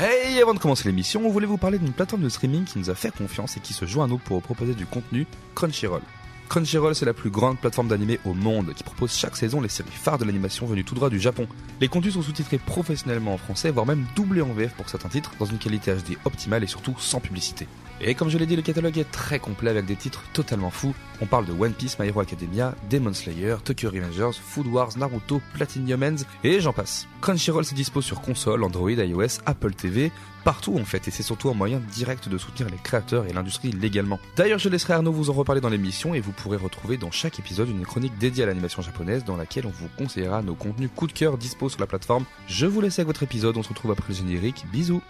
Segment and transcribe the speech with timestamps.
[0.00, 2.90] Hey, avant de commencer l'émission, on voulait vous parler d'une plateforme de streaming qui nous
[2.90, 6.02] a fait confiance et qui se joint à nous pour vous proposer du contenu, Crunchyroll?
[6.48, 9.90] Crunchyroll, c'est la plus grande plateforme d'animé au monde qui propose chaque saison les séries
[9.90, 11.46] phares de l'animation venues tout droit du Japon.
[11.80, 15.32] Les contenus sont sous-titrés professionnellement en français, voire même doublés en VF pour certains titres,
[15.38, 17.66] dans une qualité HD optimale et surtout sans publicité.
[18.04, 20.92] Et comme je l'ai dit, le catalogue est très complet avec des titres totalement fous.
[21.20, 25.40] On parle de One Piece, My Hero Academia, Demon Slayer, Tokyo Revengers, Food Wars, Naruto,
[25.54, 27.06] Platinum Ends, et j'en passe.
[27.20, 30.10] Crunchyroll se dispose sur console, Android, iOS, Apple TV,
[30.42, 33.70] partout en fait, et c'est surtout un moyen direct de soutenir les créateurs et l'industrie
[33.70, 34.18] légalement.
[34.34, 37.38] D'ailleurs, je laisserai Arnaud vous en reparler dans l'émission, et vous pourrez retrouver dans chaque
[37.38, 41.06] épisode une chronique dédiée à l'animation japonaise dans laquelle on vous conseillera nos contenus coup
[41.06, 42.24] de cœur dispo sur la plateforme.
[42.48, 45.02] Je vous laisse avec votre épisode, on se retrouve après le générique, bisous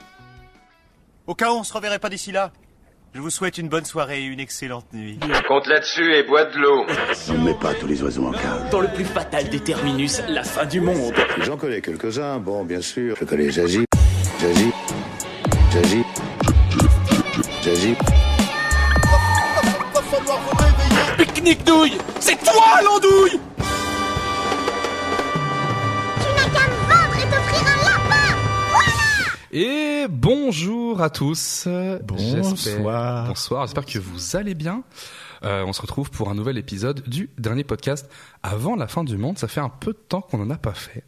[1.26, 2.52] Au cas où on se reverrait pas d'ici là,
[3.14, 5.18] je vous souhaite une bonne soirée et une excellente nuit.
[5.46, 6.86] Compte là-dessus et bois de l'eau.
[7.28, 8.70] On ne met pas tous les oiseaux en cage.
[8.70, 11.14] Dans le plus fatal des terminus, la fin du monde.
[11.42, 13.16] J'en connais quelques-uns, bon, bien sûr.
[13.20, 13.84] Je connais Jazi,
[14.40, 14.72] Jazi,
[15.72, 16.04] Jazi,
[17.62, 17.94] Jazi.
[21.18, 23.40] Pique-nique douille C'est toi l'andouille
[29.54, 31.68] Et bonjour à tous.
[32.04, 33.26] Bonsoir.
[33.28, 33.66] Bonsoir.
[33.66, 34.82] J'espère que vous allez bien.
[35.44, 38.10] Euh, on se retrouve pour un nouvel épisode du dernier podcast
[38.42, 39.36] avant la fin du monde.
[39.36, 41.04] Ça fait un peu de temps qu'on n'en a pas fait.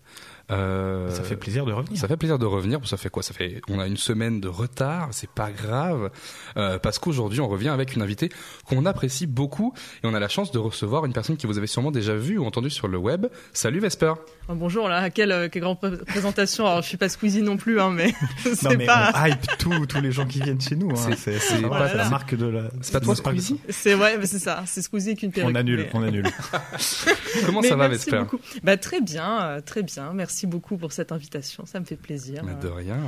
[0.50, 1.98] Euh, Ça fait plaisir de revenir.
[1.98, 2.86] Ça fait plaisir de revenir.
[2.86, 3.22] Ça fait quoi?
[3.22, 3.62] Ça fait.
[3.70, 5.08] On a une semaine de retard.
[5.12, 6.10] C'est pas grave
[6.58, 8.28] euh, parce qu'aujourd'hui on revient avec une invitée
[8.66, 9.72] qu'on apprécie beaucoup
[10.02, 12.36] et on a la chance de recevoir une personne que vous avez sûrement déjà vue
[12.36, 13.26] ou entendue sur le web.
[13.54, 14.12] Salut Vesper.
[14.46, 16.66] Oh, bonjour là, quelle, euh, quelle grande pré- présentation.
[16.66, 18.08] Alors je suis pas Squeezie non plus, hein, mais
[18.44, 19.10] Non c'est mais pas.
[19.14, 20.90] on hype tous tous les gens qui viennent chez nous.
[20.90, 21.12] Hein.
[21.16, 22.64] C'est- pas la marque de la.
[22.82, 24.62] C'est pas toi c'est pas- Squeezie C'est ouais, c'est ça.
[24.66, 25.50] C'est Squeezie avec une perruque.
[25.50, 26.26] On annule, mais- on annule.
[27.46, 28.38] Comment mais ça va Vesper beaucoup.
[28.62, 30.12] Bah très bien, euh, très bien.
[30.12, 31.64] Merci beaucoup pour cette invitation.
[31.64, 32.42] Ça me fait plaisir.
[32.44, 32.98] Mais de rien.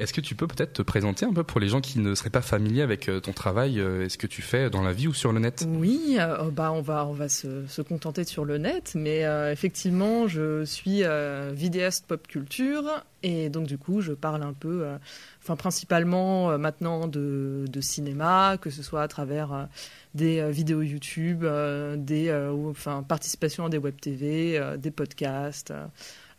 [0.00, 2.30] Est-ce que tu peux peut-être te présenter un peu pour les gens qui ne seraient
[2.30, 5.14] pas familiers avec euh, ton travail euh, Est-ce que tu fais dans la vie ou
[5.14, 5.64] sur le net?
[5.68, 9.52] Oui, euh, bah on va on va se, se contenter sur le net, mais euh,
[9.52, 12.84] effectivement je suis euh, vidéaste pop culture
[13.22, 14.96] et donc du coup je parle un peu, euh,
[15.42, 19.68] enfin principalement euh, maintenant de, de cinéma, que ce soit à travers
[20.14, 21.44] des vidéos YouTube,
[21.96, 22.32] des
[22.68, 25.72] enfin participation à des web TV, des podcasts.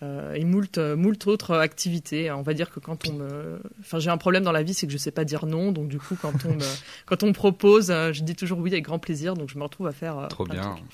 [0.02, 2.32] et moult, moult autres activités.
[2.32, 4.88] On va dire que quand on me, enfin j'ai un problème dans la vie, c'est
[4.88, 6.66] que je sais pas dire non, donc du coup quand on me,
[7.06, 9.88] quand on me propose, je dis toujours oui avec grand plaisir, donc je me retrouve
[9.88, 10.28] à faire.
[10.30, 10.62] Trop bien.
[10.62, 10.86] trucs.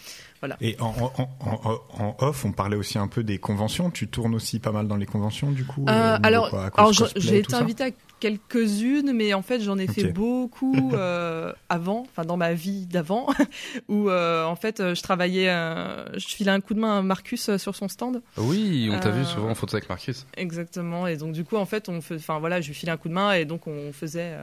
[0.61, 3.91] Et en, en, en, en off, on parlait aussi un peu des conventions.
[3.91, 5.85] Tu tournes aussi pas mal dans les conventions, du coup.
[5.87, 10.11] Euh, euh, alors, quoi, j'ai été invitée à quelques-unes, mais en fait j'en ai fait
[10.13, 13.25] beaucoup euh, avant, enfin dans ma vie d'avant,
[13.89, 17.49] où euh, en fait je travaillais, euh, je filais un coup de main à Marcus
[17.49, 18.21] euh, sur son stand.
[18.37, 20.27] Oui, on t'a Euh, vu souvent en photo avec Marcus.
[20.37, 21.07] Exactement.
[21.07, 23.09] Et donc du coup, en fait, on fait, enfin voilà, je lui filais un coup
[23.09, 24.35] de main et donc on faisait,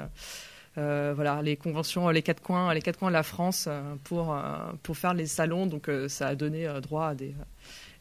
[0.77, 4.41] voilà, les conventions, les quatre coins, les quatre coins de la France euh, pour euh,
[4.83, 5.67] pour faire les salons.
[5.67, 7.35] Donc euh, ça a donné euh, droit à des,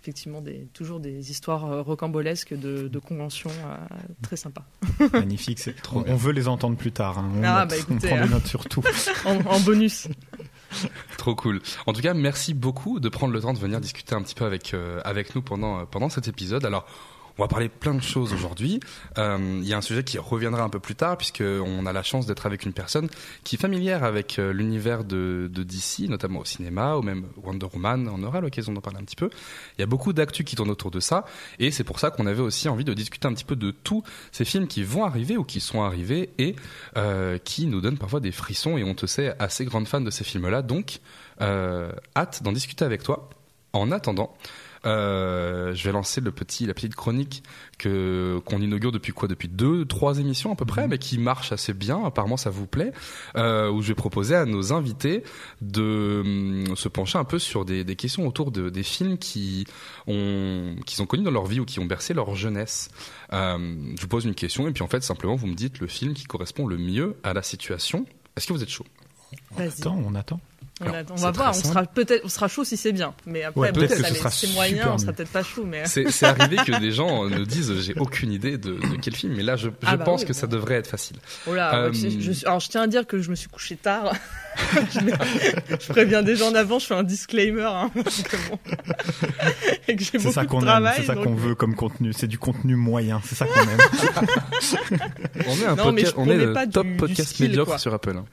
[0.03, 3.75] effectivement, des toujours des histoires euh, rocambolesques de, de conventions euh,
[4.21, 4.63] très sympas.
[5.13, 5.59] Magnifique.
[5.59, 7.17] c'est- Trop on, on veut les entendre plus tard.
[7.17, 7.31] hein.
[7.35, 8.83] On, Ah, note, bah, on écoutez, prend des notes sur tout.
[9.25, 10.07] En, en bonus.
[11.17, 11.61] Trop cool.
[11.87, 14.45] En tout cas, merci beaucoup de prendre le temps de venir discuter un petit peu
[14.45, 16.63] avec euh, avec nous pendant euh, pendant cet épisode.
[16.65, 16.85] Alors.
[17.37, 18.79] On va parler plein de choses aujourd'hui.
[19.19, 21.93] Euh, Il y a un sujet qui reviendra un peu plus tard puisque on a
[21.93, 23.09] la chance d'être avec une personne
[23.43, 27.67] qui est familière avec euh, l'univers de, de DC, notamment au cinéma ou même Wonder
[27.71, 28.09] Woman.
[28.11, 29.29] On aura l'occasion d'en parler un petit peu.
[29.77, 31.25] Il y a beaucoup d'actu qui tournent autour de ça
[31.59, 34.03] et c'est pour ça qu'on avait aussi envie de discuter un petit peu de tous
[34.31, 36.55] ces films qui vont arriver ou qui sont arrivés et
[36.97, 40.09] euh, qui nous donnent parfois des frissons et on te sait assez grande fan de
[40.09, 40.63] ces films-là.
[40.63, 41.01] Donc,
[41.41, 43.29] euh, hâte d'en discuter avec toi.
[43.73, 44.35] En attendant,
[44.85, 47.43] euh, je vais lancer le petit, la petite chronique
[47.77, 49.27] que qu'on inaugure depuis quoi?
[49.27, 52.03] Depuis deux, trois émissions à peu près, mais qui marche assez bien.
[52.03, 52.91] Apparemment, ça vous plaît.
[53.35, 55.23] Euh, où je vais proposer à nos invités
[55.61, 56.21] de
[56.67, 59.65] hum, se pencher un peu sur des, des questions autour de des films qui
[60.07, 62.89] ont qui sont connus dans leur vie ou qui ont bercé leur jeunesse.
[63.33, 65.87] Euh, je vous pose une question et puis en fait simplement vous me dites le
[65.87, 68.05] film qui correspond le mieux à la situation.
[68.35, 68.85] Est-ce que vous êtes chaud?
[69.51, 69.81] Vas-y.
[69.81, 70.39] Attends, on attend.
[70.79, 71.49] On, Alors, va voir.
[71.49, 73.13] On sera peut-être, on sera chaud si c'est bien.
[73.25, 75.63] Mais après, Ouais, peut-être que c'est moyen, on sera peut-être pas chaud.
[75.65, 79.33] Mais C'est arrivé que des gens nous disent j'ai aucune idée de, de quel film,
[79.35, 80.39] mais là je, je Ah bah pense oui, que bon.
[80.39, 81.17] ça devrait être facile.
[81.47, 84.13] Oh là, Euh, je, alors je tiens à dire que je me suis couché tard.
[85.79, 87.63] je, préviens déjà en avant, je fais un disclaimer.
[87.63, 88.59] Hein, parce que bon.
[89.87, 90.93] et que j'ai C'est beaucoup ça de qu'on aime, travail.
[90.97, 92.13] c'est ça donc- qu'on veut comme contenu.
[92.13, 93.77] C'est du contenu moyen, c'est ça qu'on aime.
[95.47, 96.97] On est un Non, mais podcast, je on est promets le pas du- top du
[96.97, 97.77] podcast skill, médiocre quoi.
[97.77, 98.15] sur Apple.
[98.17, 98.25] hein.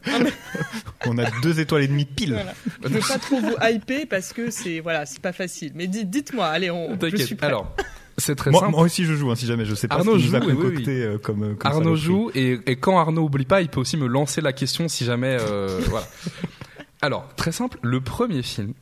[1.06, 2.32] On a deux étoiles et demie pile.
[2.32, 2.54] Voilà.
[2.82, 5.72] Je veux pas trop vous hyper parce que c'est voilà, c'est pas facile.
[5.74, 7.46] Mais dites- dites-moi, allez, on, je suis prêt.
[7.48, 7.74] Alors,
[8.18, 8.72] c'est très Moi, simple.
[8.72, 10.40] moi aussi je joue, hein, si jamais je sais pas Arnaud ce qu'il nous a
[10.40, 13.60] joue, oui, oui, concocté euh, comme, comme Arnaud joue et, et quand Arnaud oublie pas,
[13.60, 15.36] il peut aussi me lancer la question si jamais.
[15.40, 16.06] euh, voilà.
[17.02, 18.72] Alors, très simple, le premier film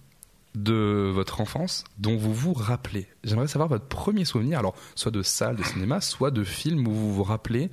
[0.54, 3.08] de votre enfance dont vous vous rappelez.
[3.24, 6.92] J'aimerais savoir votre premier souvenir, alors soit de salle de cinéma, soit de film où
[6.92, 7.70] vous vous rappelez,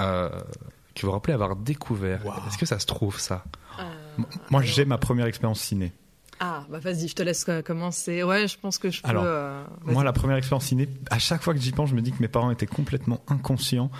[0.00, 0.30] euh,
[0.94, 2.24] que vous vous rappelez avoir découvert.
[2.24, 2.32] Wow.
[2.48, 3.44] Est-ce que ça se trouve ça?
[3.78, 3.82] Euh,
[4.50, 5.92] Moi j'ai ma première expérience ciné.
[6.44, 8.24] Ah, bah vas-y, je te laisse euh, commencer.
[8.24, 9.08] Ouais, je pense que je peux.
[9.08, 9.62] Alors, euh.
[9.84, 12.20] Moi, la première expérience ciné, à chaque fois que j'y pense, je me dis que
[12.20, 13.92] mes parents étaient complètement inconscients.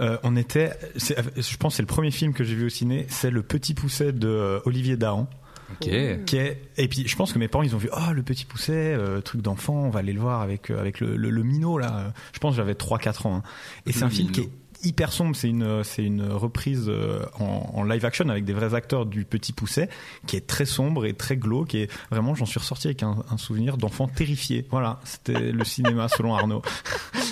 [0.00, 2.68] Euh, on était, c'est- je pense, que c'est le premier film que j'ai vu au
[2.68, 5.28] ciné, c'est Le Petit Pousset de euh, Olivier Dahan.
[5.72, 5.88] Ok.
[6.24, 8.44] Qui est, et puis, je pense que mes parents, ils ont vu, oh, le petit
[8.46, 11.42] pousset, euh, truc d'enfant, on va aller le voir avec, euh, avec le, le, le
[11.42, 12.12] minot, là.
[12.32, 13.36] Je pense que j'avais 3-4 ans.
[13.38, 13.42] hein.
[13.86, 14.48] Et c'est un film qui est
[14.82, 15.34] hyper sombre.
[15.36, 19.24] C'est une, c'est une reprise euh, en, en live action avec des vrais acteurs du
[19.24, 19.88] petit pousset,
[20.26, 21.74] qui est très sombre et très glauque.
[21.74, 24.66] Et vraiment, j'en suis ressorti avec un, un souvenir d'enfant terrifié.
[24.70, 25.00] Voilà.
[25.04, 26.62] C'était le cinéma selon Arnaud.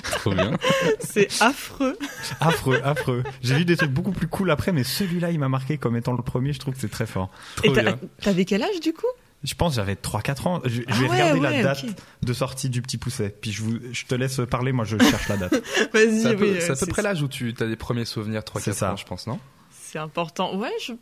[0.03, 0.53] Trop bien.
[1.01, 1.97] C'est affreux.
[2.41, 3.23] Affreux, affreux.
[3.43, 6.13] J'ai vu des trucs beaucoup plus cool après, mais celui-là, il m'a marqué comme étant
[6.13, 6.53] le premier.
[6.53, 7.31] Je trouve que c'est très fort.
[7.65, 7.83] Et Trop
[8.23, 9.07] t'avais quel âge du coup?
[9.47, 10.61] Je pense que j'avais 3-4 ans.
[10.65, 11.85] Je, je Ah vais ouais, regarder ouais, la date
[12.23, 13.31] de sortie du petit pousset.
[13.41, 15.53] Puis je, vous, je te laisse parler, moi je cherche la date.
[15.95, 17.77] Vas-y, C'est à peu, oui, c'est à euh, peu près l'âge où tu as des
[17.77, 18.93] premiers souvenirs, C'est 3-4 ça.
[18.93, 19.39] ans, je pense, non?
[19.71, 20.57] C'est important.
[20.59, 20.93] Ouais, je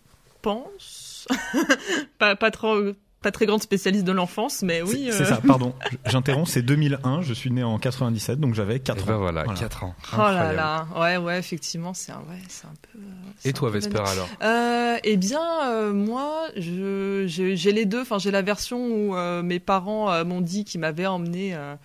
[0.42, 1.26] pense.
[2.18, 2.92] pas, pas trop.
[3.24, 5.08] Pas très grande spécialiste de l'enfance, mais oui.
[5.10, 5.72] C'est- euh, ça, pardon.
[6.06, 7.22] J'interromps, c'est 2001.
[7.22, 9.06] Je suis né en 97, donc j'avais 4 Et ans.
[9.06, 9.94] ben voilà, 4 ans.
[10.12, 12.98] Oh là là, ouais, ouais, effectivement, c'est un, ouais, c'est un peu.
[12.98, 17.86] euh, Et un toi, peu Vesper, alors Euh, eh bien, euh, moi, je, j'ai les
[17.86, 18.02] deux.
[18.02, 21.76] Enfin, j'ai la version où euh, mes parents euh, m'ont dit qu'ils m'avaient emmené euh,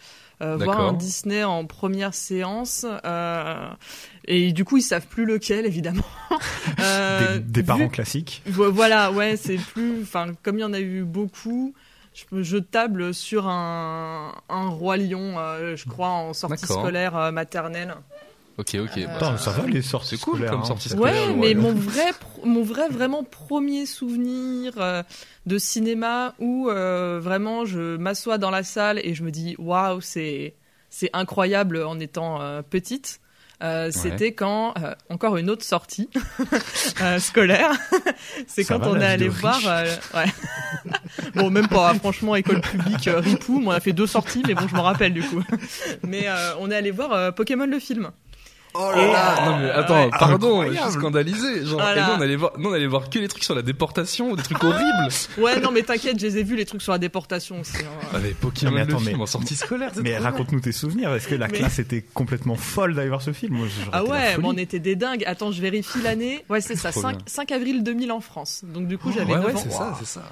[0.42, 2.86] euh, voir un Disney en première séance.
[3.06, 3.70] euh,
[4.26, 6.04] et du coup, ils savent plus lequel, évidemment.
[6.80, 8.42] Euh, Des, des vu- parents classiques.
[8.46, 10.02] Vo- Voilà, ouais, c'est plus.
[10.04, 11.74] Enfin, comme il y en a eu beaucoup.
[12.14, 16.80] Je, je table sur un, un roi lion, euh, je crois, en sortie D'accord.
[16.82, 17.96] scolaire euh, maternelle.
[18.58, 18.98] Ok, ok.
[18.98, 20.66] Euh, bah, Attends, ça va les sorties c'est cool scolaires, comme hein.
[20.66, 21.30] sortie C'est- scolaire.
[21.30, 25.04] Ouais, mais mon vrai, pro- mon vrai vraiment premier souvenir euh,
[25.46, 30.02] de cinéma où euh, vraiment je m'assois dans la salle et je me dis waouh,
[30.02, 30.56] c'est
[30.90, 33.20] c'est incroyable en étant euh, petite.
[33.62, 36.10] Euh, C'était quand euh, encore une autre sortie
[37.02, 37.72] euh, scolaire.
[38.48, 39.60] c'est quand va, on est allé voir.
[39.66, 40.26] euh, ouais.
[41.36, 41.94] bon, même pas.
[41.96, 43.60] Franchement, école publique Ripou.
[43.60, 45.44] Moi, on a fait deux sorties, mais bon, je m'en rappelle du coup.
[46.08, 48.12] mais euh, on est allé voir euh, Pokémon le film.
[48.76, 50.10] Oh là là Non mais attends, Ouais.
[50.18, 51.66] pardon, je suis scandalisé.
[51.66, 52.02] Genre, Voilà.
[52.02, 54.36] et nous on allait voir, nous on allait voir que les trucs sur la déportation,
[54.36, 55.10] des trucs horribles.
[55.38, 57.78] Ouais, non, mais t'inquiète, je les ai vus les trucs sur la déportation aussi.
[57.78, 58.08] hein.
[58.14, 60.72] Ah mais Pokémon Non, mais attends, le film mais- en sortie scolaire, Mais raconte-nous tes
[60.72, 61.14] souvenirs.
[61.14, 64.38] Est-ce que la Mais- classe était complètement folle d'aller voir ce film Moi, Ah ouais,
[64.38, 65.24] mais on était des dingues.
[65.26, 66.46] Attends, je vérifie l'année.
[66.50, 67.26] Ouais, c'est ça, Trop 5, bien.
[67.26, 68.62] 5 avril 2000 en France.
[68.64, 69.64] Donc du coup, j'avais Ouais 9 ouais, ans.
[69.64, 70.24] c'est ça, c'est ça.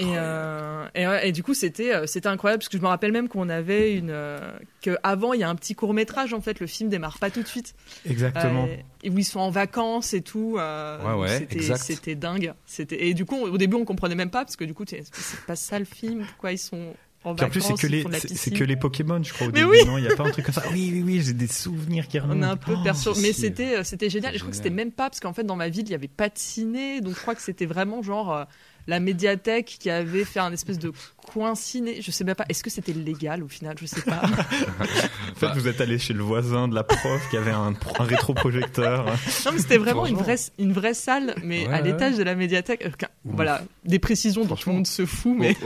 [0.00, 2.88] Et, euh, et, ouais, et du coup, c'était euh, c'était incroyable parce que je me
[2.88, 4.38] rappelle même qu'on avait une euh,
[4.82, 6.58] que avant il y a un petit court métrage en fait.
[6.58, 7.74] Le film démarre pas tout de suite.
[8.04, 8.64] Exactement.
[8.64, 10.54] Euh, et où ils sont en vacances et tout.
[10.56, 11.46] Ouais, ouais,
[11.76, 12.54] c'était, dingue.
[12.66, 15.04] C'était et du coup, au début, on comprenait même pas parce que du coup, c'est
[15.12, 16.24] c'est pas ça le film.
[16.26, 16.94] Pourquoi ils sont
[17.24, 18.04] en Puis en vacances plus, c'est que les,
[18.36, 19.46] c'est que les Pokémon, je crois.
[19.46, 19.84] Au Mais début, oui.
[19.86, 20.64] non, il y a pas un truc comme ça.
[20.72, 22.46] Oui, oui, oui, j'ai des souvenirs qui On remontent.
[22.48, 24.34] est un peu Oh, perturbé, mais c'était c'était génial.
[24.34, 25.94] Et je crois que c'était même pas parce qu'en fait dans ma ville il y
[25.94, 28.44] avait pas de ciné, donc je crois que c'était vraiment genre
[28.88, 30.90] la médiathèque qui avait fait un espèce de
[31.32, 32.00] coin ciné.
[32.02, 32.44] Je sais même pas.
[32.48, 33.76] Est-ce que c'était légal au final?
[33.80, 34.22] Je sais pas.
[34.80, 38.04] En fait, vous êtes allé chez le voisin de la prof qui avait un, un
[38.04, 39.04] rétroprojecteur.
[39.46, 41.82] non mais c'était vraiment une vraie une vraie salle, mais Ouais, à ouais.
[41.82, 42.84] l'étage de la médiathèque.
[42.84, 42.90] Euh,
[43.24, 45.56] Voilà, des précisions dont tout le monde se fout, mais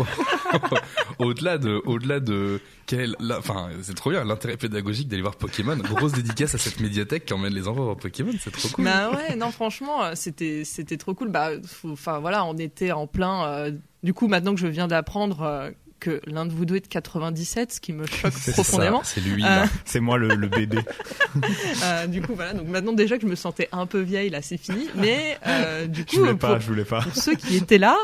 [1.19, 5.77] Au- Au-delà de, au-delà de quel, enfin, c'est trop bien l'intérêt pédagogique d'aller voir Pokémon.
[5.77, 8.85] Grosse dédicace à cette médiathèque qui emmène les enfants voir Pokémon, c'est trop cool.
[8.85, 11.29] Bah ouais, non, franchement, euh, c'était c'était trop cool.
[11.31, 11.51] Bah,
[11.85, 13.47] enfin voilà, on était en plein.
[13.47, 13.71] euh,
[14.03, 16.87] du coup, maintenant que je viens d'apprendre euh, que l'un de vous deux est de
[16.89, 19.03] 97, ce qui me choque C'est profondément.
[19.05, 19.65] C'est lui Euh.
[19.85, 20.79] C'est moi le, le bébé.
[21.85, 22.53] Euh, du coup, voilà.
[22.53, 24.87] Donc maintenant déjà que je me sentais un peu vieille, là, c'est fini.
[24.97, 27.01] Mais euh, du Je coup, voulais pour, pas, je voulais pas.
[27.01, 27.97] pour ceux qui étaient là,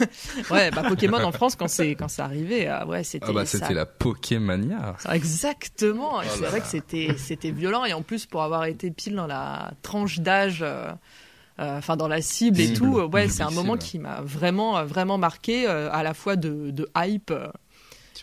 [0.00, 0.04] euh,
[0.54, 3.26] ouais, bah Pokémon en France quand c'est quand c'est arrivé, euh, ouais, c'était.
[3.28, 4.96] Ah bah ça- c'était la Pokémania.
[5.12, 6.22] Exactement.
[6.22, 8.90] Et Oh c'est là vrai que c'était c'était violent et en plus pour avoir été
[8.90, 10.64] pile dans la tranche d'âge,
[11.58, 12.78] enfin dans la cible et Cible.
[12.78, 16.02] tout, euh, ouais, Cible, c'est un moment qui m'a vraiment euh, vraiment marqué euh, à
[16.02, 17.48] la fois de, de hype euh,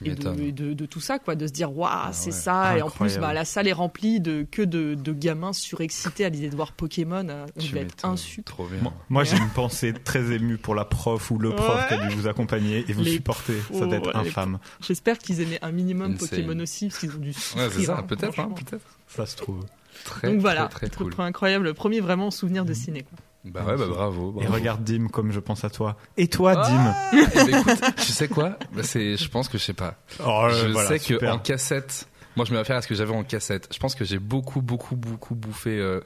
[0.01, 0.39] et, de, m'étonnes.
[0.39, 2.31] et de, de tout ça quoi, de se dire waouh c'est ouais.
[2.31, 6.23] ça et en plus bah, la salle est remplie de que de, de gamins surexcités
[6.23, 8.41] à l'idée de voir Pokémon, euh, on devait être insu.
[8.43, 8.79] Trop bien.
[8.81, 11.87] Moi, moi, j'ai une pensée très émue pour la prof ou le prof Ouais.
[11.89, 13.55] qui a dû vous accompagner et vous Les supporter.
[13.73, 14.59] Ça doit être ouais, les infâme.
[14.79, 16.29] J'espère qu'ils aimaient un minimum Insane.
[16.29, 17.71] Pokémon aussi parce qu'ils ont dû Ouais, souffrir.
[17.73, 18.85] c'est ça, hein, peut-être, hein, peut-être.
[19.07, 19.65] Ça se trouve.
[20.05, 21.13] Très, Donc voilà, très, très cool.
[21.19, 23.03] incroyable, le premier vraiment souvenir de ciné.
[23.03, 23.17] quoi.
[23.45, 24.31] Bah ouais, bah bravo.
[24.39, 24.53] Et bravo.
[24.53, 25.95] regarde Dim comme je pense à toi.
[26.17, 28.57] Et toi, Dim Ah Eh ben, écoute, tu sais quoi?
[28.73, 29.95] Bah, c'est, Je pense que je sais pas.
[30.25, 31.35] Oh, je voilà, sais que super.
[31.35, 33.69] en cassette, moi je me réfère à ce que j'avais en cassette.
[33.73, 36.01] Je pense que j'ai beaucoup, beaucoup, beaucoup bouffé euh,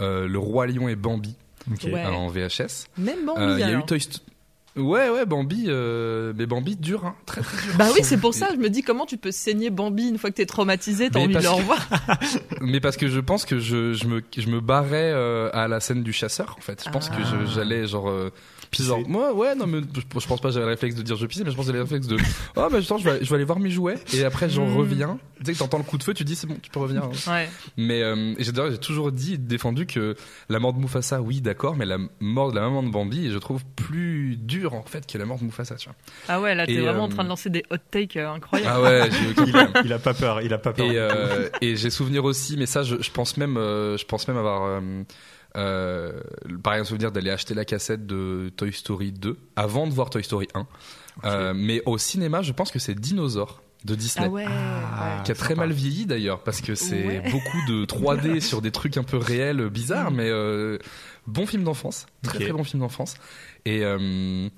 [0.00, 1.36] euh, Le Roi Lion et Bambi
[1.70, 1.84] Ok.
[1.84, 2.04] Ouais.
[2.04, 2.86] euh, en VHS.
[2.96, 3.42] Même Bambi.
[3.42, 3.84] Euh, y a eu.
[3.84, 4.24] Toy Story.
[4.78, 7.74] Ouais, ouais, Bambi, euh, mais Bambi dur, hein, très très dur.
[7.78, 10.30] Bah oui, c'est pour ça, je me dis comment tu peux saigner Bambi une fois
[10.30, 11.88] que t'es traumatisé, t'as envie de le que- revoir.
[12.60, 15.80] Mais parce que je pense que je, je me je me barrais euh, à la
[15.80, 16.82] scène du chasseur en fait.
[16.86, 17.16] Je pense Ah.
[17.16, 18.30] que j'allais genre euh.
[18.72, 21.16] Genre moi ouais non mais je, je pense pas que j'avais le réflexe de dire
[21.16, 22.16] je pisse mais je pense que j'avais le réflexe de
[22.56, 24.76] oh mais attends je vais, je vais aller voir mes jouets et après j'en Mm.
[24.76, 25.18] reviens.
[25.40, 27.04] Tu sais que t'entends le coup de feu tu dis c'est bon tu peux revenir.
[27.04, 27.10] hein.
[27.32, 27.48] Ouais.
[27.76, 30.16] Mais euh, j'ai d'ailleurs, j'ai toujours dit et défendu que
[30.48, 33.38] la mort de Mufasa oui d'accord mais la mort de la maman de Bambi je
[33.38, 35.96] trouve plus dure en fait que la mort de Mufasa tu vois.
[36.28, 38.70] Ah ouais, là t'es vraiment en euh, train de lancer des hot takes euh, incroyables.
[38.72, 39.08] Ah ouais
[39.46, 40.86] Il a, il a pas peur, il a pas peur.
[40.90, 44.26] Et, euh, et j'ai souvenir aussi, mais ça, je, je pense même, euh, je pense
[44.28, 44.80] même avoir,
[45.56, 46.20] euh,
[46.62, 50.22] pareil un souvenir d'aller acheter la cassette de Toy Story 2 avant de voir Toy
[50.22, 50.66] Story 1.
[51.24, 54.26] Euh, mais au cinéma, je pense que c'est Dinosaure de Disney.
[54.26, 55.22] Ah ouais, Ah, ouais.
[55.24, 55.60] Qui a très sympa.
[55.66, 57.22] mal vieilli d'ailleurs parce que c'est Ouais.
[57.30, 60.78] beaucoup de 3D sur des trucs un peu réels, bizarres, mais euh,
[61.26, 63.14] bon film d'enfance, très très bon film d'enfance.
[63.64, 64.48] Et euh,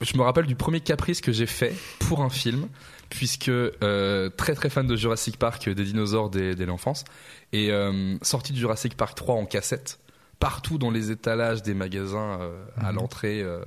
[0.00, 2.68] je me rappelle du premier caprice que j'ai fait pour un film,
[3.16, 7.04] puisque euh, très très fan de Jurassic Park, euh, des dinosaures dès, dès l'enfance,
[7.52, 9.98] et euh, sorti de Jurassic Park 3 en cassette,
[10.40, 12.96] partout dans les étalages des magasins euh, à Mhm.
[12.96, 13.60] l'entrée euh,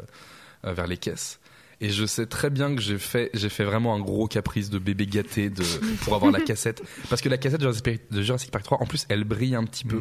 [0.66, 1.40] euh, vers les caisses.
[1.80, 4.80] Et je sais très bien que j'ai fait, j'ai fait vraiment un gros caprice de
[4.80, 5.64] bébé gâté de,
[6.02, 6.82] pour avoir la cassette.
[7.08, 9.54] Parce que la cassette de Jurassic, Park- de Jurassic Park 3, en plus, elle brille
[9.56, 10.00] un petit peu.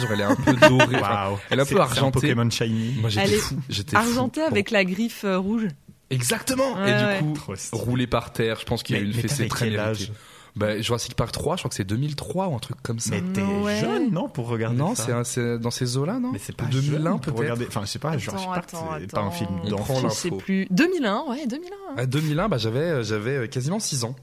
[0.00, 0.96] Genre, elle est un peu dorée.
[0.96, 2.20] Enfin, elle est un peu c'est argentée.
[2.20, 2.96] Pokémon Shiny.
[3.00, 3.56] Moi, j'étais fou.
[3.68, 4.02] J'étais fou.
[4.08, 4.46] Argenté Bon.
[4.46, 5.66] avec la griffe rouge.
[6.10, 6.74] Exactement.
[6.74, 7.22] Ouais, et ouais.
[7.22, 7.82] du coup, stylé.
[7.82, 8.58] roulé par terre.
[8.60, 10.10] Je pense qu'il y a eu une fessée très méritée.
[10.56, 13.12] Bah, Jurassic Park 3, je crois que c'est 2003 ou un truc comme ça.
[13.14, 13.78] Mais t'es Ouais.
[13.78, 16.32] jeune, non, pour regarder non, ça un- c'est dans ces eaux-là, non?
[16.32, 17.36] Mais c'est pas 2001 jeune pour peut-être.
[17.38, 17.66] regarder.
[17.68, 19.94] Enfin, je sais pas, Jurassic Attends, Park, attends, c'est pas un film d'enfant.
[19.94, 20.66] prend Je sais plus.
[20.70, 21.68] 2001, ouais, 2001.
[21.90, 21.94] hein.
[21.96, 24.16] À 2001, bah, j'avais euh, j'avais euh, quasiment 6 ans.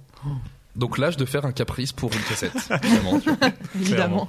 [0.76, 2.52] Donc l'âge de faire un caprice pour une cassette.
[3.04, 3.20] Vois.
[3.80, 4.28] évidemment.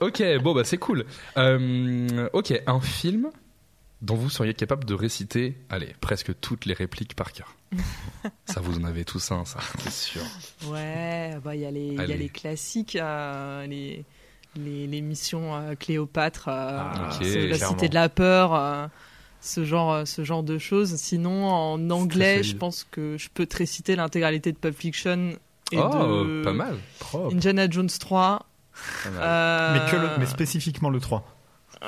[0.00, 1.04] Ok, bon bah c'est cool.
[1.38, 3.30] Euh, ok, un film
[4.02, 7.54] dont vous seriez capable de réciter, allez, presque toutes les répliques par cœur.
[8.46, 10.22] ça vous en avez tous un, ça, c'est sûr.
[10.66, 14.04] Ouais, bah il y a les, il y a les classiques, euh, les,
[14.56, 17.68] les, les missions euh, Cléopâtre, euh, Ah, la clairement.
[17.70, 18.86] cité de la peur, euh,
[19.40, 20.96] ce genre, ce genre de choses.
[20.96, 25.30] Sinon, en anglais, je pense que je peux te réciter l'intégralité de Pulp Fiction
[25.72, 26.76] et oh, de pas mal.
[26.98, 27.34] Propre.
[27.34, 28.46] Indiana Jones 3.
[29.04, 29.20] Pas mal.
[29.22, 31.24] euh, Mais, que le- mais spécifiquement le 3.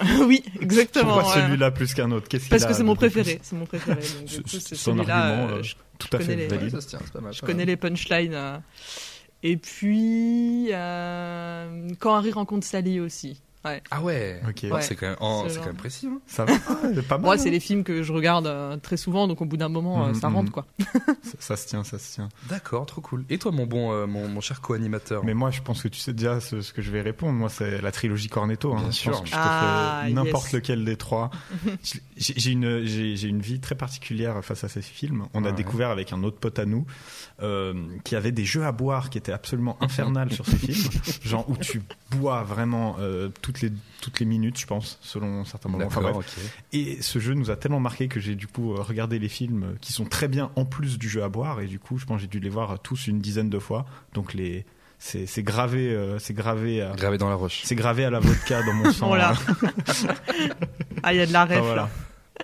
[0.27, 1.15] oui, exactement.
[1.15, 1.43] Pourquoi ouais.
[1.43, 4.01] celui-là plus qu'un autre Qu'est-ce Parce que c'est mon préféré, c'est mon préféré.
[4.19, 6.47] Donc, du Ce- coup, c'est son argument, euh, euh, je Tout à connais fait les-
[6.49, 6.71] valide.
[6.71, 7.33] ça se tient, c'est pas mal.
[7.33, 8.35] je connais les punchlines.
[8.35, 8.59] euh.
[9.43, 13.41] Et puis, euh, quand Harry rencontre Sally aussi.
[13.65, 13.83] Ouais.
[13.91, 14.41] Ah ouais.
[14.49, 14.61] Ok.
[14.65, 14.83] Ouais, Ouais.
[14.83, 15.65] C'est quand même, oh, Ce c'est genre.
[15.65, 16.07] quand même précis.
[16.07, 16.19] Hein.
[16.27, 16.75] Ça va Ah,
[17.09, 17.25] Pas mal.
[17.25, 17.53] Moi, c'est hein.
[17.53, 20.15] les films que je regarde euh, très souvent, donc au bout d'un moment, euh, Mhm,
[20.15, 20.35] ça mhm.
[20.37, 20.67] rentre quoi.
[21.23, 22.29] Ça, ça se tient, ça se tient.
[22.49, 23.25] D'accord, trop cool.
[23.31, 25.99] Et toi, mon bon, euh, mon, mon cher co-animateur Mais moi, je pense que tu
[26.01, 27.33] sais déjà ce, ce que je vais répondre.
[27.33, 28.73] Moi, c'est la trilogie Cornetto.
[28.75, 28.81] hein.
[28.81, 29.13] Bien je sûr.
[29.13, 30.53] pense que je te Ah, ferai n'importe yes.
[30.55, 31.31] lequel des trois.
[32.17, 35.27] J'ai j'ai une, j'ai j'ai une vie très particulière face à ces films.
[35.35, 35.53] On a Ouais.
[35.53, 36.87] découvert avec un autre pote à nous
[37.43, 40.91] euh, qui avait des jeux à boire qui étaient absolument infernales sur ces films.
[41.23, 45.69] Genre où tu bois vraiment euh, toutes les toutes les minutes, je pense, selon certains
[45.71, 45.87] moments.
[45.87, 46.17] Enfin, bref.
[46.73, 49.77] Et ce jeu nous a tellement marqué que j'ai du coup euh, regardé les films
[49.81, 52.17] qui sont très bien en plus du jeu à boire et du coup je pense
[52.17, 53.87] que j'ai dû les voir tous une dizaine de fois.
[54.13, 54.67] Donc les
[54.99, 57.63] c'est c'est gravé euh, c'est gravé à, Gravé dans la roche.
[57.65, 59.11] c'est gravé à la vodka dans mon sang.
[59.13, 59.33] Oh hein.
[61.03, 61.83] Ah, il y a de la ref Ah, voilà.
[61.83, 61.91] là.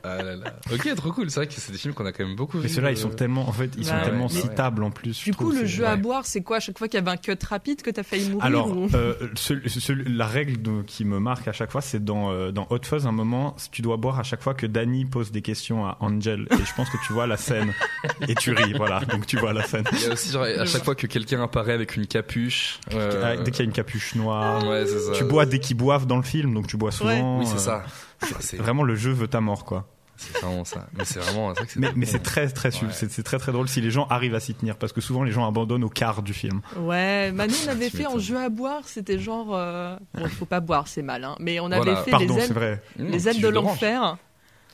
[0.05, 0.55] Ah là là.
[0.73, 1.31] Ok, trop cool.
[1.31, 2.75] C'est vrai que c'est des films qu'on a quand même beaucoup Mais vus.
[2.75, 5.23] ceux-là ils euh, sont tellement en fait ils sont Bah, tellement citables en plus.
[5.25, 7.17] Du coup, le jeu à boire, c'est quoi À chaque fois qu'il y avait un
[7.17, 8.89] cut rapide que t'as failli mourir Alors, ou...
[8.95, 12.51] euh, ce- ce- la règle de- qui me marque à chaque fois, c'est dans, euh,
[12.53, 15.43] dans Hot Fuzz, un moment, tu dois boire à chaque fois que Danny pose des
[15.43, 16.47] questions à Angel.
[16.53, 17.73] Et je pense que tu vois la scène
[18.29, 19.01] et tu ris, voilà.
[19.11, 19.85] Donc tu vois la scène.
[19.93, 22.79] Il y a aussi genre, à chaque fois que quelqu'un apparaît avec une capuche.
[22.95, 24.67] euh, Ah, Dès qu'il y a une capuche noire.
[24.69, 25.13] Ouais, c'est ça.
[25.13, 27.39] Tu bois dès qu'ils boivent dans le film, donc tu bois souvent.
[27.41, 27.85] Oui, c'est ça.
[28.41, 29.87] C'est Vraiment, le jeu veut ta mort, quoi.
[30.17, 30.87] c'est vraiment ça.
[30.97, 31.53] Mais c'est vraiment.
[31.53, 32.89] vrai Mais, mais c'est très, très, Ouais.
[32.93, 35.33] c'est très, très drôle si les gens arrivent à s'y tenir, parce que souvent les
[35.33, 36.61] gens abandonnent au quart du film.
[36.79, 39.55] Ouais, nous on avait Tu fait en jeu à boire, c'était genre...
[39.55, 41.37] euh, Bon, faut pas boire, c'est mal, hein.
[41.41, 42.03] Mais on avait Voilà.
[42.03, 42.83] fait Pardon, les ailes, vrai.
[42.99, 44.17] Mmh, les ailes de l'enfer.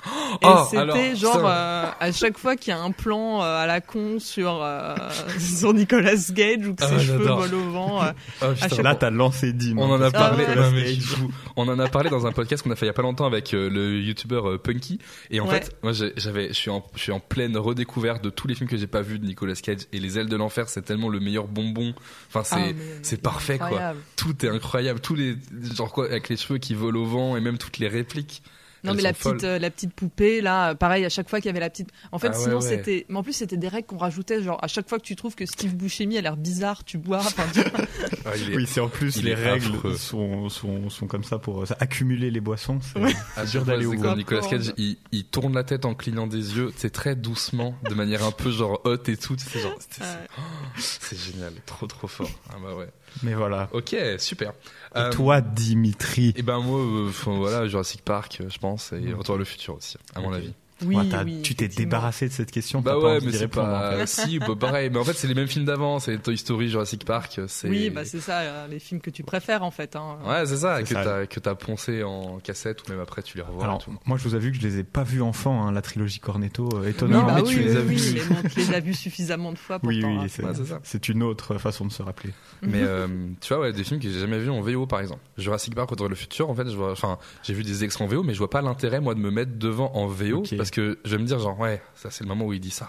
[0.05, 3.67] Et Oh, c'était genre euh, à chaque fois qu'il y a un plan euh, à
[3.67, 4.95] la con sur euh,
[5.41, 8.03] sur Nicolas Gage ou que Ah, ses cheveux volent au vent.
[8.05, 8.13] euh,
[8.43, 9.79] Oh, chaque Là, t'as lancé Dim.
[9.79, 10.55] On en a hein, parlé, ouais.
[10.55, 12.89] non, mais je vous- on en a parlé dans un podcast qu'on a fait il
[12.89, 15.01] y a pas longtemps avec euh, le youtubeur euh, Punky.
[15.31, 15.61] Et en Ouais.
[15.61, 18.69] fait, moi, j'avais, je suis en, je suis en pleine redécouverte de tous les films
[18.71, 19.81] que j'ai pas vus de Nicolas Cage.
[19.93, 21.95] Et Les Ailes de l'Enfer, c'est tellement le meilleur bonbon.
[22.29, 23.95] Enfin, c'est, ah, c'est parfait, quoi.
[24.17, 25.01] tout est incroyable.
[25.01, 25.37] Tous les,
[25.75, 28.43] genre quoi, avec les cheveux qui volent au vent et même toutes les répliques.
[28.85, 31.41] Non elles mais la petite, euh, la petite poupée là, euh, pareil à chaque fois
[31.41, 31.89] qu'il y avait la petite.
[32.13, 32.61] En fait, Ah sinon ouais.
[32.69, 35.17] c'était, mais en plus c'était des règles qu'on rajoutait, genre à chaque fois que tu
[35.17, 37.19] trouves que Steve Buscemi a l'air bizarre, tu bois.
[37.19, 37.61] Enfin, tu-
[38.27, 41.63] Ah, est- Oui, c'est en plus il les règles sont, sont, sont comme ça pour
[41.63, 42.79] euh, ça, accumuler les boissons.
[42.83, 43.15] C'est Ouais.
[43.51, 44.15] Dur d'aller au bout.
[44.17, 44.41] Nicolas.
[44.43, 48.25] Cage, il, il tourne la tête en clignant des yeux, c'est très doucement, de manière
[48.25, 49.37] un peu genre haute et tout.
[49.39, 49.79] genre,
[50.79, 52.31] c'est génial, trop trop fort.
[52.51, 52.89] Ah bah ouais.
[53.23, 53.69] Mais voilà.
[53.73, 54.51] Ok, super.
[54.95, 59.13] Et Euh, toi, Dimitri Et ben moi, euh, voilà, Jurassic Park, euh, je pense, et
[59.13, 60.53] Retour à le futur aussi, à mon avis.
[60.85, 62.83] Oui, Ouais, t'as- oui, tu t'es débarrassé de cette question.
[62.83, 63.97] Bah pas ouais, mais c'est répondre, en pas.
[63.99, 64.07] fait.
[64.07, 64.91] si, bah pareil.
[64.91, 65.99] Mais en fait, c'est les mêmes films d'avant.
[66.01, 67.41] C'est Toy Story, Jurassic Park.
[67.65, 69.97] Oui, bah c'est ça, euh, les films que tu préfères en fait.
[69.97, 70.19] Hein.
[70.27, 73.43] Ouais, c'est ça, que t'as que t'as poncé en cassette ou même après tu les
[73.43, 73.63] revois.
[73.63, 73.97] et Alors, tout.
[74.05, 76.69] moi, je vous avoue que je les ai pas vus enfant, hein, la trilogie Cornetto,
[76.75, 77.27] euh, étonnamment.
[77.27, 78.21] bah mais oui, tu les oui, as oui, vus.
[78.43, 80.81] mais tu les as vus suffisamment de fois pour Oui, oui, c'est ça.
[80.83, 82.33] c'est une autre façon de se rappeler.
[82.63, 83.07] Mais euh,
[83.41, 85.21] tu vois, ouais, des films que j'ai jamais vus en VO, par exemple.
[85.39, 86.51] Jurassic Park, Retour à le futur.
[86.51, 88.61] En fait, je vois, enfin, j'ai vu des extraits en VO, mais je vois pas
[88.61, 90.43] l'intérêt moi de me mettre devant en VO.
[90.67, 92.71] Parce que je vais me dire genre ouais, ça c'est le moment où il dit
[92.71, 92.89] ça.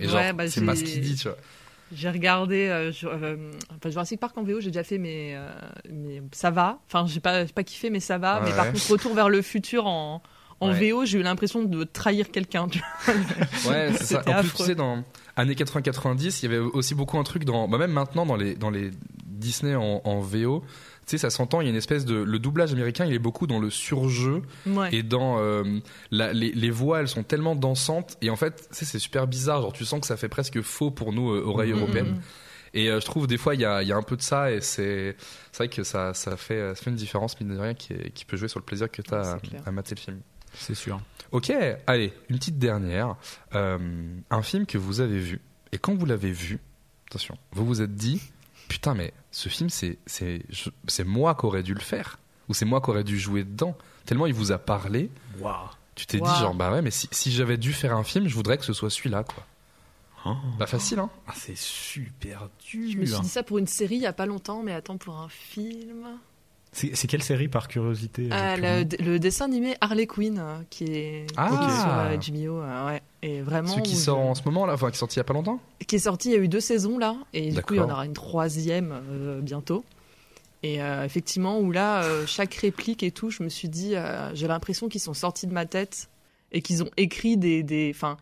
[0.00, 1.36] Et genre, Ouais, bah, c'est pas ce qu'il dit, tu vois.
[1.94, 5.50] J'ai regardé euh, Ju- euh, enfin, Jurassic Park en VO, j'ai déjà fait, mais, euh,
[5.92, 6.78] mais ça va.
[6.86, 8.38] Enfin, j'ai pas, pas kiffé, mais ça va.
[8.40, 8.72] Ouais, mais par ouais.
[8.72, 10.22] contre, Retour vers le futur en,
[10.60, 10.90] en Ouais.
[10.90, 12.66] VO, j'ai eu l'impression de trahir quelqu'un.
[13.68, 14.20] Ouais, c'est ça.
[14.20, 14.64] En plus, affreux.
[14.64, 15.04] tu sais, dans
[15.36, 18.54] années 80-90, il y avait aussi beaucoup un truc dans, bah même maintenant dans les
[18.54, 18.90] dans les
[19.26, 20.64] Disney en, en VO.
[21.06, 21.60] Tu sais, ça s'entend.
[21.60, 23.04] Il y a une espèce de le doublage américain.
[23.04, 24.94] Il est beaucoup dans le surjeu Ouais.
[24.94, 25.64] et dans euh,
[26.10, 27.00] la- les, les voix.
[27.00, 29.62] Elles sont tellement dansantes et en fait, tu sais, c'est super bizarre.
[29.62, 32.10] Genre, tu sens que ça fait presque faux pour nous euh, oreilles Mm, européennes.
[32.12, 32.22] mm, mm.
[32.74, 34.22] Et euh, je trouve des fois il y a, il y a un peu de
[34.22, 35.14] ça et c'est
[35.56, 38.24] vrai que ça ça fait ça fait une différence mine de rien qui, est- qui
[38.24, 40.20] peut jouer sur le plaisir que tu as à, à mater le film.
[40.54, 40.98] C'est sûr.
[41.32, 41.52] Ok,
[41.86, 43.16] allez, une petite dernière.
[43.54, 43.78] Euh,
[44.30, 45.40] un film que vous avez vu,
[45.72, 46.60] et quand vous l'avez vu,
[47.10, 48.22] attention, vous vous êtes dit,
[48.72, 52.80] putain, mais ce film, c'est c'est moi qui aurais dû le faire, ou c'est moi
[52.80, 53.76] qui aurais dû jouer dedans,
[54.06, 55.10] tellement il vous a parlé.
[55.94, 58.34] Tu t'es dit, genre, bah ouais, mais si, si j'avais dû faire un film, je
[58.34, 59.44] voudrais que ce soit celui-là, quoi.
[60.58, 63.20] Pas facile, hein Ah, c'est super Je me suis dur.
[63.20, 66.06] dit ça pour une série il y a pas longtemps, mais attends, pour un film.
[66.74, 70.84] C'est quelle série par curiosité euh, Ah, le, le dessin animé Harley Quinn, euh, qui
[70.84, 71.48] est, Ah.
[71.48, 72.30] qui est Ok.
[72.30, 72.86] sur euh, HBO.
[72.88, 73.02] ouais.
[73.22, 73.68] Et vraiment.
[73.68, 75.24] Celui qui sort je- en ce moment, là, enfin, qui est sorti il y a
[75.24, 77.74] pas longtemps qui est sorti, il y a eu deux saisons là, et du coup
[77.74, 79.84] il y en aura une troisième euh, bientôt.
[80.62, 84.30] Et euh, effectivement, où là, euh, chaque réplique et tout, je me suis dit, euh,
[84.34, 86.08] j'ai l'impression qu'ils sont sortis de ma tête
[86.52, 88.16] et qu'ils ont écrit des, des, enfin, me-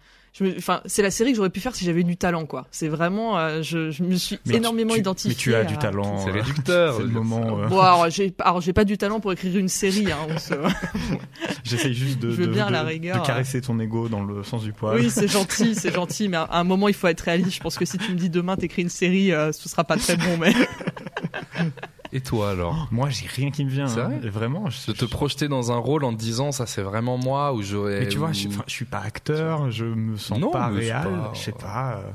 [0.57, 2.66] enfin, c'est la série que j'aurais pu faire si j'avais eu du talent, quoi.
[2.71, 5.31] C'est vraiment, euh, je, je me suis Mais énormément tu- identifié.
[5.31, 6.19] Mais tu as du talent.
[6.25, 6.95] C'est euh, réducteur.
[6.97, 7.59] C'est le moment.
[7.61, 10.19] euh, Bon, alors j'ai, alors j'ai pas du talent pour écrire une série, hein.
[10.29, 10.55] on se-
[11.64, 14.43] J'essaye juste de, Je veux de- bien, la rigueur, de caresser ton ego dans le
[14.43, 14.99] sens du poil.
[14.99, 17.57] Oui, c'est gentil, c'est gentil, mais à un moment il faut être réaliste.
[17.57, 19.97] Je pense que si tu me dis demain t'écris une série, euh, ce sera pas
[19.97, 20.53] très bon, mais.
[22.12, 23.87] Et toi, alors Moi, j'ai rien qui me vient.
[23.87, 24.09] C'est hein.
[24.18, 24.68] vrai Vraiment.
[24.68, 27.53] je- De te je- projeter dans un rôle en te disant, ça c'est vraiment moi,
[27.55, 28.01] ou j'aurais.
[28.01, 31.31] Mais tu vois, je, je suis pas acteur, je me sens Non, pas réel, pas-
[31.35, 31.99] je sais pas.
[31.99, 32.11] euh,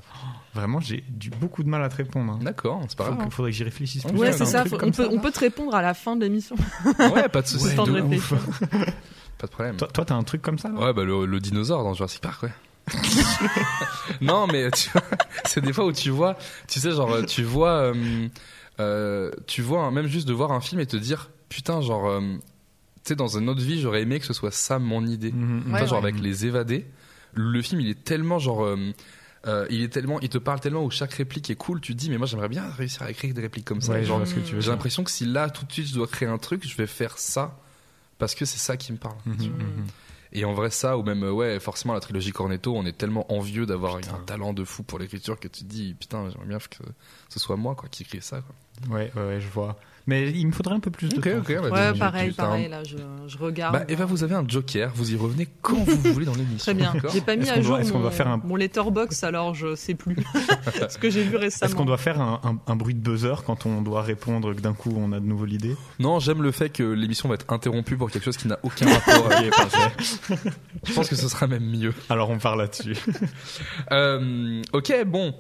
[0.53, 2.33] vraiment, j'ai du, beaucoup de mal à te répondre.
[2.33, 2.39] hein.
[2.41, 3.25] D'accord, c'est pas grave.
[3.27, 4.11] que- faudrait que j'y réfléchisse plus.
[4.13, 4.65] Ouais, Ouais, c'est un ça.
[4.65, 6.55] faut- on, peut, ça, on peut te répondre à la fin de l'émission.
[7.13, 7.77] Ouais, pas de soucis.
[7.79, 8.33] Ouais, de ouf.
[9.37, 9.75] Pas de problème.
[9.75, 10.75] Toi, toi, t'as un truc comme ça là?
[10.79, 12.51] Ouais, bah le, le dinosaure dans Jurassic Park, ouais.
[14.21, 15.01] non, mais tu vois,
[15.45, 18.27] c'est des fois où tu vois, tu sais, genre, tu vois, euh,
[18.79, 22.07] euh, tu vois, hein, même juste de voir un film et te dire, putain, genre,
[22.07, 25.31] euh, tu sais, dans une autre vie, j'aurais aimé que ce soit ça mon idée.
[25.31, 25.77] Mhm, mhm.
[25.87, 26.09] genre ouais.
[26.09, 26.85] avec les évadés,
[27.33, 28.63] le film, il est tellement genre.
[28.63, 28.77] euh,
[29.47, 31.79] euh, il est tellement, il te parle tellement où chaque réplique est cool.
[31.79, 33.93] Tu te dis, mais moi j'aimerais bien réussir à écrire des répliques comme ça.
[33.93, 36.67] Ouais, genre, j'ai l'impression que si là tout de suite je dois créer un truc,
[36.67, 37.59] je vais faire ça
[38.17, 39.17] parce que c'est ça qui me parle.
[39.25, 39.35] Mhm.
[40.37, 43.31] Et en vrai, ça, ou même, euh, ouais, forcément, la trilogie Cornetto, on est tellement
[43.31, 46.57] envieux d'avoir un talent de fou pour l'écriture que tu te dis, putain, j'aimerais bien
[46.57, 46.83] que
[47.29, 48.93] ce soit moi, quoi, qui écrit ça, quoi.
[48.93, 49.77] Ouais, ouais, ouais, je vois.
[50.07, 51.39] Mais il me faudrait un peu plus de temps.
[51.39, 52.69] ok, bah, Ouais, pareil, pareil.
[52.69, 52.95] Là, je,
[53.27, 53.73] je regarde.
[53.73, 56.59] Bah, Eva, vous avez un joker, vous y revenez quand vous voulez dans l'émission.
[56.59, 56.93] Très bien.
[57.11, 59.55] J'ai pas mis à jour doit- est-ce qu'on mon, doit faire un- mon letterbox, alors
[59.55, 60.15] je sais plus
[60.89, 61.67] ce que j'ai vu récemment.
[61.67, 64.61] Est-ce qu'on doit faire un, un- un bruit de buzzer quand on doit répondre que
[64.61, 67.51] d'un coup on a de nouveau l'idée Non, j'aime le fait que l'émission va être
[67.51, 69.51] interrompue pour quelque chose qui n'a aucun rapport avec
[70.83, 71.93] Je pense que ce sera même mieux.
[72.09, 72.95] Alors on part là-dessus.
[73.91, 75.33] Euh, ok, bon.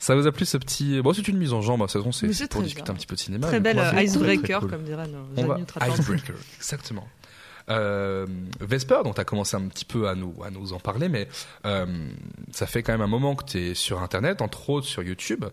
[0.00, 1.00] Ça vous a plu ce petit.
[1.02, 2.94] Bon, c'est une mise en jambe, façon, c'est Mais c'est pour discuter bien.
[2.94, 3.46] un petit peu de cinéma.
[3.46, 4.70] Très belle euh, icebreaker, cool.
[4.70, 5.58] comme dirait nos va
[5.88, 7.06] icebreaker, exactement.
[7.68, 8.26] Euh,
[8.60, 11.28] Vesper, dont tu as commencé un petit peu à nous, à nous en parler, mais
[11.66, 12.08] euh,
[12.50, 15.44] ça fait quand même un moment que tu es sur Internet, entre autres sur YouTube,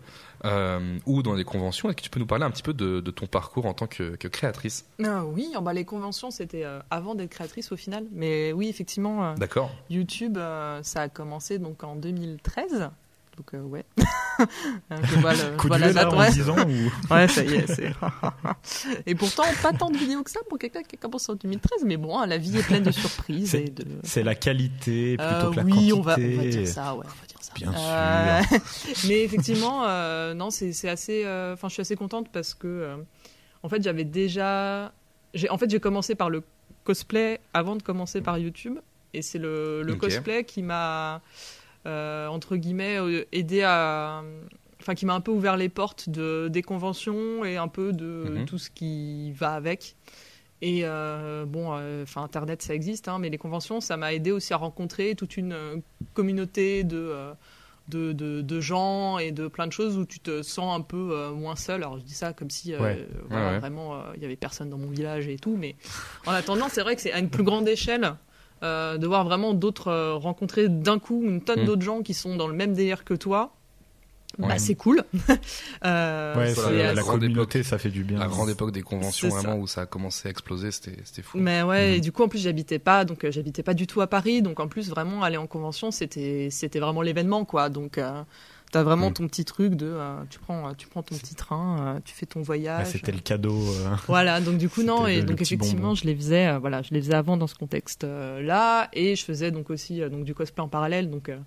[0.44, 1.88] euh, ou dans des conventions.
[1.88, 3.86] Est-ce que tu peux nous parler un petit peu de, de ton parcours en tant
[3.86, 4.86] que, que créatrice?
[5.04, 8.04] Ah oui, ah bah, les conventions, c'était avant d'être créatrice au final.
[8.12, 10.38] Mais oui, effectivement, D'accord YouTube,
[10.82, 12.90] ça a commencé donc en 2013.
[13.38, 13.84] Donc euh, ouais.
[14.90, 16.30] je vois, le, je Coup vois de la vieux, là, date, en ouais.
[16.32, 16.92] 10 ans ou...
[17.14, 17.92] Ouais, ça y est, c'est.
[19.06, 21.84] et pourtant, pas tant de vidéos que ça pour quelqu'un qui a commencé en 2013,
[21.86, 23.84] mais bon, hein, la vie est pleine de surprises C'est- et de.
[24.02, 25.92] C'est la qualité plutôt Euh, que la oui, quantité.
[25.92, 27.52] on va, on va dire ça, ouais, on va dire ça.
[27.54, 28.42] Bien Euh,
[29.06, 31.22] mais effectivement, euh, non, c'est c'est assez.
[31.24, 32.96] euh, Enfin, je suis assez contente parce que, euh,
[33.62, 34.92] en fait, j'avais déjà.
[35.32, 36.42] j'ai- En fait, j'ai commencé par le
[36.84, 38.78] cosplay avant de commencer par YouTube,
[39.14, 41.18] et c'est le, le cosplay qui m'a euh,
[42.28, 44.22] entre guillemets euh, aidé à.
[44.80, 48.04] Enfin, qui m'a un peu ouvert les portes de, des conventions et un peu de
[48.38, 48.44] Mhm.
[48.46, 49.96] tout ce qui va avec.
[50.62, 54.32] Et euh, bon, euh, enfin Internet ça existe, hein, mais les conventions ça m'a aidé
[54.32, 55.76] aussi à rencontrer toute une euh,
[56.14, 57.32] communauté de, euh,
[57.88, 61.10] de, de, de gens et de plein de choses où tu te sens un peu
[61.12, 61.82] euh, moins seul.
[61.82, 63.06] Alors je dis ça comme si euh, Ouais.
[63.28, 63.58] voilà, Ouais, ouais.
[63.60, 65.76] vraiment euh, il y avait personne dans mon village et tout, mais
[66.26, 68.14] en attendant c'est vrai que c'est à une plus grande échelle.
[68.62, 71.66] Euh, de voir vraiment d'autres euh, rencontrer d'un coup une tonne Mm.
[71.66, 73.52] d'autres gens qui sont dans le même délire que toi,
[74.38, 74.58] bah, Ouais.
[74.58, 75.04] c'est cool.
[75.84, 78.18] Euh, Ouais, la la, communauté, ça fait du bien.
[78.18, 79.36] La grande époque des conventions, ça.
[79.40, 81.38] vraiment, où ça a commencé à exploser, c'était fou.
[81.38, 81.94] Mais ouais, Mhm.
[81.96, 84.42] et du coup en plus j'habitais pas, donc euh, j'habitais pas du tout à Paris,
[84.42, 87.68] donc en plus vraiment aller en convention c'était c'était vraiment l'événement quoi.
[87.68, 88.22] Donc euh,
[88.70, 89.14] t'as vraiment Mhm.
[89.14, 92.26] ton petit truc de euh, tu prends tu prends ton petit train, euh, tu fais
[92.26, 92.86] ton Ouais, voyage.
[92.88, 93.56] C'était le cadeau.
[93.58, 95.94] euh, Voilà, donc du coup non et le- donc effectivement bonbon.
[95.94, 99.16] je les faisais euh, voilà, je les faisais avant dans ce contexte euh, là et
[99.16, 101.38] je faisais donc aussi euh, donc du cosplay en parallèle donc euh,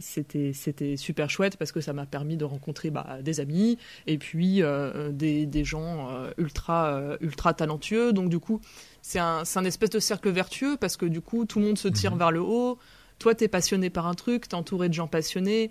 [0.00, 4.18] c'était c'était super chouette parce que ça m'a permis de rencontrer bah, des amis et
[4.18, 8.60] puis euh, des, des gens euh, ultra euh, ultra talentueux donc du coup
[9.02, 11.78] c'est un c'est un espèce de cercle vertueux parce que du coup tout le monde
[11.78, 12.18] se tire Mhm.
[12.18, 12.78] vers le haut
[13.18, 15.70] toi t'es passionné par un truc t'es entouré de gens passionnés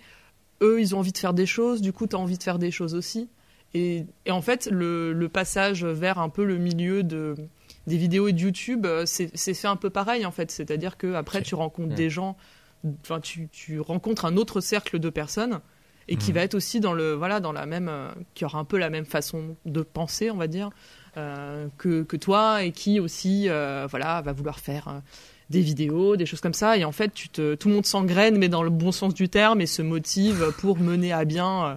[0.61, 2.71] eux ils ont envie de faire des choses du coup t'as envie de faire des
[2.71, 3.29] choses aussi.
[3.73, 7.35] Et, et en fait le, le passage vers un peu le milieu de
[7.85, 10.51] des vidéos et de YouTube euh, c'est fait un peu pareil en fait.
[10.51, 12.37] C'est à dire que après tu rencontres des gens
[13.01, 15.59] enfin tu, tu rencontres un autre cercle de personnes
[16.07, 16.35] et qui Mhm.
[16.35, 18.89] va être aussi dans le voilà dans la même euh, qui aura un peu la
[18.89, 20.69] même façon de penser on va dire
[21.17, 25.01] euh, que, que toi et qui aussi euh, voilà va vouloir faire
[25.49, 26.77] des vidéos des choses comme ça.
[26.77, 29.29] Et en fait tu te tout le monde s'engraine mais dans le bon sens du
[29.29, 31.75] terme et se motive pour mener à bien euh,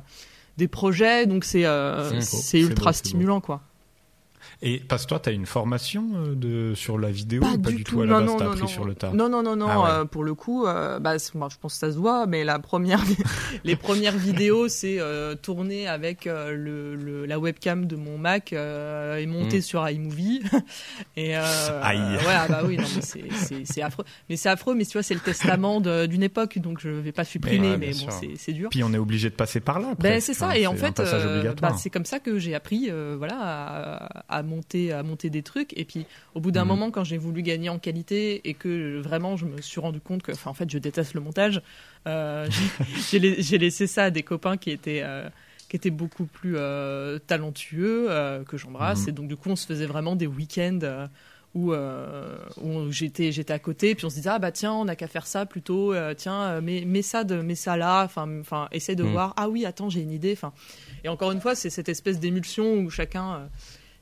[0.57, 1.27] des projets.
[1.27, 2.97] Donc c'est euh, C'est ultra beau.
[2.97, 3.63] stimulant quoi
[4.63, 7.71] Et parce que toi, t'as une formation euh, de sur la vidéo Pas ou pas
[7.71, 8.01] du tout, tout?
[8.03, 9.11] À la non, base, non, t'as non, appris sur le tas?
[9.15, 9.67] Non, non, non, non.
[9.71, 9.91] Ah ouais.
[9.91, 13.01] euh, pour le coup, euh, bah, je pense que ça se voit, mais la première,
[13.65, 19.17] les premières vidéos, c'est euh, tourner avec le, le- la webcam de mon Mac euh,
[19.17, 19.63] et monter Mm.
[19.63, 20.43] sur iMovie.
[21.17, 21.99] et euh, Aïe.
[21.99, 23.03] ouais, ah bah oui, non, mais
[23.65, 24.05] c'est- affreux.
[24.29, 27.25] Mais c'est affreux, mais tu vois, c'est le testament d'une époque, donc je vais pas
[27.25, 28.69] supprimer, ouais, mais, bon, c'est- dur.
[28.71, 29.95] Puis on est obligé de passer par là.
[29.99, 31.01] Ben, c'est ça, et en fait,
[31.61, 35.43] bah, c'est comme ça que j'ai appris, euh, voilà, à, à monter, à monter des
[35.43, 35.73] trucs.
[35.79, 36.69] Et puis, au bout d'un Mhm.
[36.69, 40.23] moment, quand j'ai voulu gagner en qualité et que vraiment, je me suis rendu compte
[40.23, 41.63] que, enfin, en fait, je déteste le montage.
[42.07, 45.03] euh, j'ai- j'ai lai- j'ai laissé ça à des copains qui étaient.
[45.03, 45.29] euh,
[45.69, 49.03] qui étaient beaucoup plus euh, talentueux, euh, que j'embrasse.
[49.05, 49.09] Mhm.
[49.09, 51.07] Et donc, du coup, on se faisait vraiment des week-ends euh,
[51.55, 54.85] où, euh, où j'étais, j'étais à côté, puis on se disait, ah bah tiens, on
[54.87, 58.41] n'a qu'à faire ça plutôt, euh, tiens, euh, mets, ça, de, mets ça là, enfin,
[58.41, 59.11] enfin, essaie de Mhm.
[59.11, 60.53] voir, ah oui, attends, j'ai une idée, enfin.
[61.05, 63.47] Et encore une fois, c'est cette espèce d'émulsion où chacun, euh,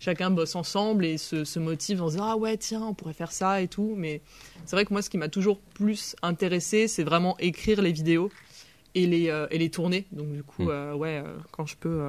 [0.00, 3.14] chacun bosse ensemble et se, se motive en se disant, ah ouais, tiens, on pourrait
[3.14, 3.94] faire ça et tout.
[3.96, 4.20] Mais
[4.64, 8.30] c'est vrai que moi, ce qui m'a toujours plus intéressé, c'est vraiment écrire les vidéos
[8.94, 10.06] et les, euh, et les tourner.
[10.12, 10.68] Donc, du coup, Mhm.
[10.70, 12.00] euh, ouais, euh, quand je peux.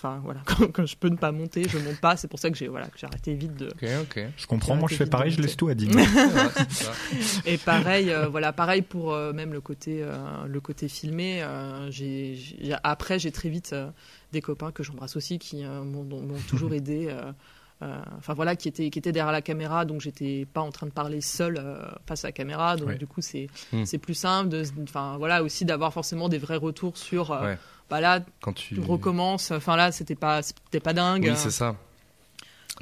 [0.00, 2.16] Enfin voilà, quand, quand je peux ne pas monter, je monte pas.
[2.16, 4.22] C'est pour ça que j'ai voilà, que j'ai arrêté vite de, Ok, ok.
[4.36, 6.04] Je comprends, moi je fais pareil, je laisse tout à 10 Ouais,
[6.56, 6.92] c'est ça.
[7.44, 11.42] et pareil, euh, voilà, pareil pour euh, même le côté, euh, le côté filmé.
[11.42, 12.38] euh, j'ai,
[12.84, 13.90] après, j'ai très vite euh,
[14.32, 16.06] des copains que j'embrasse aussi qui euh, m'ont,
[16.48, 17.08] toujours aidé.
[17.10, 17.32] euh,
[17.82, 20.86] euh, Enfin voilà, qui étaient, qui étaient derrière la caméra, donc j'étais pas en train
[20.86, 22.76] de parler seul euh, face à la caméra.
[22.76, 22.98] Donc Ouais.
[22.98, 23.84] du coup, c'est, Hmm.
[23.84, 24.56] c'est plus simple.
[24.84, 27.30] Enfin voilà, aussi d'avoir forcément des vrais retours sur.
[27.32, 27.58] euh, Ouais.
[27.90, 28.78] Bah là, Quand tu.
[28.80, 29.50] recommences.
[29.50, 31.26] Enfin là, c'était pas, c'était pas dingue.
[31.30, 31.74] Oui, c'est ça.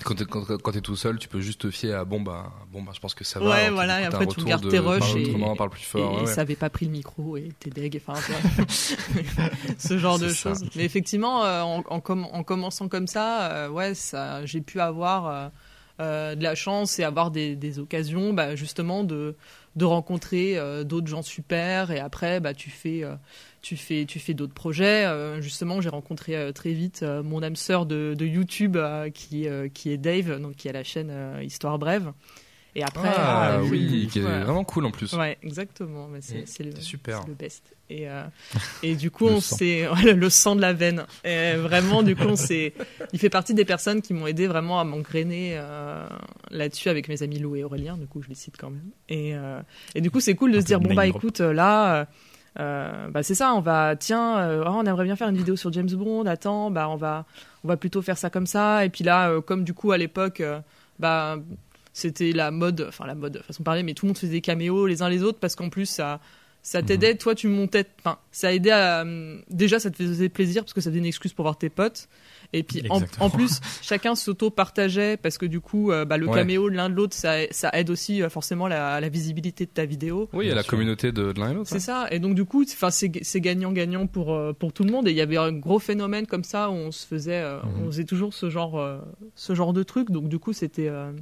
[0.05, 2.53] Quand t'es, quand, quand t'es tout seul, tu peux juste te fier à bon bah
[2.71, 3.47] bon bah je pense que ça va.
[3.47, 6.13] Ouais, Alors, voilà, et après, tu regardes de tes rushs et- autrement, parle plus fort.
[6.13, 6.27] et ouais, ouais.
[6.27, 8.21] ça avait pas pris le micro et t'es deg, enfin
[9.79, 10.65] ce genre de choses.
[10.77, 14.81] Mais effectivement, euh, en, en, com- en commençant comme ça, euh, ouais, ça, j'ai pu
[14.81, 15.49] avoir euh,
[16.01, 19.35] euh, de la chance et avoir des, des occasions, bah, justement de
[19.77, 23.03] de rencontrer d'autres gens super et après bah tu fais
[23.67, 27.43] tu fais tu fais d'autres projets Euh, justement j'ai rencontré euh, très vite euh, mon
[27.43, 28.79] âme sœur de, de YouTube
[29.13, 32.13] qui qui est Dave donc qui a la chaîne Histoire brève
[32.77, 35.15] et après Ah oui, qui est vraiment cool en plus.
[35.15, 36.09] Ouais, exactement.
[36.09, 37.25] Mais c'est Mm, c'est le, super.
[37.27, 37.75] le best.
[37.89, 38.07] Et,
[38.83, 41.07] et du coup, on s'est ouais, le, sang de la veine.
[41.25, 42.35] Et vraiment, du coup, on.
[43.15, 45.59] Il fait partie des personnes qui m'ont aidé vraiment à m'engrainer
[46.51, 47.97] là-dessus avec mes amis Lou et Aurélien.
[47.97, 48.91] Du coup, je les cite quand même.
[49.09, 49.33] Et,
[49.95, 52.07] et du coup, c'est cool de se dire bon bah écoute, là.
[52.59, 55.57] Euh, bah c'est ça, on va tiens, euh, oh, on aimerait bien faire une vidéo
[55.57, 56.27] sur James Bond.
[56.27, 57.27] Attends, bah on va
[57.65, 58.85] on va plutôt faire ça comme ça.
[58.85, 60.43] Et puis là, euh, comme du coup à l'époque,
[60.99, 61.37] bah
[61.93, 64.41] c'était la mode, enfin la mode façon de parler, mais tout le monde faisait des
[64.41, 66.21] caméos les uns les autres parce qu'en plus ça
[66.69, 70.65] ça t'aidait, toi tu montais, enfin ça aidait à euh, déjà ça te faisait plaisir
[70.65, 72.09] parce que ça faisait une excuse pour voir tes potes.
[72.53, 76.35] Et puis en, plus, chacun s'auto-partageait parce que du coup, euh, bah, le Ouais.
[76.35, 79.71] caméo de l'un de l'autre, ça, ça aide aussi euh, forcément la, la visibilité de
[79.71, 80.29] ta vidéo.
[80.33, 80.71] Oui, il y a la sûr.
[80.71, 81.69] communauté de, de l'un et l'autre.
[81.71, 82.07] C'est ça.
[82.11, 85.07] Et donc du coup, enfin c'est gagnant-gagnant pour euh, pour tout le monde.
[85.09, 87.83] Et il y avait un gros phénomène comme ça où on se faisait, euh, Mhm.
[87.85, 88.99] on faisait toujours ce genre euh,
[89.37, 90.11] ce genre de truc.
[90.11, 91.13] Donc du coup, c'était euh,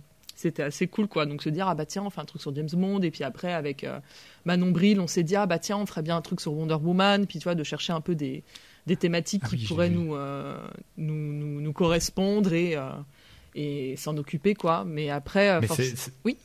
[0.44, 1.26] c'était assez cool quoi.
[1.26, 3.00] Donc se dire ah bah tiens, on fait un truc sur James Bond.
[3.02, 3.98] Et puis après avec euh,
[4.44, 6.74] Manon Bril, on s'est dit ah bah tiens, on ferait bien un truc sur Wonder
[6.74, 7.26] Woman.
[7.26, 8.44] Puis tu vois de chercher un peu des
[8.86, 10.56] des thématiques Ah qui oui, pourraient nous, euh,
[10.98, 12.90] nous nous nous correspondre et euh,
[13.54, 14.84] et s'en occuper quoi.
[14.86, 15.68] Mais après, Mais
[16.24, 16.36] oui.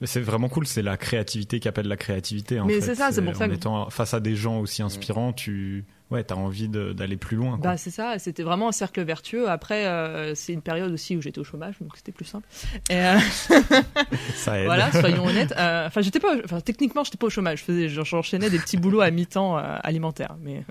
[0.00, 2.58] Mais c'est vraiment cool, c'est la créativité qui appelle la créativité.
[2.58, 4.82] En Mais c'est ça, c'est pour ça En que- étant face à des gens aussi
[4.82, 7.58] inspirants, tu ouais, as envie d'aller plus loin.
[7.58, 7.70] quoi.
[7.72, 9.48] Bah c'est ça, c'était vraiment un cercle vertueux.
[9.48, 12.46] Après, euh, c'est une période aussi où j'étais au chômage, donc c'était plus simple.
[12.90, 13.16] Et euh,
[14.34, 14.66] ça aide.
[14.66, 15.54] voilà, soyons honnêtes.
[15.56, 17.58] Euh, Enfin, j'étais pas, enfin techniquement, j'étais pas au chômage.
[17.60, 20.64] Je faisais, j'enchaînais des petits boulots à mi-temps euh, alimentaire, mais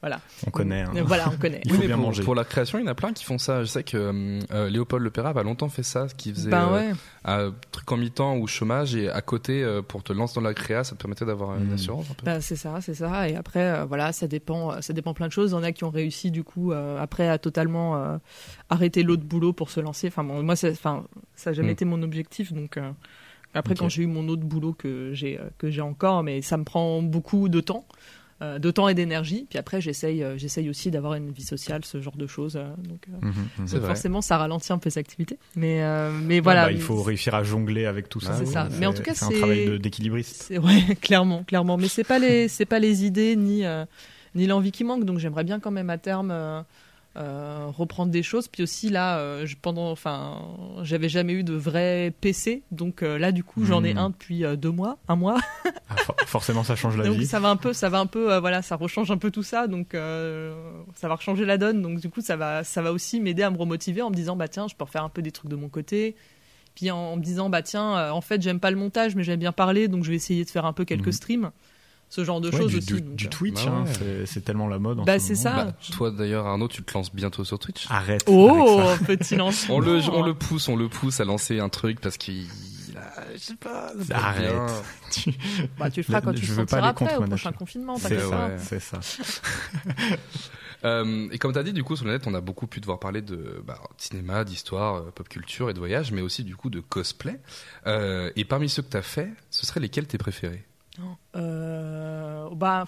[0.00, 0.20] voilà.
[0.46, 0.82] On connaît.
[0.82, 0.92] hein.
[1.04, 1.60] Voilà, on connaît.
[1.64, 2.22] Il Oui, faut mais bien pour, manger.
[2.22, 3.60] pour la création, il y en a plein qui font ça.
[3.62, 6.92] Je sais que Léopold Lepera a longtemps fait ça, ce qui faisait Ben euh, ouais.
[7.24, 10.54] un truc en mi-temps ou chômage et à côté euh, pour te lancer dans la
[10.54, 11.74] créa, ça te permettait d'avoir une Mm.
[11.74, 12.24] assurance un peu.
[12.26, 13.28] Bah, c'est ça, c'est ça.
[13.28, 15.50] Et après, euh, voilà, ça dépend, ça dépend plein de choses.
[15.50, 18.18] Il y en a qui ont réussi, du coup, euh, après à totalement euh,
[18.70, 20.08] arrêter l'autre boulot pour se lancer.
[20.08, 21.72] Enfin, bon, moi, enfin, ça n'a jamais Mm.
[21.72, 22.52] été mon objectif.
[22.52, 22.90] Donc, euh,
[23.54, 26.56] après, quand j'ai eu mon autre boulot que j'ai euh, que j'ai encore, mais ça
[26.56, 27.84] me prend beaucoup de temps.
[28.40, 31.84] euh, de temps et d'énergie puis après j'essaye euh, j'essaye aussi d'avoir une vie sociale
[31.84, 33.66] ce genre de choses euh, donc euh, Mhm, mhm.
[33.68, 37.36] Donc forcément ça ralentit un peu les activités mais euh, voilà bah, il faut réussir
[37.36, 38.34] à jongler avec tout ça.
[38.36, 38.68] C'est ça.
[38.80, 40.52] Mais en tout cas, c'est un travail d'équilibriste.
[40.60, 41.76] Ouais, clairement, clairement.
[41.76, 43.84] Mais c'est pas les, c'est pas les idées ni euh,
[44.34, 45.04] ni l'envie qui manque.
[45.04, 46.62] Donc j'aimerais bien quand même à terme euh,
[47.16, 48.48] euh, reprendre des choses.
[48.48, 50.40] Puis aussi là, euh, je, pendant, enfin,
[50.82, 52.62] j'avais jamais eu de vrai PC.
[52.70, 53.98] Donc euh, là, du coup, j'en ai Mhm.
[53.98, 55.38] un depuis deux mois, un mois.
[55.94, 57.26] Ah, for- forcément, ça change la donc vie.
[57.26, 59.66] ça va un peu, ça va un peu, voilà, ça rechange un peu tout ça.
[59.66, 61.82] Donc ça va rechanger la donne.
[61.82, 64.34] Donc du coup, ça va, ça va aussi m'aider à me remotiver en me disant
[64.34, 66.16] bah tiens, je peux refaire un peu des trucs de mon côté.
[66.74, 69.38] Puis en, en me disant bah tiens, en fait j'aime pas le montage, mais j'aime
[69.40, 71.12] bien parler, donc je vais essayer de faire un peu quelques Mhm.
[71.12, 71.50] streams,
[72.14, 73.00] ce genre de Ouais, choses du, aussi.
[73.02, 73.92] du- euh, Twitch, Bah hein, ouais.
[73.98, 75.00] c'est- c'est tellement la mode.
[75.00, 75.64] en Bah, ce c'est ça.
[75.64, 77.86] Bah, toi d'ailleurs Arnaud, tu te lances bientôt sur Twitch.
[77.88, 78.22] Arrête.
[78.26, 79.04] Oh, avec ça.
[79.16, 79.76] petit lancement.
[79.76, 82.44] On le, on le pousse, on le pousse à lancer un truc parce qu'il
[83.34, 84.52] je sais pas, Arrête.
[85.10, 85.32] Tu-
[85.78, 87.52] Bah, tu le feras quand Je tu le veux pas sentiras après contre au prochain
[87.52, 87.96] confinement.
[87.96, 89.00] C'est ça, c'est ça.
[90.84, 92.80] Euh, et comme tu as dit, du coup, sur le net, on a beaucoup pu
[92.80, 96.42] devoir parler de bah, de cinéma, d'histoire, euh, pop culture et de voyage, mais aussi
[96.42, 97.38] du coup de cosplay.
[97.86, 100.64] Euh, et parmi ceux que tu as fait, ce seraient lesquels tes préférés?
[101.36, 102.84] Euh, bah,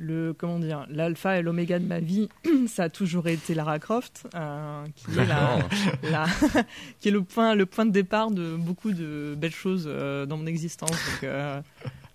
[0.00, 2.28] le comment dire, l'alpha et l'oméga de ma vie,
[2.68, 5.58] ça a toujours été Lara Croft, euh, qui est la,
[6.10, 6.26] la-
[7.00, 10.36] qui est le point, le point de départ de beaucoup de belles choses euh, dans
[10.36, 10.90] mon existence.
[10.90, 11.60] Donc, euh,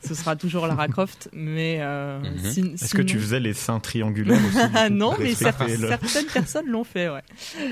[0.06, 2.74] ce sera toujours Lara Croft, mais euh, Mhm.
[2.76, 6.84] Est-ce que tu faisais les seins triangulaires aussi Ah non, mais le- certaines personnes l'ont
[6.86, 7.22] fait, ouais.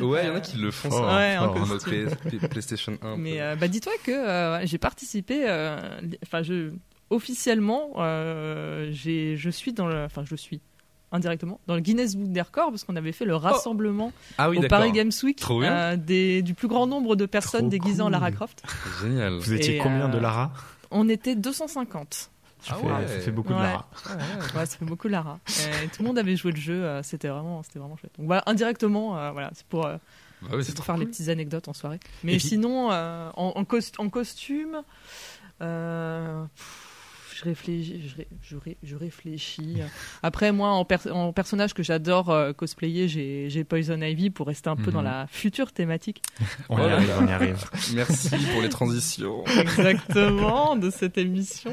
[0.02, 1.16] Ouais, il y en a qui le font Oh, ça.
[1.18, 3.08] Ouais, en PlayStation 1.
[3.08, 5.78] un Mais euh, bah dis-toi que euh, j'ai participé, euh,
[6.24, 6.72] enfin je
[7.12, 10.60] officiellement, euh, je suis dans le, enfin je suis
[11.12, 14.58] indirectement dans le Guinness Book des records parce qu'on avait fait le rassemblement ah oui,
[14.60, 14.68] au.
[14.68, 18.10] Paris Games Week euh, des, du plus grand nombre de personnes Trop déguisées en.
[18.10, 18.64] Lara Croft.
[19.02, 19.34] Génial.
[19.40, 20.54] Vous étiez Et, combien de euh, Lara?
[20.90, 22.14] On était 250.
[22.14, 22.30] ça,
[22.70, 23.08] Ah fait, ouais.
[23.08, 23.60] ça fait beaucoup de.
[23.60, 23.90] Lara.
[24.56, 25.40] Ouais, ça fait beaucoup Lara.
[25.84, 28.14] Et tout le monde avait joué le jeu, euh, c'était vraiment, c'était vraiment chouette.
[28.18, 29.98] Donc voilà, indirectement, euh, voilà, c'est pour, euh,
[30.44, 32.00] Bah oui, pour faire les petites anecdotes en soirée.
[32.24, 34.82] Mais puis- sinon, euh, en, en, cos- en costume,
[35.62, 36.88] euh, pff,
[37.42, 38.02] je réfléchis.
[38.08, 39.78] Je, ré- je ré- je réfléchis.
[40.24, 44.70] Après, moi, en, per- en personnage que j'adore euh, cosplayer, j'ai Poison Ivy pour rester
[44.70, 44.94] un peu Mhm.
[44.94, 46.22] dans la future thématique.
[46.70, 47.64] On y arrive, on y arrive.
[47.96, 49.44] Merci pour les transitions.
[49.60, 51.72] Exactement, de cette émission.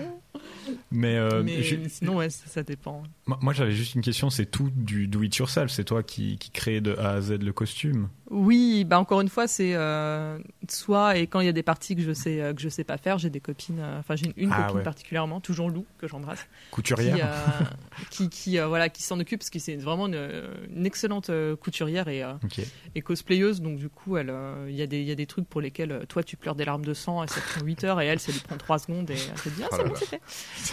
[0.91, 3.03] Mais, euh, mais, sinon, ouais, ça, ça dépend.
[3.27, 4.29] moi, moi, j'avais juste une question.
[4.31, 5.71] C'est tout du do it yourself.
[5.71, 8.09] C'est toi qui, qui crée de A à Z le costume?
[8.31, 11.97] Oui, bah encore une fois, c'est euh, soit et quand il y a des parties
[11.97, 13.79] que je sais euh, que je sais pas faire, j'ai des copines.
[13.81, 14.83] euh, Enfin, j'ai une Ah, copine ouais.
[14.83, 16.47] particulièrement, toujours Lou, que j'embrasse.
[16.71, 17.15] Couturière.
[17.15, 17.65] qui, euh,
[18.11, 20.43] qui, qui, euh, voilà, qui s'en occupe parce que c'est vraiment une,
[20.77, 22.61] une excellente euh, couturière et, euh, Ok.
[22.95, 23.63] et cosplayeuse.
[23.63, 25.63] Donc du coup, elle, euh, il y a des, il y a des trucs pour
[25.63, 28.07] lesquels toi tu pleures des larmes de sang et ça te prend 8 heures et
[28.07, 29.95] elle, ça lui prend 3 secondes et elle te dit ah Oh c'est là bon
[29.97, 30.21] c'est fait.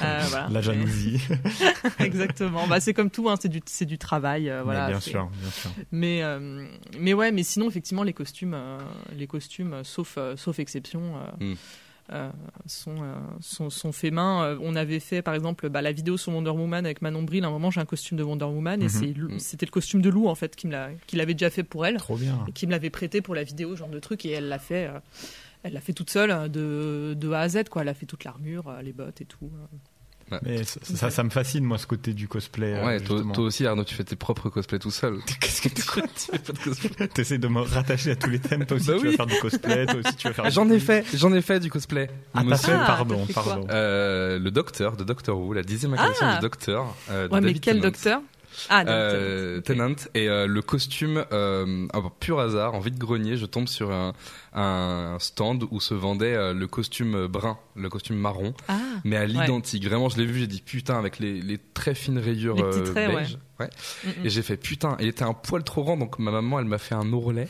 [0.01, 0.47] Euh, voilà.
[0.51, 1.21] La jalousie.
[1.99, 2.67] Exactement.
[2.67, 4.49] Bah c'est comme tout, hein, c'est du, c'est du travail.
[4.49, 4.85] euh, voilà.
[4.87, 5.71] Mais bien sûr, bien sûr.
[5.91, 6.65] Mais euh,
[6.99, 8.77] mais ouais, mais sinon effectivement les costumes, euh,
[9.15, 11.15] les costumes, sauf euh, sauf exception.
[11.17, 11.55] euh, Mm.
[12.13, 12.29] euh,
[12.67, 14.55] sont, euh, sont, sont faits main.
[14.61, 17.43] On avait fait, par exemple, bah, la vidéo sur Wonder Woman avec Manon Bril.
[17.43, 19.13] À un moment, j'ai un costume de Wonder Woman et Mhm.
[19.17, 21.63] Lou- c'était le costume de Lou, en fait, qui me l'a- qu'il avait déjà fait
[21.63, 22.43] pour elle Trop bien.
[22.47, 24.23] et qui me l'avait prêté pour la vidéo, genre de truc.
[24.25, 24.89] Et elle l'a fait.
[25.65, 27.81] Elle l'a fait toute seule euh, de, de A à Z, quoi.
[27.81, 29.51] Elle a fait toute l'armure, euh, les bottes et tout.
[30.41, 32.73] Mais ça, ça, ça me fascine, moi, ce côté du cosplay.
[32.73, 35.19] euh, Ouais, toi, aussi, Arnaud, tu fais tes propres cosplays tout seul.
[35.39, 38.39] Qu'est-ce que tu tu fais pas de cosplay T'essaies de me rattacher à tous les
[38.39, 38.65] thèmes.
[38.65, 39.11] Toi aussi, Bah tu oui.
[39.11, 39.85] vas faire du cosplay.
[39.85, 40.49] Toi aussi, tu vas faire.
[40.49, 42.09] J'en ai fait, j'en ai fait du cosplay.
[42.33, 43.67] Ah, t'as fait, Ah, pardon, quoi pardon.
[43.69, 46.95] Euh, le docteur de Doctor Who, la dixième incarnation Ah du docteur.
[47.11, 47.83] euh, de Ouais, mais quel Tennant.
[47.89, 48.21] docteur?
[48.69, 49.93] Ah, Euh, Tennant.
[49.95, 51.87] Tennant et euh, le costume euh,
[52.19, 54.13] pur hasard en vide grenier je tombe sur un,
[54.53, 59.25] un stand où se vendait euh, le costume brun le costume marron Ah, mais à
[59.25, 59.85] l'identique.
[59.85, 62.83] Vraiment je l'ai vu j'ai dit putain avec les, les très fines rayures Les euh,
[62.91, 63.37] traits, beige.
[63.59, 63.69] ouais.
[64.03, 64.25] Mm, mm.
[64.25, 66.77] et j'ai fait putain il était un poil trop grand donc ma maman elle m'a
[66.77, 67.47] fait un ourlet.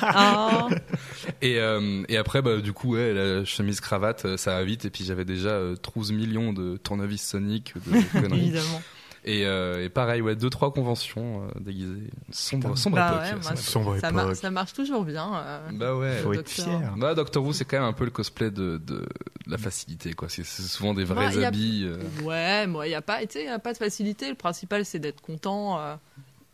[0.00, 0.68] Ah,
[1.42, 4.84] et, euh, et après bah, du coup ouais, la chemise cravate euh, ça va vite.
[4.84, 8.40] Et puis j'avais déjà euh, 12 millions de tournevis soniques de conneries.
[8.48, 8.82] Évidemment.
[9.24, 13.42] Et, euh, et pareil ouais deux trois conventions euh, déguisées sombre sombre Bah époque ouais,
[13.42, 14.12] moi, sombre ça, époque.
[14.26, 15.30] mar- ça marche toujours bien.
[15.44, 16.16] euh, Bah ouais.
[16.18, 16.94] Faut être fier.
[16.96, 19.06] Bah, Doctor Who, c'est quand même un peu le cosplay de, de, de
[19.46, 20.28] la facilité, quoi.
[20.28, 21.84] C'est souvent des vrais y a- habits.
[21.84, 21.98] euh.
[22.24, 24.28] Ouais, moi, il n'y a, pas- tu sais, y a pas de facilité.
[24.30, 25.78] Le principal, c'est d'être content.
[25.78, 25.94] euh,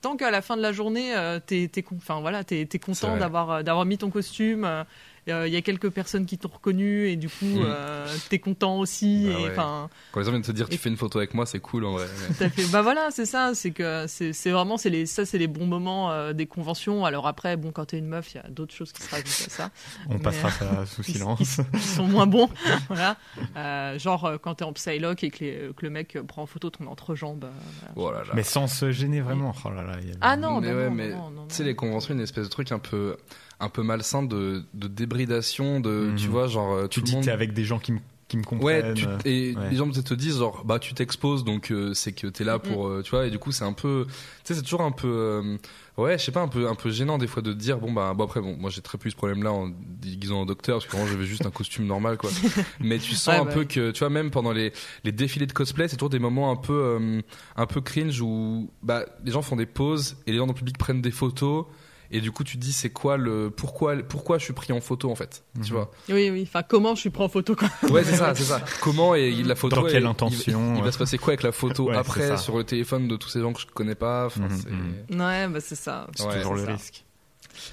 [0.03, 3.85] tant qu'à la fin de la journée, euh, t'es enfin, voilà, C'est content d'avoir d'avoir
[3.87, 4.85] mis ton costume.
[5.29, 7.65] Il y a quelques personnes qui t'ont reconnu et du coup, Mm.
[7.67, 9.25] euh, t'es content aussi.
[9.29, 9.51] Bah et, ouais.
[9.51, 11.59] enfin, Quand les gens viennent te dire, tu Et- fais une photo avec moi, c'est
[11.59, 12.07] cool en vrai.
[12.29, 12.65] Mais- tout à fait.
[12.71, 13.53] Bah voilà, c'est ça.
[13.55, 17.05] C'est que c'est c'est vraiment, c'est les, ça, c'est les bons moments euh, des conventions.
[17.05, 19.27] Alors après, bon, quand t'es une meuf, il y a d'autres choses qui se rajoutent
[19.27, 19.71] à ça.
[20.09, 21.39] On Mais- passera ça sous silence.
[21.73, 22.49] qui- qui sont moins bons.
[22.89, 23.17] voilà.
[23.57, 26.43] Euh, genre euh, quand t'es en psylock et que, les- que le mec euh, prend
[26.43, 27.45] en photo ton entrejambe.
[27.45, 27.51] euh,
[27.97, 28.11] voilà.
[28.19, 28.33] Oh là là.
[28.35, 29.53] Mais sans se gêner vraiment.
[29.65, 29.95] Oh là là.
[30.01, 31.11] il y a- Ah non, mais bah ouais, non, mais
[31.49, 33.17] tu sais, les conventions, une espèce de truc un peu,
[33.61, 36.17] un peu malsain de, de débridation, de, Mhm.
[36.17, 37.25] tu vois, genre, euh, Tu tout dis le monde.
[37.25, 38.95] t'es avec des gens qui me qui me Ouais, comprennent.
[38.95, 39.71] tu- et ouais.
[39.71, 42.59] les gens peut-être te disent genre bah tu t'exposes donc euh, c'est que t'es là
[42.59, 44.91] pour euh, tu vois et du coup c'est un peu tu sais c'est toujours un
[44.91, 45.57] peu euh,
[45.97, 47.93] ouais je sais pas un peu un peu gênant des fois de te dire bon
[47.93, 49.71] bah bon après bon moi j'ai très peu eu ce problème là en
[50.03, 52.31] déguisant en docteur parce que vraiment j'avais juste un costume normal quoi
[52.81, 54.73] mais tu sens Ouais, un bah peu que tu vois même pendant les
[55.05, 57.21] les défilés de cosplay c'est toujours des moments un peu euh,
[57.55, 60.59] un peu cringe où bah les gens font des pauses et les gens dans le
[60.59, 61.67] public prennent des photos
[62.11, 64.81] et du coup tu te dis c'est quoi le pourquoi pourquoi je suis pris en
[64.81, 65.79] photo en fait tu Mhm.
[65.79, 65.91] vois?
[66.09, 66.43] Oui, oui.
[66.47, 68.63] Enfin, comment je suis pris en photo quoi Ouais, c'est ça, c'est ça.
[68.81, 69.77] Comment et la photo.
[69.77, 72.37] Dans quelle et- intention, il, il va se passer quoi avec la photo Ouais, après
[72.37, 74.29] sur le téléphone de tous ces gens que je connais pas?
[74.37, 75.21] Mhm, c'est- mhm.
[75.21, 76.07] Ouais, bah c'est ça.
[76.15, 76.73] C'est Ouais, toujours le ça.
[76.73, 77.05] risque.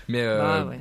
[0.07, 0.79] Mais euh, Bah, ouais.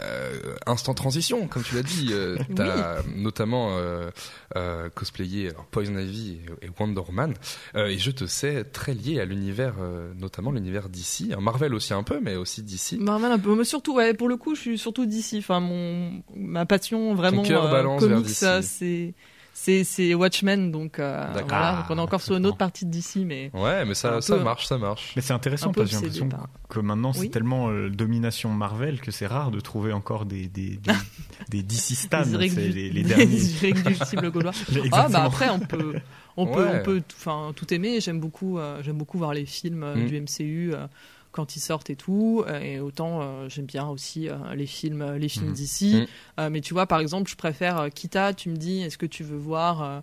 [0.00, 4.10] Euh, instant transition, comme tu l'as dit, euh, t'as notamment euh,
[4.56, 7.34] euh, cosplayé alors, Poison Ivy et, et Wonder Woman,
[7.74, 11.94] euh, et je te sais très lié à l'univers, euh, notamment l'univers d'ici, Marvel aussi
[11.94, 12.98] un peu, mais aussi d'ici.
[12.98, 15.38] Marvel un peu, mais surtout, ouais, pour le coup, je suis surtout d'ici.
[15.38, 18.34] Enfin, mon, ma passion vraiment cœur euh, balance vers comics, DC.
[18.34, 19.14] ça, c'est,
[19.54, 21.48] c'est, c'est Watchmen, donc euh, D'accord.
[21.48, 21.68] voilà.
[21.68, 24.20] Ah, donc on est encore sur une autre partie de DC, mais Ouais, mais ça,
[24.20, 24.42] ça peu.
[24.42, 25.12] marche, ça marche.
[25.14, 26.48] Mais c'est intéressant parce que j'ai l'impression par.
[26.68, 27.30] que maintenant c'est Oui.
[27.30, 30.92] tellement euh, domination Marvel que c'est rare de trouver encore des des des,
[31.50, 33.24] des DC Stan, les, les, les les derniers.
[33.62, 34.52] irréductibles gaulois.
[34.92, 35.94] Ah bah après on peut
[36.36, 36.80] on peut Ouais.
[36.80, 39.94] on peut tout- enfin tout aimer j'aime beaucoup euh, j'aime beaucoup voir les films euh,
[39.96, 40.06] Mm.
[40.06, 40.86] du MCU euh,
[41.32, 45.16] quand ils sortent et tout euh, et autant euh, j'aime bien aussi euh, les films
[45.16, 45.52] les films Mhm.
[45.54, 46.06] d'ici.
[46.38, 49.24] Euh, mais tu vois par exemple je préfère Kita tu me dis est-ce que tu
[49.24, 50.00] veux voir euh,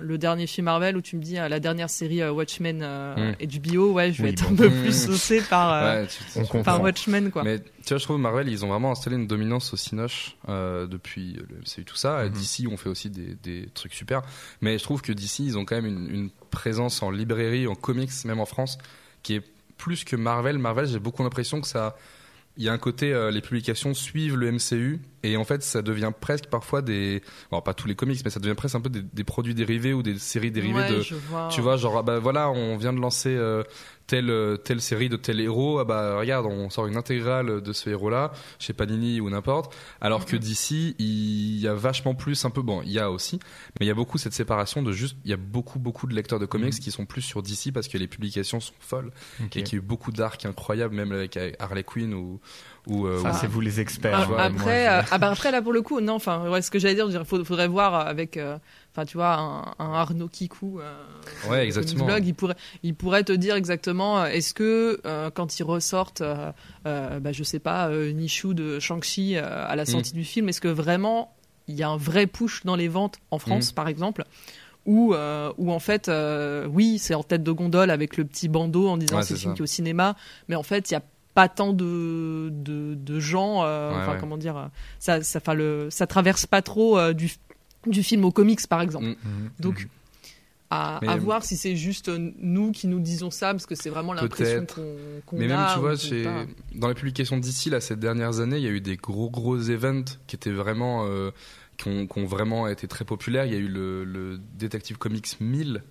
[0.00, 3.14] le dernier film Marvel ou tu me dis euh, la dernière série euh, Watchmen euh,
[3.32, 3.36] Mm.
[3.38, 4.54] et du bio ouais je vais Oui, être bon.
[4.54, 4.82] un peu Mm.
[4.82, 6.62] plus saucé par Ouais, tu- on tu- comprend.
[6.64, 9.72] par Watchmen quoi Mais tu vois, je trouve Marvel, ils ont vraiment installé une dominance
[9.72, 12.24] au Cinoche depuis le MCU, tout ça.
[12.24, 12.30] Mhm.
[12.30, 14.22] D'ici, on fait aussi des, des trucs super.
[14.62, 17.74] Mais je trouve que d'ici, ils ont quand même une, une présence en librairie, en
[17.74, 18.78] comics, même en France,
[19.22, 19.42] qui est
[19.76, 20.58] plus que Marvel.
[20.58, 21.96] Marvel, j'ai beaucoup l'impression que ça.
[22.56, 25.82] Il y a un côté, euh, les publications suivent le MCU, et en fait, ça
[25.82, 27.22] devient presque parfois des.
[27.50, 29.92] Bon, pas tous les comics, mais ça devient presque un peu des, des produits dérivés
[29.94, 31.00] ou des séries dérivées Ouais, de.
[31.00, 31.48] je vois.
[31.50, 33.62] Tu vois, genre, ah bah voilà, on vient de lancer euh,
[34.06, 37.72] telle, euh, telle série de tel héros, ah bah regarde, on sort une intégrale de
[37.72, 39.74] ce héros-là, chez Panini ou n'importe.
[40.00, 43.38] Alors que d'ici, il y a vachement plus, un peu, bon, il y a aussi,
[43.80, 46.14] mais il y a beaucoup cette séparation de juste, il y a beaucoup, beaucoup de
[46.14, 46.80] lecteurs de comics Mhm.
[46.80, 49.10] qui sont plus sur DC parce que les publications sont folles
[49.42, 49.56] Ok.
[49.56, 52.40] et qu'il y a eu beaucoup d'arcs incroyables, même avec Harley Quinn ou.
[52.86, 54.18] Ou, euh, Ça, ou- c'est vous les experts.
[54.20, 56.14] Ah, vois, Moi, après, je- euh, ah bah après là pour le coup, non.
[56.14, 58.58] Enfin, ouais, ce que j'allais dire, il faudrait voir avec, euh,
[58.92, 60.80] enfin, tu vois, un, un Arnaud Kikou.
[60.80, 60.94] euh,
[61.48, 62.04] Ouais, exactement.
[62.06, 64.24] Blog, il pourrait, il pourrait te dire exactement.
[64.26, 65.00] Est-ce que
[65.34, 66.22] quand ils ressortent,
[66.84, 70.18] bah, je sais pas, Nishu de Shang-Chi à la sortie Mm.
[70.18, 71.34] du film, est-ce que vraiment
[71.66, 73.74] il y a un vrai push dans les ventes en France, Mm.
[73.74, 74.24] par exemple?
[74.86, 78.86] Ou euh, en fait, euh, oui, c'est en tête de gondole avec le petit bandeau
[78.88, 79.56] en disant Ouais, c'est film ça.
[79.56, 80.14] qui est au cinéma,
[80.48, 81.02] mais en fait, il y a
[81.34, 84.18] pas tant de de, de gens, euh, Ouais, enfin ouais.
[84.20, 84.66] comment dire, euh,
[84.98, 87.32] ça ça, enfin, le, ça traverse pas trop euh, du
[87.86, 89.06] du film au comics par exemple.
[89.06, 89.16] Mm.
[89.60, 89.88] Donc
[90.70, 93.90] à, Mais- à voir si c'est juste nous qui nous disons ça parce que c'est
[93.90, 95.56] vraiment l'impression qu'on qu'on Mais a.
[95.58, 96.26] même, tu vois, chez-
[96.74, 99.56] dans les publications d'ici, là, ces dernières années, il y a eu des gros, gros
[99.58, 101.30] events qui étaient vraiment, euh,
[101.76, 103.44] qui, ont, qui ont vraiment été très populaires.
[103.44, 105.82] Il y a eu le, le Detective Comics 1000,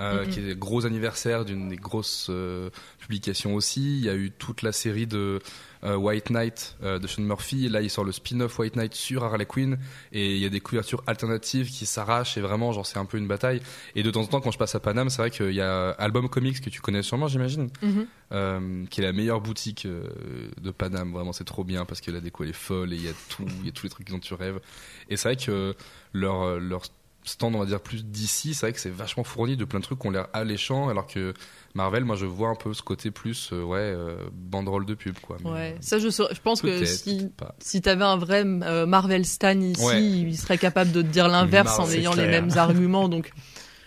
[0.00, 2.70] euh, qui est le gros anniversaire d'une des grosses euh,
[3.00, 3.98] publications aussi.
[3.98, 5.40] Il y a eu toute la série de
[5.84, 7.66] euh, White Knight de Sean Murphy.
[7.66, 9.78] Et là, il sort le spin-off White Knight sur Harley Quinn.
[10.12, 12.36] Et il y a des couvertures alternatives qui s'arrachent.
[12.36, 13.60] Et vraiment, genre, c'est un peu une bataille.
[13.94, 15.90] Et de temps en temps, quand je passe à Paname, c'est vrai qu'il y a
[15.90, 18.06] Album Comics que tu connais sûrement, j'imagine Mhm.
[18.32, 21.12] euh, qui est la meilleure boutique de Paname.
[21.12, 23.12] Vraiment, c'est trop bien parce que la déco elle est folle et il y a
[23.28, 24.60] tout, il y a tous les trucs dont tu rêves.
[25.08, 25.74] Et c'est vrai que
[26.12, 26.82] leur leur
[27.28, 29.84] stand, on va dire plus d'ici, c'est vrai que c'est vachement fourni de plein de
[29.84, 31.34] trucs qui ont l'air alléchants, alors que
[31.74, 35.16] Marvel, moi, je vois un peu ce côté plus, euh, ouais, euh, banderole de pub,
[35.20, 35.36] quoi.
[35.44, 39.24] Mais, Ouais, euh, ça je, je pense que si si t'avais un vrai euh, Marvel
[39.24, 40.02] Stan ici, Ouais.
[40.02, 43.08] il serait capable de te dire l'inverse en ayant les mêmes arguments.
[43.08, 43.30] Donc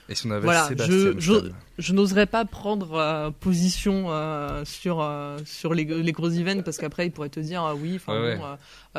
[0.10, 5.00] Et si on avait Voilà, Sébastien je- je n'oserais pas prendre euh, position euh, sur
[5.02, 8.20] euh, sur les, les gros events parce qu'après il pourrait te dire ah oui enfin
[8.22, 8.44] Ouais, bon,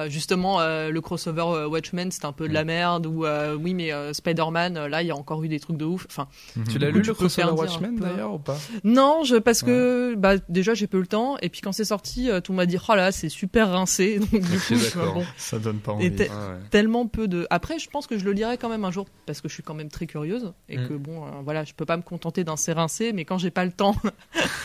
[0.01, 0.11] ouais.
[0.11, 3.75] justement euh, le crossover euh, Watchmen c'était un peu de la merde ou euh, oui
[3.75, 6.29] mais euh, Spider-Man là il y a encore eu des trucs de ouf enfin
[6.71, 8.57] Tu l'as lu le crossover Watchmen d'ailleurs ou pas?
[8.85, 12.31] Non je parce que bah déjà j'ai peu le temps et puis quand c'est sorti
[12.31, 15.79] euh, tout m'a dit oh là c'est super rincé donc du coup bon Ça donne
[15.79, 16.11] pas envie.
[16.15, 16.57] t'es- Ah ouais.
[16.71, 17.47] tellement peu de.
[17.51, 19.63] Après, je pense que je le lirai quand même un jour parce que je suis
[19.63, 20.89] quand même très curieuse et Mm.
[20.89, 23.51] que bon, euh, voilà, je peux pas me contenter d'un c'est rincé, mais quand j'ai
[23.51, 23.95] pas le temps,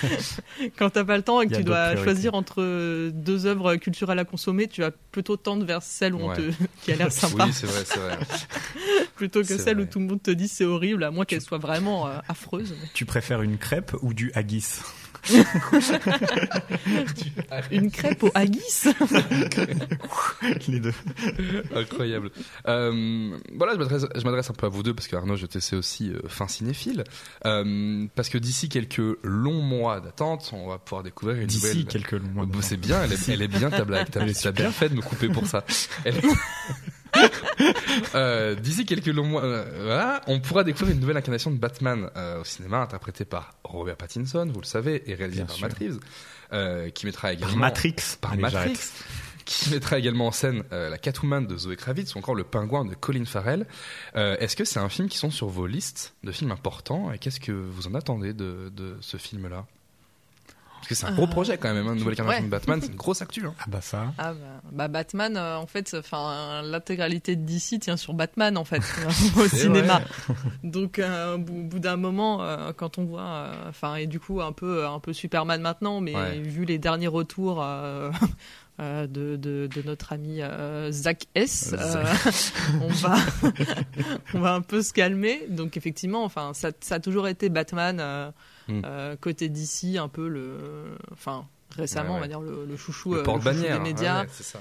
[0.77, 4.25] quand t'as pas le temps et que tu dois choisir entre deux œuvres culturelles à
[4.25, 6.51] consommer, tu vas plutôt tendre vers celle où on te...
[6.83, 7.45] qui a l'air sympa.
[7.45, 8.17] Oui, c'est vrai, c'est vrai.
[9.15, 11.57] plutôt que celle où tout le monde te dit c'est horrible, à moins qu'elle soit
[11.57, 12.75] vraiment euh, affreuse.
[12.93, 14.81] Tu préfères une crêpe ou du haggis?
[17.71, 18.83] Une crêpe au haggis
[20.67, 20.93] Les deux.
[21.75, 22.31] Incroyable.
[22.67, 25.45] Euh, voilà, je m'adresse, je m'adresse un peu à vous deux parce que Arnaud, je
[25.45, 27.03] te sais aussi euh, fin cinéphile.
[27.45, 31.85] Euh, parce que d'ici quelques longs mois d'attente, on va pouvoir découvrir une D'ici nouvelle.
[31.85, 32.45] quelques mois.
[32.45, 34.07] Bah, c'est bien, elle est, elle est bien ta blague.
[34.11, 35.63] T'as, bien fait de me couper pour ça.
[36.05, 36.21] Elle est-
[38.15, 42.09] Euh, d'ici quelques longs mois, euh, voilà, on pourra découvrir une nouvelle incarnation de Batman
[42.15, 45.59] euh, au cinéma, interprétée par Robert Pattinson, vous le savez, et réalisée par.
[45.59, 47.95] Matt Reeves, qui mettra également Par Matrix.
[48.21, 48.77] par Allez, Matrix,
[49.45, 52.85] qui mettra également en scène euh, la Catwoman de Zoe Kravitz ou encore le Pingouin
[52.85, 53.65] de Colin Farrell.
[54.15, 57.17] Euh, Est-ce que c'est un film qui sont sur vos listes de films importants et
[57.17, 59.65] qu'est-ce que vous en attendez de, de ce film-là?
[60.77, 62.45] Parce que c'est un gros Euh, projet quand même, hein, une nouvelle incarnation ouais.
[62.47, 63.45] de Batman, c'est une grosse actu.
[63.45, 63.53] Hein.
[63.59, 64.13] Ah bah ça.
[64.17, 64.39] Ah bah,
[64.71, 68.81] bah, Batman, euh, en fait, enfin l'intégralité de DC tient sur Batman en fait
[69.37, 70.01] au cinéma.
[70.63, 74.41] Donc euh, au bout, d'un moment, euh, quand on voit, euh, enfin et du coup
[74.41, 76.39] un peu un peu Superman maintenant, mais Ouais.
[76.39, 77.61] vu les derniers retours.
[77.63, 78.11] euh,
[78.79, 81.73] euh, de, de, de notre ami euh, Zach S.
[81.73, 82.03] euh,
[82.81, 83.15] on va
[84.35, 85.45] on va un peu se calmer.
[85.49, 88.29] Donc effectivement, enfin ça, ça a toujours été Batman euh,
[88.67, 88.81] Mm.
[88.85, 90.57] euh, côté DC un peu le,
[91.13, 91.45] enfin
[91.75, 92.17] récemment Ouais, ouais.
[92.17, 94.43] on va dire le, le chouchou, Le euh, le chouchou des médias ouais, ouais, c'est
[94.43, 94.59] ça.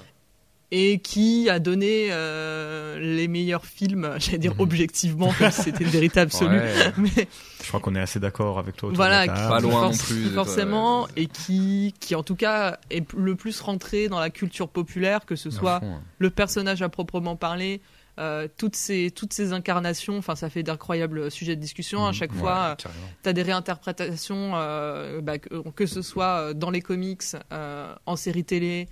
[0.71, 4.61] et qui a donné euh, les meilleurs films, j'allais dire Mhm.
[4.61, 6.57] objectivement, comme si c'était une vérité absolue.
[6.59, 6.93] Ouais.
[6.97, 7.27] Mais
[7.63, 8.91] Je crois qu'on est assez d'accord avec toi.
[8.93, 9.33] voilà, qui.
[9.33, 13.59] Pas loin forc- non plus, forcément, et qui, qui en tout cas est le plus
[13.61, 16.01] rentré dans la culture populaire, que ce soit fond, hein.
[16.19, 17.81] le personnage à proprement parler,
[18.19, 20.17] euh, toutes ces toutes ces incarnations.
[20.17, 22.13] Enfin, ça fait d'incroyables sujets de discussion à Mhm.
[22.13, 22.57] chaque Ouais, fois.
[22.71, 23.07] euh, carrément.
[23.23, 27.23] T'as des réinterprétations, euh, bah, que, que ce soit dans les comics,
[28.05, 28.87] en série télé,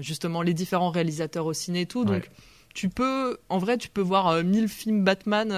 [0.00, 2.04] justement les différents réalisateurs au ciné et tout.
[2.04, 2.30] Donc Ouais.
[2.74, 5.50] tu peux, en vrai, tu peux voir euh, 1000 films Batman,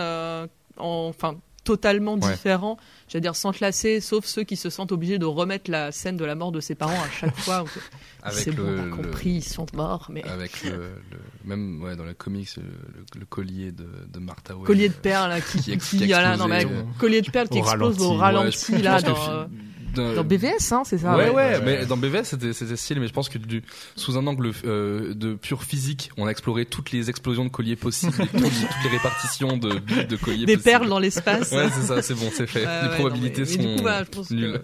[0.79, 2.33] en- enfin totalement Ouais.
[2.33, 2.77] différents,
[3.09, 6.17] j'allais dire sans te lasser, sauf ceux qui se sentent obligés de remettre la scène
[6.17, 7.65] de la mort de ses parents à chaque fois.
[8.31, 10.71] C'est bon, le- on a le- compris, ils sont morts, mais Avec le,
[11.11, 14.65] le- même ouais, dans les comics, le, le- le collier de, de Martha Wayne.
[14.67, 16.09] collier de perles là, qui, Qui
[16.39, 16.67] non, mais
[16.99, 18.73] collier de perles qui explose au ralenti.
[18.75, 19.15] Ouais, là dans, le
[19.49, 19.59] film-
[19.93, 21.17] d'un- dans BVS, hein, c'est ça.
[21.17, 21.61] ouais, ouais, ouais.
[21.65, 23.63] mais dans BVS c'était c'était stylé, mais je pense que du,
[23.97, 27.77] sous un angle euh, de pure physique, on a exploré toutes les explosions de colliers
[27.77, 30.63] possibles, toutes, les- toutes les répartitions de billes de colliers Des possibles.
[30.63, 31.51] perles dans l'espace.
[31.53, 32.61] Ouais, c'est ça, c'est bon, c'est fait.
[32.61, 34.61] Les ouais, probabilités non, mais- mais sont coup, bah, que nulles.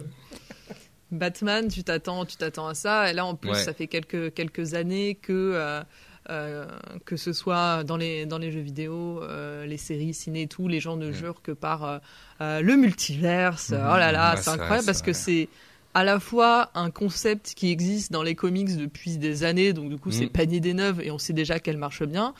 [1.11, 3.09] Batman, tu t'attends, tu t'attends à ça.
[3.09, 3.55] Et là, en plus, Ouais.
[3.63, 5.81] ça fait quelques quelques années que euh,
[7.05, 10.67] que ce soit dans les dans les jeux vidéo, euh, les séries, ciné et tout,
[10.67, 11.97] les gens ne jurent que par euh,
[12.41, 13.71] euh, le multiverse.
[13.71, 13.77] Mhm.
[13.81, 15.49] Oh là là, c'est incroyable parce que c'est
[15.95, 19.97] à la fois un concept qui existe dans les comics depuis des années, donc du
[19.97, 20.29] coup c'est Mhm.
[20.31, 22.33] panier des neuves et on sait déjà qu'elle marche bien,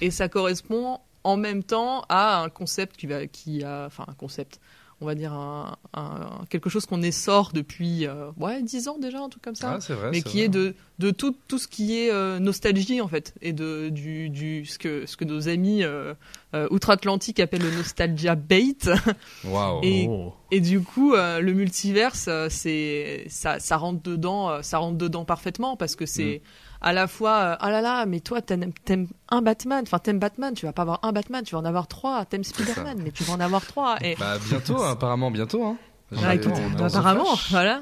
[0.00, 4.14] et ça correspond en même temps à un concept qui va, qui a, enfin un
[4.14, 4.60] concept,
[5.00, 9.20] on va dire un, un- quelque chose qu'on essore depuis euh, ouais 10 ans déjà
[9.20, 10.10] un truc comme ça Ah, vrai.
[10.10, 10.46] mais qui vrai.
[10.46, 14.30] est de, de tout, tout ce qui est euh, nostalgie en fait et de du,
[14.30, 16.14] du ce que ce que nos amis euh,
[16.54, 18.74] euh, outre-Atlantique appellent le nostalgia bait
[19.82, 20.32] et- Oh.
[20.50, 25.96] et du coup le multiverse c'est ça ça rentre dedans ça rentre dedans parfaitement parce
[25.96, 26.40] que c'est
[26.86, 30.54] à la fois euh, ah là là mais toi t'aimes un Batman enfin t'aimes Batman
[30.54, 33.24] tu vas pas avoir un Batman tu vas en avoir trois t'aimes Spider-Man mais tu
[33.24, 35.64] vas en avoir trois et Bah bientôt, hein, apparemment bientôt.
[35.64, 35.76] Hein.
[36.12, 37.80] ah, J'ai- écoute, bah, apparemment, voilà.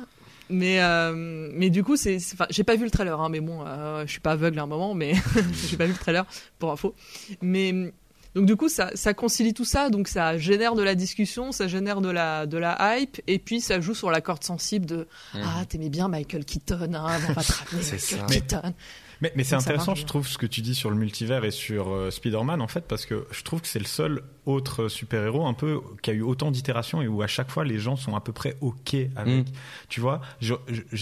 [0.50, 3.40] Mais euh, mais du coup, c'est, c'est- enfin, j'ai pas vu le trailer, hein, mais
[3.40, 5.14] bon, euh, je suis pas aveugle à un moment, mais
[5.68, 6.24] j'ai pas vu le trailer
[6.58, 6.94] pour info.
[7.40, 7.92] Mais
[8.34, 11.68] donc du coup, ça, ça concilie tout ça, donc ça génère de la discussion, ça
[11.68, 15.06] génère de la de la hype, et puis ça joue sur la corde sensible de
[15.34, 15.40] Mhm.
[15.44, 18.26] ah t'aimais bien Michael Keaton, hein, on va te ramener Michael ça.
[18.28, 18.74] Keaton.
[19.20, 21.92] Mais, mais c'est intéressant, je trouve, ce que tu dis sur le multivers et sur
[21.92, 25.54] euh, Spider-Man, en fait, parce que je trouve que c'est le seul autre super-héros un
[25.54, 28.20] peu qui a eu autant d'itérations et où à chaque fois les gens sont à
[28.20, 29.48] peu près OK avec.
[29.48, 29.52] Mm.
[29.88, 30.56] Tu vois, j'ai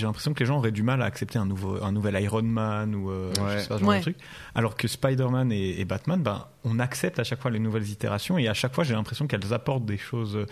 [0.05, 2.95] l'impression que les gens auraient du mal à accepter un, nouveau, un nouvel Iron Man
[2.95, 3.57] ou euh, Ouais.
[3.57, 3.97] je sais pas, ce genre Ouais.
[3.99, 4.17] de truc.
[4.55, 8.39] Alors que Spider-Man et, et Batman, ben, on accepte à chaque fois les nouvelles itérations
[8.39, 10.37] et à chaque fois j'ai l'impression qu'elles apportent des choses.
[10.37, 10.47] euh,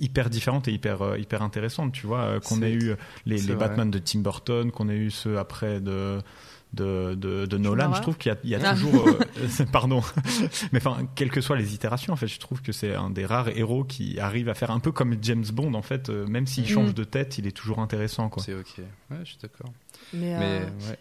[0.00, 2.94] hyper différentes et hyper euh, hyper intéressantes tu vois euh, qu'on ait eu
[3.26, 3.54] les, les.
[3.54, 6.18] Batman de Tim Burton qu'on ait eu ceux après de
[6.74, 8.72] de, de, de Nolan, je trouve qu'il y a, il y a Ah.
[8.74, 9.18] toujours, euh,
[9.72, 10.02] pardon,
[10.72, 13.26] mais enfin, quelles que soient les itérations, en fait, je trouve que c'est un des
[13.26, 16.46] rares héros qui arrive à faire un peu comme James Bond, en fait, euh, même
[16.46, 16.68] s'il Mhm.
[16.70, 18.42] change de tête, il est toujours intéressant, quoi.
[18.42, 18.78] C'est ok.
[19.10, 19.70] Ouais, je suis d'accord.
[20.14, 20.98] Mais, Mais euh, ouais.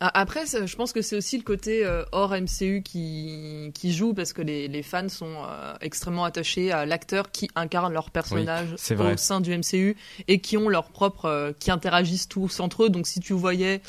[0.00, 4.34] Après, je pense que c'est aussi le côté euh, hors MCU qui, qui joue parce
[4.34, 9.16] que les, les fans sont euh, extrêmement attachés à l'acteur qui incarne leur personnage au
[9.16, 9.96] sein du MCU
[10.28, 12.90] et qui ont leur propre, euh, qui interagissent tous entre eux.
[12.90, 13.80] Donc si tu voyais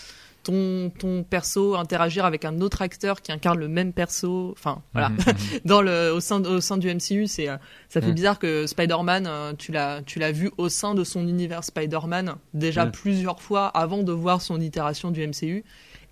[0.43, 5.09] ton, ton perso interagir avec un autre acteur qui incarne le même perso, enfin voilà,
[5.09, 5.59] Mhm, mhm.
[5.65, 7.57] dans le au sein au sein du MCU, c'est euh,
[7.89, 8.15] ça fait Mm.
[8.15, 12.35] bizarre que Spider-Man, euh, tu l'as tu l'as vu au sein de son univers Spider-Man
[12.53, 15.63] déjà plusieurs fois avant de voir son itération du MCU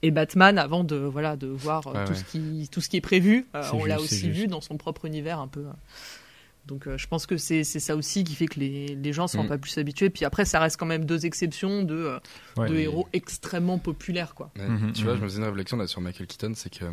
[0.04, 2.18] et Batman avant de voilà de voir euh, Ouais, tout ouais.
[2.18, 3.46] ce qui tout ce qui est prévu.
[3.56, 5.66] Euh, on l'a aussi vu dans son propre univers un peu.
[6.72, 9.28] Donc euh, je pense que c'est c'est ça aussi qui fait que les, les gens
[9.28, 9.48] sont Mm.
[9.48, 10.10] pas plus habitués.
[10.10, 12.20] Puis après ça reste quand même deux exceptions de, euh,
[12.58, 12.70] Ouais.
[12.70, 12.82] de Oui.
[12.84, 14.52] héros extrêmement populaires quoi.
[14.58, 16.86] Ouais, Mhm, tu vois, je me faisais une réflexion là sur Michael Keaton, c'est que
[16.86, 16.92] euh,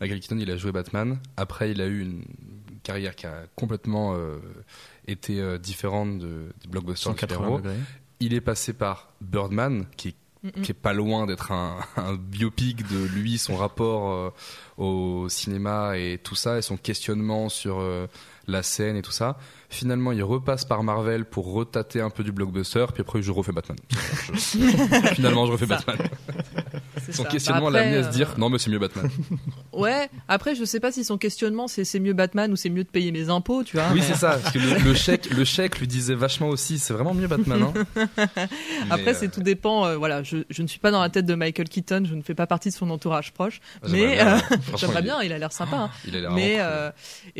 [0.00, 1.18] Michael Keaton, il a joué Batman.
[1.36, 2.24] Après, il a eu une
[2.82, 4.36] carrière qui a complètement euh,
[5.06, 7.58] été euh, différente de, des blockbusters de 180 super-héros.
[7.58, 7.76] degrés.
[8.20, 10.14] Il est passé par Birdman, qui est
[10.62, 14.30] qui est pas loin d'être un, un biopic de lui, son rapport euh,
[14.78, 18.06] au cinéma et tout ça, et son questionnement sur euh,
[18.50, 19.36] la scène et tout ça.
[19.72, 23.52] Finalement, il repasse par Marvel pour retâter un peu du blockbuster, puis après, je refais
[23.52, 23.78] Batman.
[25.14, 25.76] Finalement, je refais Ça.
[25.86, 26.08] Batman.
[27.12, 27.28] Son ça.
[27.28, 29.08] questionnement l'a amené à se dire, euh, non, mais c'est mieux Batman.
[29.72, 32.82] Ouais, après je sais pas si son questionnement c'est c'est mieux Batman ou c'est mieux
[32.84, 33.86] de payer mes impôts, tu vois.
[33.92, 36.78] oui, mais- c'est ça, parce que le, le chèque, le chèque lui disait vachement aussi,
[36.78, 37.62] c'est vraiment mieux Batman.
[37.96, 38.26] Hein.
[38.90, 39.86] Après, c'est euh, tout dépend.
[39.86, 42.20] euh, voilà, je, je ne suis pas dans la tête de Michael Keaton, je ne
[42.22, 43.60] fais pas partie de son entourage proche.
[43.84, 44.38] j'aimerais mais, euh,
[44.76, 45.76] J'aimerais bien, il a l'air sympa.
[45.76, 45.90] hein.
[46.06, 46.92] Il a l'air Mais cool.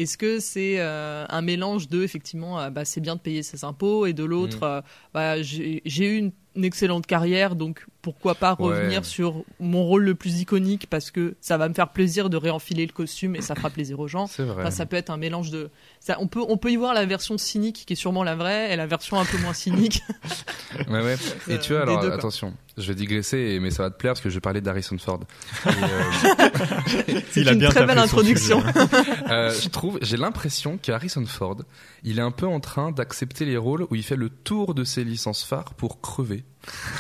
[0.03, 2.20] est-ce que c'est un mélange de, effectivement,
[2.59, 4.65] euh, bah, c'est bien de payer ses impôts et de l'autre, Mm.
[4.65, 4.81] euh,
[5.15, 8.67] bah, j'ai eu une, une excellente carrière, donc pourquoi pas Ouais.
[8.67, 12.37] revenir sur mon rôle le plus iconique parce que ça va me faire plaisir de
[12.37, 14.27] réenfiler le costume et ça fera plaisir aux gens.
[14.27, 14.63] C'est vrai.
[14.63, 15.71] Enfin, ça peut être un mélange de.
[16.03, 18.73] Ça, on, peut, on peut y voir la version cynique qui est sûrement la vraie
[18.73, 20.03] et la version un peu moins cynique.
[20.89, 21.17] Ouais, ouais.
[21.49, 24.21] Et tu vois, alors deux, attention, je vais digresser, mais ça va te plaire parce
[24.21, 25.21] que je vais parler d'Harrison Ford.
[25.67, 25.71] Euh,
[27.33, 28.61] C'est une bien très belle introduction.
[28.61, 28.73] sujet.
[29.31, 31.59] euh, je trouve, j'ai l'impression qu'Harrison Ford,
[32.05, 34.85] il est un peu en train d'accepter les rôles où il fait le tour de
[34.85, 36.45] ses licences phares pour crever.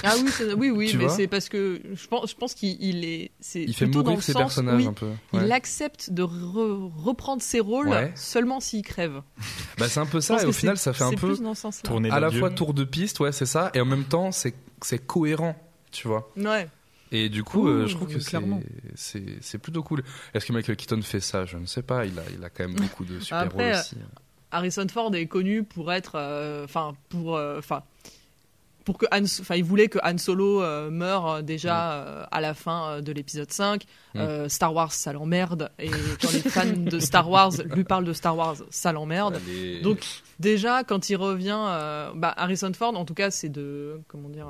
[0.02, 3.30] Ah oui, oui, oui, mais c'est parce que je pense, je pense qu'il il est.
[3.40, 5.10] C'est Il fait mourir ses sens, personnages oui, un peu.
[5.34, 8.12] Il accepte de re- reprendre ses rôles Ouais.
[8.14, 9.20] seulement s'il crève.
[9.78, 11.36] Bah, c'est un peu ça, et au final, ça fait un peu.
[11.84, 14.54] Tourner à la fois tour de piste, ouais, c'est ça, et en même temps, c'est
[14.82, 15.54] c'est cohérent,
[15.90, 16.30] tu vois.
[16.36, 16.68] Ouais.
[17.12, 18.20] Et du coup, euh, je trouve que
[18.94, 20.02] c'est plutôt cool.
[20.32, 21.44] Est-ce que Michael Keaton fait ça?
[21.44, 22.06] Je ne sais pas.
[22.06, 23.96] Il a il a quand même beaucoup de super Après, rôles aussi.
[24.52, 27.82] Harrison Ford est connu pour être, euh, enfin, pour, euh, enfin.
[28.84, 32.40] Pour que Han, enfin, il voulait que Han Solo euh, meure euh, déjà euh, à
[32.40, 33.84] la fin de l'épisode 5.
[34.16, 35.70] Euh, Star Wars, ça l'emmerde.
[35.78, 35.88] Et
[36.20, 39.40] quand les fans de Star Wars lui parlent de Star Wars, ça l'emmerde.
[39.82, 40.04] Donc
[40.38, 41.58] déjà quand il revient,
[42.16, 44.46] bah, Harrison Ford, en tout cas, c'est de comment dire.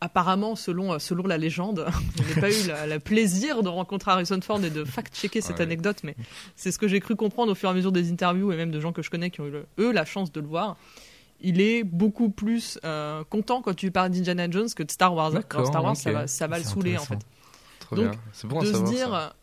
[0.00, 1.86] apparemment, selon selon la légende,
[2.16, 5.56] je n'ai pas eu la- le plaisir de rencontrer Harrison Ford et de fact-checker cette
[5.56, 5.62] Ouais.
[5.62, 6.14] anecdote, mais
[6.56, 8.70] c'est ce que j'ai cru comprendre au fur et à mesure des interviews et même
[8.70, 10.76] de gens que je connais qui ont eu le- eux la chance de le voir.
[11.46, 15.30] Il est beaucoup plus euh, content quand tu parles d'Indiana Jones que de Star Wars.
[15.32, 17.18] Dans Star Wars, ça va, ça va le saouler en fait
[17.80, 18.14] Trop donc,
[18.44, 19.36] bon à de se savoir, dire ça.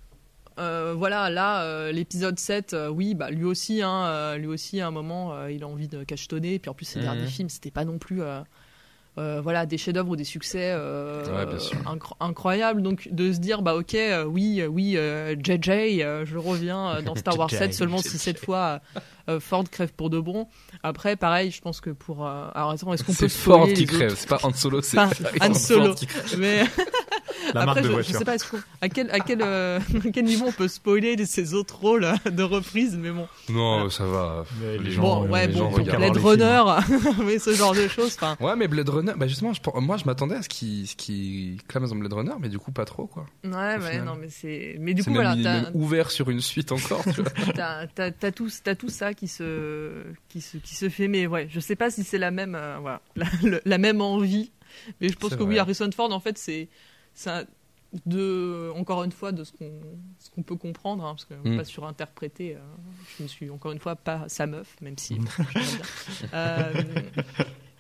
[0.60, 4.82] euh, voilà, là, euh, l'épisode 7, euh, oui, bah, lui aussi, hein, euh, lui aussi,
[4.82, 6.58] à un moment, euh, il a envie de cachetonner.
[6.60, 7.06] Puis en plus, ses Mhm.
[7.06, 8.22] derniers films, c'était pas non plus.
[9.18, 12.82] Euh, voilà, des chefs-d'œuvre ou des succès euh, Ouais, incro- incroyables.
[12.82, 17.49] Donc, de se dire, bah, ok, euh, oui, oui, JJ, je reviens dans Star Wars
[17.49, 18.80] JJ, 7, seulement si cette fois
[19.39, 20.47] Ford crève pour de bon.
[20.84, 22.26] Après, pareil, je pense que pour.
[22.28, 24.97] alors, attends, est-ce qu'on peut C'est Ford spoiler qui crève, c'est pas Han Solo, c'est
[24.97, 25.93] Han Solo.
[25.93, 26.38] qui crève.
[26.39, 26.64] Mais.
[27.53, 28.17] La Après, marque de je, je voiture.
[28.19, 31.15] sais pas est-ce qu'on- à quel, à, quel, euh, à quel niveau on peut spoiler
[31.15, 33.27] de ces autres rôles euh, de reprise, mais bon.
[33.49, 34.45] Non, ça va.
[34.61, 36.17] Mais Les gens, bon, euh, ouais, les bon, gens Blade.
[36.17, 36.63] Runner,
[37.25, 38.17] mais ce genre de choses.
[38.39, 41.57] Ouais, mais Blade Runner, bah justement, je, moi je m'attendais à ce qu'il ce qui
[41.67, 43.25] clame dans Blade Runner, mais du coup pas trop quoi.
[43.43, 44.75] ouais, ouais, non, mais c'est.
[44.79, 47.31] Mais du coup, même, voilà, t'as- même ouvert sur une suite encore, tu vois.
[47.95, 51.59] t'as tout, t'as tout ça qui se, qui se, qui se fait, mais ouais, je
[51.59, 54.51] sais pas si c'est la même, euh, voilà, la, le- la même envie.
[55.01, 55.59] Mais je pense que oui.
[55.59, 56.69] Harrison Ford, en fait, c'est,
[58.05, 59.72] de, encore une fois, de ce qu'on,
[60.34, 61.51] qu'on peut comprendre, hein, parce qu'on Mm.
[61.55, 62.55] va pas surinterpréter.
[62.55, 62.59] euh,
[63.18, 65.16] je ne suis encore une fois pas sa meuf, même si.
[65.20, 65.30] bien.
[66.34, 66.74] Euh,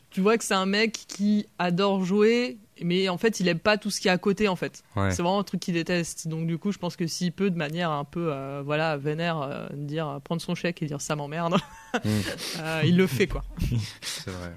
[0.09, 3.77] tu vois que c'est un mec qui adore jouer, mais en fait, il aime pas
[3.77, 4.83] tout ce qui est à côté, en fait.
[4.97, 5.11] Ouais.
[5.11, 6.27] C'est vraiment un truc qu'il déteste.
[6.27, 9.39] Donc du coup, je pense que s'il peut, de manière un peu, euh, voilà, vénère,
[9.41, 11.55] euh, dire, prendre son chèque et dire ça m'emmerde,
[11.93, 11.97] Mm.
[12.59, 13.43] euh, il le fait quoi.
[14.01, 14.53] C'est vrai.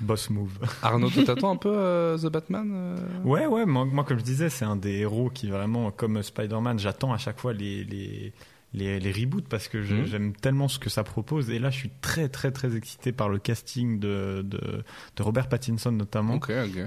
[0.00, 0.58] Boss move.
[0.82, 4.24] Arnaud, toi, t'attends un peu euh, The Batman euh Ouais, ouais, moi, moi, comme je
[4.24, 8.32] disais, c'est un des héros qui vraiment, comme Spider-Man, j'attends à chaque fois les, les,
[8.74, 10.04] les, les reboots parce que Mhm.
[10.04, 11.50] j'aime tellement ce que ça propose.
[11.50, 14.84] Et là, je suis très, très, très excité par le casting de, de,
[15.16, 16.34] de Robert Pattinson notamment.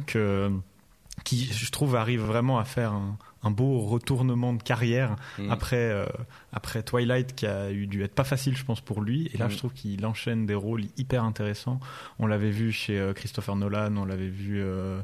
[0.07, 0.51] Que
[1.25, 5.49] qui je trouve arrive vraiment à faire un, un beau retournement de carrière Mm.
[5.51, 6.05] après euh,
[6.53, 9.47] après Twilight qui a eu dû être pas facile je pense pour lui et là
[9.47, 9.51] Mm.
[9.51, 11.79] je trouve qu'il enchaîne des rôles hyper intéressants
[12.19, 15.01] on l'avait vu chez euh, Christopher Nolan on l'avait vu euh,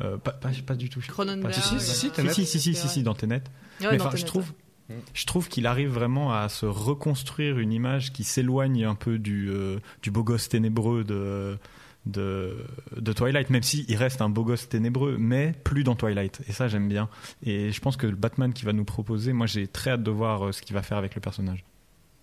[0.00, 1.52] euh, pas, pas, pas du tout chez Cronenberg.
[1.54, 3.42] pas- Si, si, si, si, si, si, si, si, si, si, dans Tenet
[3.80, 4.52] Ouais, mais je trouve,
[4.90, 4.96] ouais.
[5.14, 9.48] je trouve qu'il arrive vraiment à se reconstruire une image qui s'éloigne un peu du,
[9.50, 11.58] euh, du beau gosse ténébreux de,
[12.06, 12.56] de,
[12.96, 16.40] de Twilight, même s'il il reste un beau gosse ténébreux, mais plus dans Twilight.
[16.48, 17.08] Et ça, j'aime bien.
[17.44, 20.10] Et je pense que le Batman qui va nous proposer, moi, j'ai très hâte de
[20.10, 21.64] voir euh, ce qu'il va faire avec le personnage.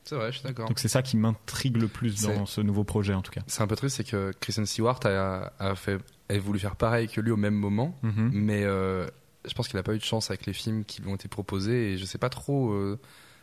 [0.04, 0.68] C'est vrai, je suis d'accord.
[0.68, 3.42] Donc c'est ça qui m'intrigue le plus dans ce nouveau projet, en tout cas.
[3.48, 6.00] C'est un peu triste, c'est que Kristen Stewart a, a, fait,
[6.30, 8.32] a voulu faire pareil que lui au même moment, Mhm.
[8.34, 9.06] mais euh,
[9.48, 11.28] je pense qu'il n'a pas eu de chance avec les films qui lui ont été
[11.28, 13.00] proposés et je sais pas trop euh,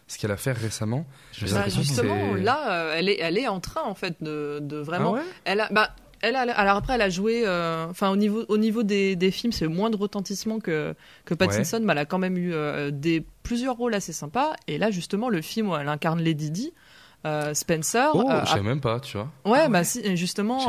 [0.09, 1.07] ce qu'elle a fait récemment.
[1.53, 5.15] Bah, justement, là, elle est, elle est en train en fait de, de vraiment.
[5.15, 5.25] Ah ouais?
[5.45, 7.43] Elle a, bah, elle a, alors après, elle a joué.
[7.47, 10.95] euh, Enfin, au niveau, au niveau des, des films, c'est moins de retentissement que
[11.25, 14.55] que Pattinson, mais elle a quand même eu euh, des plusieurs rôles assez sympas.
[14.69, 16.73] Et là, justement, le film où elle incarne Lady Di.
[17.25, 19.29] euh, Spencer, Oh, euh, je savais même pas, tu vois.
[19.45, 20.61] Ouais, bah si, justement,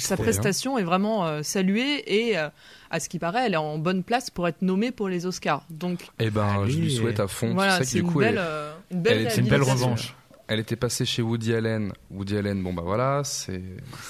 [0.00, 2.48] sa prestation est vraiment euh, saluée et euh,
[2.90, 5.62] à ce qui paraît, elle est en bonne place pour être nommée pour les Oscars.
[5.70, 7.54] Donc Eh ben, je lui souhaite à fond.
[7.54, 10.14] voilà, sais c'est une coup, belle, elle, euh, une belle elle une revanche.
[10.48, 11.92] Elle était passée chez Woody Allen.
[12.10, 13.62] Woody Allen, bon bah voilà, c'est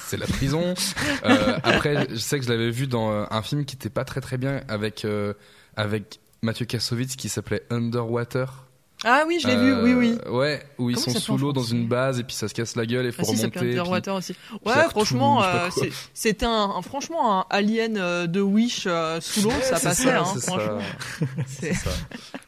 [0.04, 0.74] c'est la prison.
[1.24, 4.04] Euh, après, je sais que je l'avais vu dans euh, un film qui était pas
[4.04, 5.34] très très bien avec euh,
[5.76, 8.67] avec Mathieu Kassovitz qui s'appelait Underwater.
[9.04, 10.18] Ah oui, je l'ai vu, oui, oui.
[10.26, 12.54] Euh, Ouais, où ils Comment sont sous l'eau dans une base et puis ça se
[12.54, 13.76] casse la gueule et faut Ah si, ça peut remonter.
[13.76, 14.34] être puis- Water aussi.
[14.66, 19.42] Ouais, franchement, euh, c'est- c'était un, un- franchement un alien euh, de Wish euh, sous
[19.42, 20.52] l'eau, ça passait, ça, hein, c'est ça.
[20.52, 20.78] franchement.
[21.48, 21.90] Ça.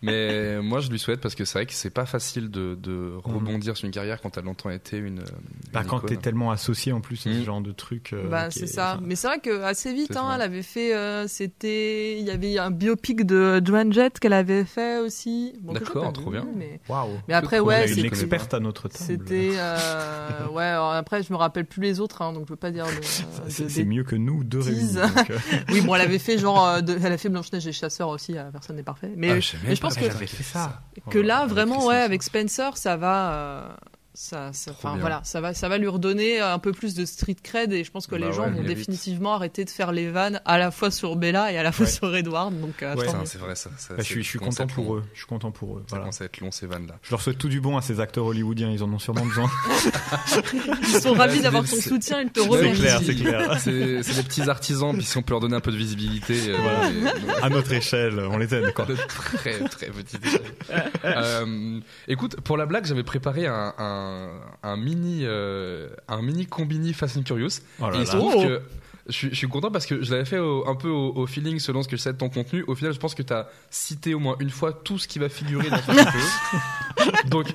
[0.02, 3.12] Mais moi, je lui souhaite parce que c'est vrai que c'est pas facile de, de
[3.22, 5.06] rebondir sur une carrière quand elle a longtemps été une.
[5.18, 5.24] une
[5.72, 7.44] Bah, quand t'es tellement associé en plus à ce Mhm.
[7.44, 8.12] genre de truc.
[8.12, 8.94] euh, Bah, c'est est- ça.
[8.94, 12.30] enfin, Mais c'est vrai que assez vite, hein, elle avait fait, euh, c'était, il y
[12.30, 15.52] avait un biopic de Joan Jett qu'elle avait fait aussi.
[15.60, 16.80] D'accord, trop vu, bien.
[17.28, 19.04] Mais, après, ouais, c'est- une experte à notre table.
[19.04, 20.64] C'était euh, ouais.
[20.64, 22.86] alors après, je me rappelle plus les autres, hein, donc je veux pas dire.
[22.86, 24.94] Le, C'est de- c'est des- mieux que nous deux réunis.
[24.94, 25.38] donc, euh,
[25.70, 28.08] Oui, bon, elle avait fait genre, euh, de- elle a fait Blanche Neige et Chasseur
[28.08, 28.36] aussi.
[28.36, 29.12] euh, personne n'est parfait.
[29.16, 30.82] Mais, Ah, je mais je pense que que j'avais fait ça.
[31.10, 33.76] que là, vraiment, ouais, avec Spencer, ça va.
[34.12, 34.50] Ça,
[34.98, 37.90] voilà, ça va, ça va lui redonner un peu plus de street cred et je
[37.92, 40.70] pense que Bah les gens ouais, vont définitivement arrêter de faire les vannes à la
[40.72, 41.92] fois sur Bella et à la fois Ouais.
[41.92, 42.52] sur Edward.
[42.60, 42.96] Donc, euh, Ouais.
[42.96, 43.26] tant Putain, mieux.
[43.26, 43.70] c'est vrai ça.
[43.78, 44.68] ça bah, je c'est- suis, je suis content long.
[44.74, 45.04] pour eux.
[45.14, 45.80] Je suis content pour eux.
[45.82, 46.02] Ça Voilà.
[46.04, 46.98] commence à être long ces vannes là.
[47.02, 48.70] Je leur souhaite tout du bon à ces acteurs hollywoodiens.
[48.70, 49.48] Ils en ont sûrement besoin.
[50.82, 52.80] Ils sont ravis c'est d'avoir ton c'est- soutien, ils te C'est remercient.
[52.80, 53.58] clair, c'est clair.
[53.60, 56.34] C'est c'est des petits artisans, puis si on peut leur donner un peu de visibilité,
[56.50, 56.90] euh, Voilà.
[56.90, 57.10] mais-
[57.42, 58.72] à notre échelle, on les aide.
[58.74, 58.86] Quoi.
[58.86, 60.90] de très très petite échelle.
[61.04, 64.30] Euh, écoute, pour la blague, j'avais préparé un, un,
[64.62, 67.60] un mini euh, un mini combini Fast and Curious.
[67.80, 68.18] Oh là et il se là.
[68.18, 68.42] trouve Oh.
[68.42, 68.62] que
[69.08, 71.26] je, suis- je suis content parce que je l'avais fait au- un peu au, au
[71.26, 72.62] feeling selon ce que je sais de ton contenu.
[72.68, 75.18] Au final, je pense que tu as cité au moins une fois tout ce qui
[75.18, 76.10] va figurer dans Fast and
[76.96, 77.12] Curious.
[77.28, 77.46] Donc,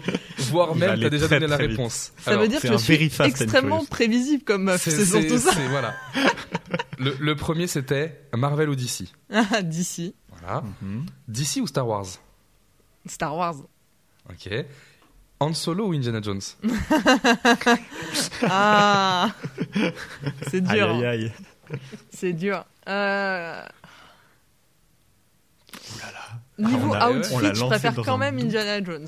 [0.50, 1.70] voire même, tu as déjà très, donné la vite.
[1.72, 2.12] réponse.
[2.18, 5.52] Ça Alors, veut dire que je suis extrêmement prévisible comme meuf, c'est c'est surtout c'est-
[5.52, 5.60] ça.
[5.70, 5.94] voilà.
[6.98, 9.04] Le, le premier, c'était Marvel ou DC.
[9.32, 10.16] Ah, D'ici.
[10.42, 10.64] Voilà.
[10.82, 11.06] Mhm.
[11.28, 12.06] DC ou Star Wars?
[13.06, 13.56] Star Wars.
[14.30, 14.50] Ok.
[15.40, 16.40] Han Solo ou Indiana Jones
[18.44, 19.32] Ah
[20.50, 20.90] C'est dur.
[20.90, 21.34] aïe aïe.
[22.10, 22.64] C'est dur.
[22.88, 23.62] Euh...
[26.02, 26.08] Ah,
[26.58, 28.46] Niveau on a- outfit, on je préfère quand même doute.
[28.46, 29.08] Indiana Jones.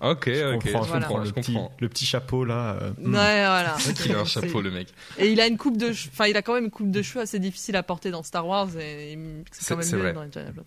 [0.00, 1.24] Ok, Je ok, comprends, je comprends, comprends.
[1.24, 1.72] je Le petit, comprends.
[1.78, 2.78] le petit chapeau là.
[2.80, 3.10] euh, Ouais, hmm.
[3.10, 3.76] voilà.
[4.06, 4.88] Il a un C'est- chapeau, le mec.
[5.18, 7.02] Et il a une coupe de, che- enfin, il a quand même une coupe de
[7.02, 9.18] cheveux assez difficile à porter dans Star Wars et
[9.52, 10.12] c'est C'est- quand même c'est mieux vrai.
[10.14, 10.64] dans Indiana Jones.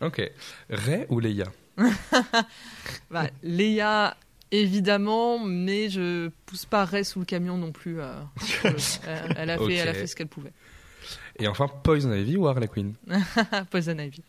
[0.00, 0.20] Ok.
[0.68, 1.44] Ray ou Leia?
[3.10, 4.16] Bah, Leia,
[4.50, 8.00] évidemment, mais je pousse pas Rey sous le camion non plus.
[8.00, 8.12] euh,
[9.36, 10.52] elle, a fait, elle a fait ce qu'elle pouvait.
[11.38, 12.94] Et enfin, Poison Ivy ou Harley Quinn
[13.70, 14.22] Poison Ivy.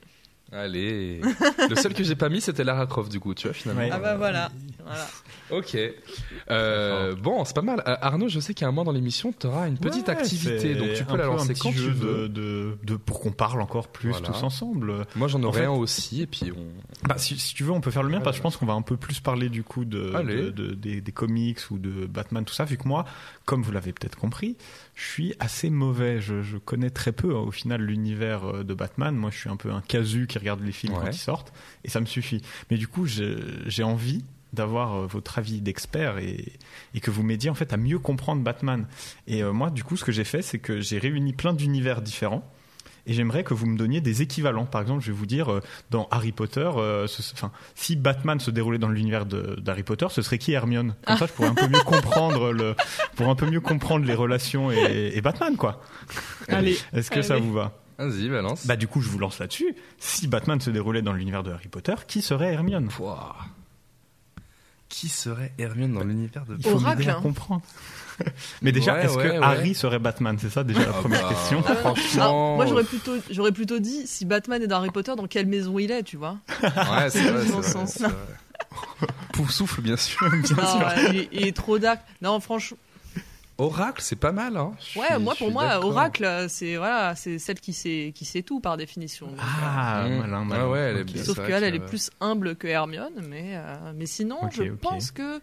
[0.52, 1.22] Allez.
[1.70, 3.82] Le seul que j'ai pas mis, c'était Lara Croft, du coup, tu vois, finalement.
[3.82, 3.89] Ouais.
[3.91, 4.50] Ah bah voilà.
[4.86, 5.08] voilà.
[5.52, 5.78] Ok.
[6.50, 7.84] Euh, bon, c'est pas mal.
[7.88, 10.76] Euh, Arnaud, je sais qu'à un moment dans l'émission, tu auras une petite Ouais, activité,
[10.76, 12.22] donc tu peux la un lancer petit quand tu jeu veux.
[12.24, 14.28] de, de, de- pour qu'on parle encore plus Voilà.
[14.28, 15.06] tous ensemble.
[15.16, 17.08] Moi, j'en En aurais fait- un aussi, et puis on.
[17.08, 18.66] Bah, si, si tu veux, on peut faire le mien parce que je pense qu'on
[18.66, 20.12] va un peu plus parler du coup de-
[20.52, 23.06] de- des, des comics ou de Batman, tout ça, vu que moi,
[23.45, 24.58] comme vous l'avez peut-être compris,
[25.00, 26.20] je suis assez mauvais.
[26.20, 29.16] Je, je connais très peu hein, au final l'univers euh, de Batman.
[29.16, 31.00] Moi, je suis un peu un casu qui regarde les films Ouais.
[31.06, 32.41] quand ils sortent et ça me suffit.
[32.72, 33.36] Mais du coup, j'ai
[33.68, 34.24] j'ai envie
[34.54, 36.52] d'avoir euh, votre avis d'expert et,
[36.95, 38.88] et que vous m'aidiez en fait à mieux comprendre Batman.
[39.28, 42.02] Et euh, moi, du coup, ce que j'ai fait, c'est que j'ai réuni plein d'univers
[42.02, 42.50] différents.
[43.08, 44.66] Et j'aimerais que vous me donniez des équivalents.
[44.66, 48.39] Par exemple, je vais vous dire, euh, dans Harry Potter, euh, ce- enfin, si Batman
[48.39, 50.93] se déroulait dans l'univers de- d'Harry Potter, ce serait qui Hermione?
[51.08, 52.76] Comme ça, je pourrais un peu mieux comprendre le,
[53.16, 55.82] pour un peu mieux comprendre les relations et, et Batman, quoi.
[56.49, 56.78] Allez.
[56.93, 57.74] Est-ce que ça vous va?
[57.97, 58.68] Vas-y, balance.
[58.68, 59.74] Bah, du coup, je vous lance là-dessus.
[59.97, 62.89] Si Batman se déroulait dans l'univers de Harry Potter, qui serait Hermione?
[62.89, 63.36] Pouah.
[64.89, 67.20] Qui serait Hermione dans l'univers de Il faut Oracle, hein.
[67.22, 67.62] comprendre.
[68.61, 69.39] Mais déjà, Ouais, est-ce ouais, que ouais.
[69.43, 70.38] Harry serait Batman?
[70.39, 71.61] C'est ça déjà la Ah première bah, question.
[71.82, 72.24] Franchement.
[72.24, 75.45] Alors, moi, j'aurais plutôt, j'aurais plutôt dit si Batman est dans Harry Potter, dans quelle
[75.47, 76.38] maison il est, tu vois?
[76.63, 78.09] Ouais, c'est vrai, vrai, vrai.
[79.34, 80.30] Poufsouffle, bien sûr.
[80.32, 80.57] Bien sûr.
[80.57, 81.99] Non, ouais, il, est- il est trop dark.
[82.22, 82.78] Non, franchement,
[83.59, 84.72] Oracle, c'est pas mal, hein.
[84.95, 85.84] Ouais, moi pour moi.
[85.84, 89.30] Oracle, euh, c'est voilà, c'est celle qui sait, qui sait tout par définition.
[89.39, 90.18] Ah, Mmh.
[90.20, 90.68] malin, Ouais, malin.
[90.68, 91.24] ouais, elle est bien.
[91.24, 95.09] Sauf qu'elle, que- elle est plus humble que Hermione, mais, euh, mais sinon, je pense
[95.11, 95.39] que.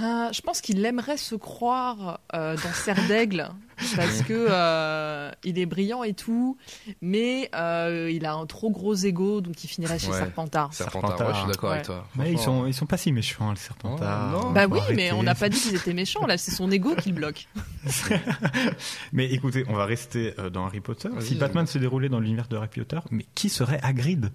[0.00, 3.48] Euh, je pense qu'il aimerait se croire euh, dans Serre d'Aigle
[3.96, 6.56] parce que euh, il est brillant et tout,
[7.00, 10.18] mais euh, il a un trop gros ego, donc il finirait chez Ouais.
[10.18, 10.72] Serpentard.
[10.72, 12.06] Serpentard, ouais, je suis d'accord avec toi.
[12.16, 14.34] Mais ils sont, ils sont pas si méchants, les Serpentards.
[14.34, 14.50] Oh, non.
[14.52, 16.26] Bah oui, mais on n'a pas dit qu'ils étaient méchants.
[16.26, 17.48] Là, c'est son ego qui le bloque.
[19.12, 21.08] Mais écoutez, on va rester euh, dans Harry Potter.
[21.20, 24.30] Si Batman se déroulait dans l'univers de Harry Potter, mais qui serait Hagrid?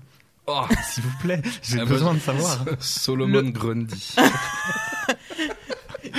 [0.47, 2.65] Oh, S'il vous plaît, j'ai Ah, besoin bah, de savoir.
[2.79, 4.15] Solomon Le- Grundy.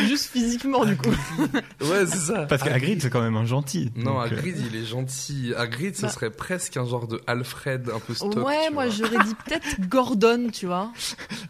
[0.07, 1.09] Juste physiquement, du coup.
[1.81, 2.47] ouais, c'est ça.
[2.47, 3.91] Parce qu'Hagrid, c'est quand même un gentil.
[3.97, 5.53] Non, Donc, euh, Hagrid, il est gentil.
[5.57, 6.09] Hagrid, ce Bah.
[6.11, 8.37] serait presque un genre de Alfred un peu stock.
[8.37, 10.91] ouais, moi j'aurais dit peut-être Gordon, tu vois.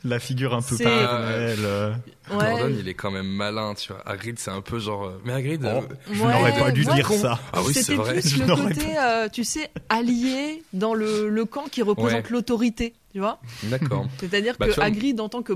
[0.05, 1.59] la figure un peu paternelle.
[1.65, 1.93] euh,
[2.31, 2.37] Ouais.
[2.51, 4.03] Gordon, il est quand même malin, tu vois.
[4.07, 5.05] Hagrid, c'est un peu genre.
[5.07, 5.63] euh, Mais Hagrid.
[5.65, 5.81] Oh, euh,
[6.13, 7.39] je Ouais, n'aurais pas dû dire ça.
[7.55, 8.21] Ah oui, c'est C'était vrai.
[8.21, 12.31] plus Je le côté, euh, tu sais, allié dans le, le camp qui représente Ouais.
[12.31, 13.41] l'autorité, tu vois.
[13.65, 14.07] D'accord.
[14.21, 15.53] C'est-à-dire Bah, que Hagrid, en tant que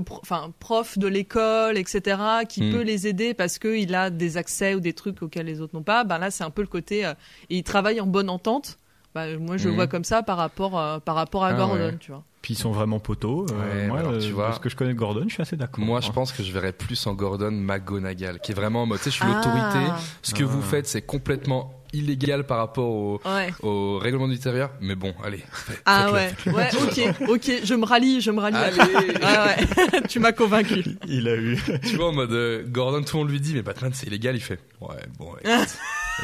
[0.59, 2.17] prof de l'école, etc.,
[2.49, 2.71] qui Hmm.
[2.73, 5.81] peut les aider parce qu'il a des accès ou des trucs auxquels les autres n'ont
[5.83, 7.05] pas, ben là, c'est un peu le côté.
[7.05, 7.13] euh,
[7.49, 8.77] et il travaille en bonne entente.
[9.15, 9.75] Bah, moi, je le Hmm.
[9.75, 11.97] vois comme ça par rapport, euh, par rapport à Ah, Gordon, ouais.
[11.99, 12.23] tu vois.
[12.41, 13.45] Puis ils sont vraiment poteaux.
[13.49, 15.41] euh, Ouais, moi, alors, tu euh, vois- de ce que je connais Gordon, je suis
[15.41, 15.85] assez d'accord.
[15.85, 16.13] Moi, je Hein.
[16.13, 19.09] pense que je verrais plus en Gordon McGonagall, qui est vraiment en mode, tu sais,
[19.11, 19.35] je suis Ah.
[19.35, 19.91] l'autorité.
[20.23, 20.47] Ce que Ah.
[20.47, 23.53] vous faites, c'est complètement illégal par rapport au, Ouais.
[23.61, 24.71] au règlement du intérieur.
[24.81, 25.43] Mais bon, allez.
[25.85, 28.57] Ah ouais, ok, ok, je me rallie, je me rallie.
[28.57, 28.77] Allez
[29.21, 30.83] Ah ouais, tu m'as convaincu.
[31.07, 31.57] Il a eu.
[31.85, 34.35] Tu vois, en mode, euh, Gordon, tout le monde lui dit, mais Batman, c'est illégal.
[34.35, 35.77] Il fait, ouais, bon, écoute,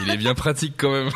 [0.03, 1.09] il est bien pratique quand même.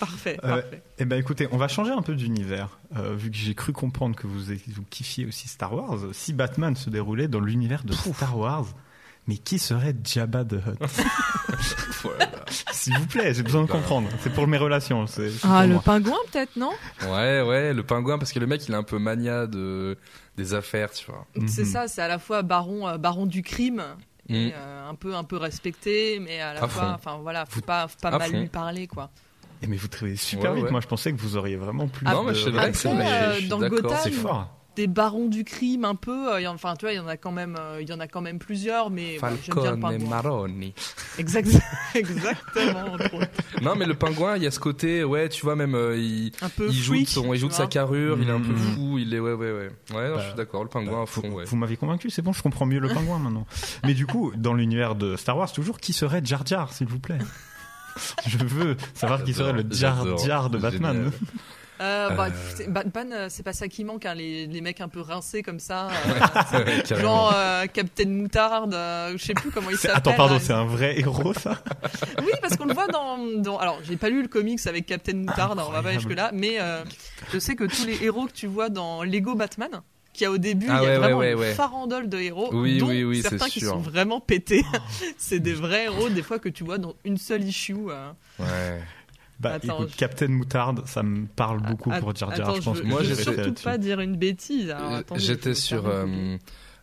[0.00, 0.82] Parfait, Euh, parfait.
[0.98, 2.78] Eh ben écoutez, on va changer un peu d'univers.
[2.96, 6.74] Euh, vu que j'ai cru comprendre que vous, vous kiffiez aussi Star Wars, si Batman
[6.76, 8.66] se déroulait dans l'univers de Star Wars,
[9.26, 10.78] mais qui serait Jabba the Hutt.
[12.72, 14.08] S'il vous plaît, j'ai besoin de comprendre.
[14.22, 15.04] C'est pour mes relations.
[15.42, 15.82] Ah, le moi.
[15.82, 16.70] pingouin peut-être, non?
[17.02, 19.96] Ouais, ouais, le pingouin, parce que le mec, il est un peu mania de,
[20.36, 21.26] des affaires, tu vois.
[21.46, 21.68] C'est Mhm.
[21.70, 23.82] ça, c'est à la fois baron, euh, baron du crime,
[24.28, 24.52] et, Mm.
[24.54, 27.88] euh, un peu, un peu respecté, mais à la À fois, enfin voilà, faut pas,
[27.88, 28.40] faut pas À mal fond.
[28.40, 29.10] lui parler, quoi.
[29.62, 30.64] Eh, mais vous trouvez super Ouais, vite.
[30.66, 30.70] ouais.
[30.70, 32.04] Moi, je pensais que vous auriez vraiment plus.
[32.06, 33.58] Non, de mais c'est vrai que c'est Après, vrai, euh, je dans.
[33.68, 34.55] Gotham, C'est fort.
[34.76, 37.32] Des barons du crime, un peu, euh, enfin, tu vois, il y en a quand
[37.32, 39.92] même, euh, il y en a quand même plusieurs, mais bon, j'aime bien le Falcone
[39.94, 40.08] et pingouin.
[40.10, 40.74] Maroni.
[41.18, 41.48] Exact,
[41.94, 42.96] exactement.
[43.62, 46.30] Non, mais le pingouin, il y a ce côté, ouais, tu vois, même, euh, il,
[46.42, 48.40] Un peu il joue de freak, son, il joue de sa carrure, il est un
[48.40, 48.56] peu Mhm.
[48.74, 49.70] fou, il est, ouais, ouais, ouais.
[49.94, 51.44] Ouais, non, Bah, je suis d'accord, le pingouin à fond, vous, ouais.
[51.46, 53.46] vous m'avez convaincu, c'est bon, je comprends mieux le pingouin maintenant.
[53.84, 56.98] Mais du coup, dans l'univers de Star Wars, toujours, qui serait Jar Jar, s'il vous
[57.00, 57.18] plaît?
[58.26, 61.10] Je veux savoir qui serait le Jar Jar de Batman.
[61.80, 62.66] Euh, bah, Euh.
[62.68, 65.60] Batman, euh, c'est pas ça qui manque, hein, les, les mecs un peu rincés comme
[65.60, 65.88] ça.
[66.54, 67.34] euh, Ouais, genre
[67.72, 69.98] Captain Moutarde, je sais plus comment il s'appelle.
[69.98, 71.62] Attends, pardon, c'est un vrai héros, ça?
[72.20, 73.58] Oui, parce qu'on le voit dans, dans.
[73.58, 76.58] Alors, j'ai pas lu le comics avec Captain Moutarde, on va pas aller jusque-là, mais
[77.32, 79.70] je sais que tous les héros que tu vois dans Lego Batman,
[80.12, 82.48] qui a au début, Ah il y a ouais, vraiment ouais, une farandole de héros,
[82.52, 83.70] Oui, dont oui, oui, certains qui sûr.
[83.72, 84.64] sont vraiment pétés.
[85.18, 87.74] c'est des vrais héros, des fois que tu vois dans une seule issue.
[87.74, 88.80] Ouais.
[89.38, 92.48] Bah Attends, écoute, je- Captain Moutarde, ça me parle beaucoup Att- pour Jar Jar.
[92.48, 94.70] Attends, je pense je, que Moi, je vais surtout pas dire une bêtise.
[94.78, 95.86] Euh, J'étais sur.
[95.86, 96.36] euh,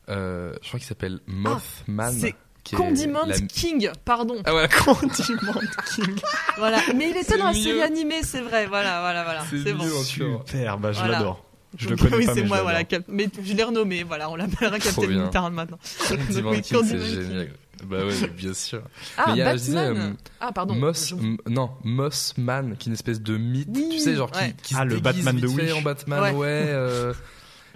[0.10, 2.12] euh, je crois qu'il s'appelle Mothman.
[2.12, 4.36] c'est qui est Condiment la- King, pardon.
[4.46, 5.60] Ah ouais, Condiment
[5.96, 6.16] King.
[6.58, 8.68] Voilà, mais il était dans la série animée, c'est vrai.
[8.68, 9.44] Voilà, voilà, voilà.
[9.50, 9.86] C'est bon.
[10.04, 11.14] Super, bah je Voilà.
[11.18, 11.44] l'adore.
[11.76, 12.84] Je le connais oui, pas, c'est mais moi, je voilà.
[12.84, 15.08] Cap- Mais je l'ai renommé, voilà, on l'appellera Captain.
[15.08, 15.80] Moutarde maintenant.
[16.08, 17.50] Condiment King, c'est génial.
[17.86, 18.82] Bah ouais, bien sûr.
[19.18, 19.58] Ah, Mais il y a, Batman.
[19.60, 20.76] je disais, euh, ah, pardon.
[20.76, 21.14] Moss,
[21.48, 24.56] non, Mossman, qui est une espèce de mythe, Oui, tu sais, genre qui, ouais.
[24.64, 25.74] qui Ah, se le déguise Batman de Wish.
[25.74, 26.32] en Batman, Ouais.
[26.32, 27.14] ouais, euh,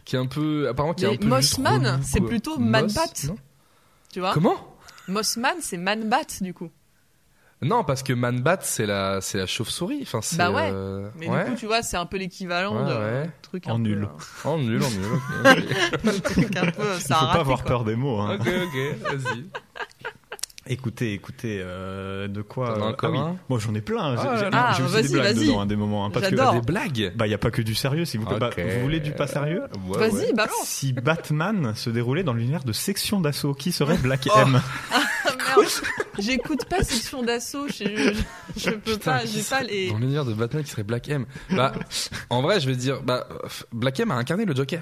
[0.05, 3.33] qui est un peu, apparemment, qui est Mais un peu Mossman, c'est plutôt Moss, Man-Bat.
[4.13, 4.55] Tu vois Comment
[5.07, 6.69] Mossman, c'est Man-Bat, du coup.
[7.63, 10.69] Non, parce que Man-Bat, c'est la, c'est la chauve-souris, enfin, c'est, Bah ouais.
[10.71, 11.45] euh, Mais ouais.
[11.45, 13.29] du coup, tu vois, c'est un peu l'équivalent Ouais, de ouais.
[13.41, 14.07] truc En un nul.
[14.43, 14.89] Peu, nul, oh, nul, ok,
[15.45, 16.05] ok.
[16.05, 17.67] euh, un truc un peu, Il faut pas avoir quoi.
[17.67, 18.19] peur des mots.
[18.19, 18.37] Hein.
[18.39, 19.45] ok, ok, vas-y.
[20.69, 23.37] Écoutez, écoutez, euh, de quoi as euh, encore ah oui.
[23.47, 24.17] Moi j'en ai plein.
[24.17, 25.45] J'ai Ah, j'ai- j'ai Ah, aussi vas-y, des blagues vas-y.
[25.47, 26.05] dedans, à des moments.
[26.05, 26.53] hein, parce que J'adore.
[26.55, 28.37] Des blagues bah il y a pas que du sérieux, s'il vous plaît.
[28.37, 28.61] Bah, Ok.
[28.75, 29.63] vous voulez du pas sérieux?
[29.87, 30.33] Ouais, Vas-y, ouais.
[30.33, 30.51] balance.
[30.65, 34.39] Si Batman se déroulait dans l'univers de Section d'assaut, qui serait Black Oh.
[34.39, 34.61] M?
[36.19, 38.13] J'écoute pas section d'assaut, je, je,
[38.57, 39.89] je peux Putain, pas, j'ai pas les.
[39.91, 41.25] Dans l'univers de Batman qui serait Black M.
[41.51, 41.73] Bah,
[42.29, 44.81] en vrai, je vais dire, bah, euh, Black M a incarné le Joker.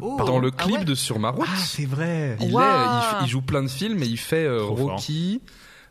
[0.00, 0.16] Oh.
[0.26, 1.46] Dans le Ah clip ouais de Sur ma route.
[1.46, 2.36] Ah, c'est vrai.
[2.40, 4.62] Il, est, il, il joue plein de films et il fait euh.
[4.64, 5.42] Rocky,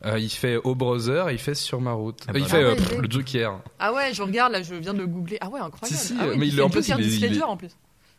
[0.05, 2.19] euh, il fait O Brother et il fait Sur ma route.
[2.27, 3.59] Ah Euh, il bah fait euh, Ah ouais, pff, il est- le Joker.
[3.79, 5.37] Ah ouais, je regarde là, je viens de le googler.
[5.41, 5.99] Ah ouais, incroyable.
[5.99, 7.57] Si, si, ah ouais, mais il c'est est- en plus, Joker il est- il en
[7.57, 7.69] plus.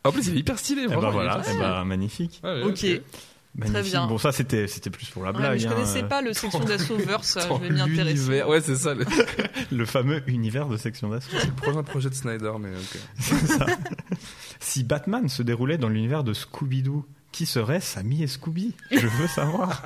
[0.05, 0.83] En plus, il est hyper stylé.
[0.83, 2.41] Et bah franchement, il est voilà, eh bah, magnifique.
[2.45, 2.87] Ouais, Ok.
[3.55, 3.93] Magnifique.
[3.93, 4.07] bien.
[4.07, 5.59] Bon, ça c'était c'était plus pour la blague.
[5.59, 8.43] je hein, connaissais euh, pas le section d'assaut verse, je vais m'y intéresser.
[8.45, 9.05] Ouais, c'est ça, le,
[9.71, 11.37] Le fameux univers de Section d'assaut.
[11.39, 12.99] c'est le prochain projet de Snyder, mais ok.
[13.19, 13.67] C'est ça.
[14.59, 18.75] Si Batman se déroulait dans l'univers de Scooby-Doo, qui serait Sammy et Scooby?
[18.91, 19.83] Je veux savoir.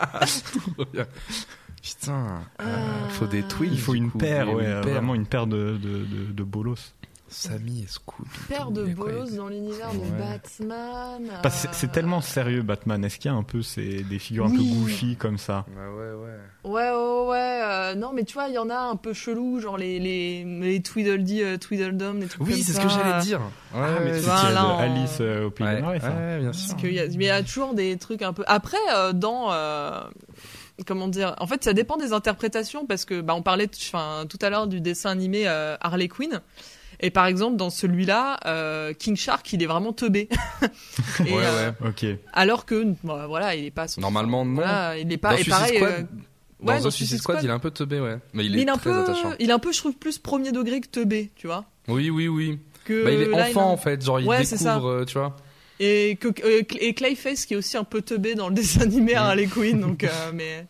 [1.82, 3.70] Putain, euh, faut des twins.
[3.72, 4.18] Il faut une coup.
[4.18, 4.92] paire, ouais, une paire.
[4.92, 6.92] vraiment une paire de, de, de, de bolos.
[7.28, 8.28] Samy et Scooby.
[8.48, 10.06] Père de Mais bolos dans l'univers de Ouais.
[10.18, 11.40] Batman.
[11.42, 13.04] Que c'est- tellement sérieux Batman.
[13.04, 14.56] Est-ce qu'il y a un peu ces, des figures un Oui.
[14.58, 15.64] peu goofy comme ça?
[15.68, 16.36] Ouais, ouais, ouais.
[16.64, 17.60] Ouais, ouais, ouais.
[17.64, 20.44] euh, non, mais tu vois, il y en a un peu chelou, genre les, les,
[20.44, 22.82] les Tweedledee, euh, Tweedledum, des trucs Oui, comme c'est ce ça.
[22.84, 23.40] que j'allais dire.
[23.74, 26.00] Ouais, Ah, mais ouais, vois, là, de on- Alice euh, au Pays Ouais, des Merveilles,
[26.00, 26.10] ça.
[26.10, 26.68] ouais, bien sûr.
[26.68, 28.44] Parce qu'il y a, mais il y a toujours des trucs un peu.
[28.46, 29.52] Après, euh, dans.
[29.52, 30.00] euh,
[30.86, 34.38] comment dire En fait, ça dépend des interprétations parce que bah, on parlait enfin, tout
[34.42, 36.40] à l'heure du dessin animé euh, Harley Quinn.
[37.00, 40.28] Et par exemple, dans celui-là, euh, King Shark, il est vraiment teubé.
[41.26, 41.88] Et, Ouais, euh, ouais.
[41.88, 42.06] Ok.
[42.32, 43.86] Alors que, bah, voilà, il est pas.
[43.98, 44.54] Normalement, non.
[44.54, 45.30] Voilà, il est pas.
[45.32, 45.76] Dans et Suicide pareil.
[45.76, 46.02] Squad, euh,
[46.62, 48.16] Dans ouais, The Suicide Squad, il est un peu teubé, ouais.
[48.32, 49.32] Mais il mais est, il est un très peu, attachant.
[49.38, 51.64] il est un peu, je trouve, plus premier degré que teubé, tu vois.
[51.88, 52.58] Oui, oui, oui.
[52.84, 54.02] Que Bah, il est là, enfant, a- en fait.
[54.04, 55.36] Genre, il Ouais, découvre, euh, tu vois.
[55.78, 59.12] Et, que, euh, et Clayface qui est aussi un peu teubé dans le dessin animé
[59.12, 59.16] Mm.
[59.18, 60.66] Harley Quinn, donc euh, mais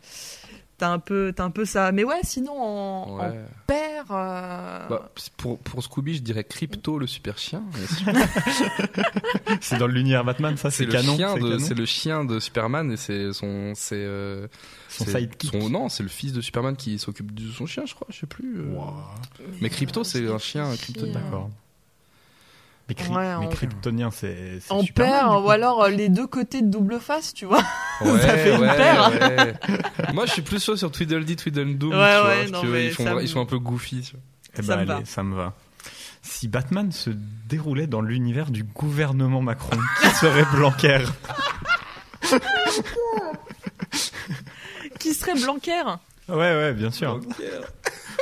[0.78, 1.92] t'as un peu t'as un peu ça.
[1.92, 3.40] Mais ouais, sinon en, en Ouais.
[3.66, 4.04] père.
[4.10, 7.62] euh, Bah, pour, pour Scooby, je dirais Crypto, le super chien.
[9.60, 11.16] C'est dans l'univers Batman, ça C'est le canon.
[11.16, 14.46] chien c'est de, canon c'est le chien de Superman et c'est son, c'est, euh,
[14.88, 15.50] Son sidekick.
[15.52, 18.20] son- non, c'est le fils de Superman qui s'occupe de son chien, je crois, je
[18.20, 18.60] sais plus.
[18.60, 18.74] euh.
[19.60, 21.12] Mais Crypto, c'est un chien kryptonien.
[21.12, 21.50] D'accord.
[22.88, 24.60] Mais, Ouais, mais en- Kryptonien, c'est.
[24.68, 25.02] en du coup.
[25.02, 27.62] ou alors euh, les deux côtés de double face, tu vois.
[28.00, 29.10] Ouais, fait une ouais, paire.
[29.10, 30.12] ouais.
[30.12, 32.66] Moi, je suis plus chaud sur Tweedledee, Tweedledum, tu Ouais, vois, ouais, parce non, que
[32.66, 34.02] mais ils, font- ça me- ils sont un peu goofy.
[34.02, 34.20] tu vois.
[34.58, 35.06] Eh Ça ben, me allez, va.
[35.06, 35.54] ça me va.
[36.22, 37.10] Si Batman se
[37.48, 40.98] déroulait dans l'univers du gouvernement Macron, qui serait Blanquer?
[44.98, 45.82] Qui serait Blanquer?
[46.28, 47.20] Ouais, ouais, bien sûr.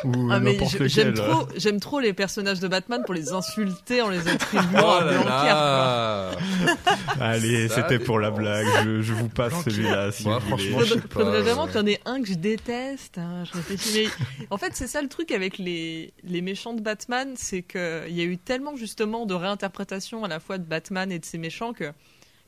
[0.04, 0.90] Ou ah, mais n'importe je- lequel.
[0.90, 4.98] j'aime trop j'aime trop les personnages de Batman pour les insulter en les attribuant Oh
[5.00, 6.74] à Blanquer.
[7.20, 8.66] Allez, Ça c'était pour la blague.
[8.84, 9.70] Je, je vous passe Blanquer.
[9.70, 12.34] celui-là si Ouais, franchement, je sais Faudrait, vraiment qu'il y en ait un que je
[12.34, 13.18] déteste.
[13.18, 14.08] hein, je réfléchis.
[14.38, 17.80] Mais en fait, c'est ça le truc avec les, les méchants de Batman, c'est qu'il
[18.10, 21.38] y a eu tellement justement de réinterprétations à la fois de Batman et de ses
[21.38, 21.92] méchants que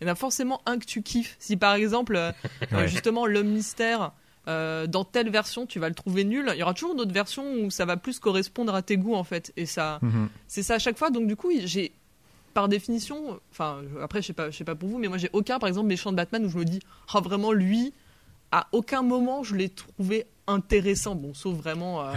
[0.01, 1.37] il y en a forcément un que tu kiffes.
[1.39, 2.31] Si par exemple, euh,
[2.73, 2.89] Ouais.
[2.89, 4.13] justement, l'homme mystère.
[4.49, 6.51] Euh, dans telle version, tu vas le trouver nul.
[6.55, 9.25] Il y aura toujours d'autres versions où ça va plus correspondre à tes goûts en
[9.25, 10.29] fait, et ça, Mhm.
[10.49, 11.11] c'est ça à chaque fois.
[11.11, 11.93] Donc du coup, j'ai
[12.55, 15.29] par définition, enfin après je sais pas, je sais pas pour vous, mais moi j'ai
[15.35, 16.81] aucun par exemple méchant de Batman où je me dis,
[17.13, 17.93] ah vraiment lui,
[18.53, 22.13] à aucun moment je l'ai trouvé intéressant, bon, sauf vraiment euh,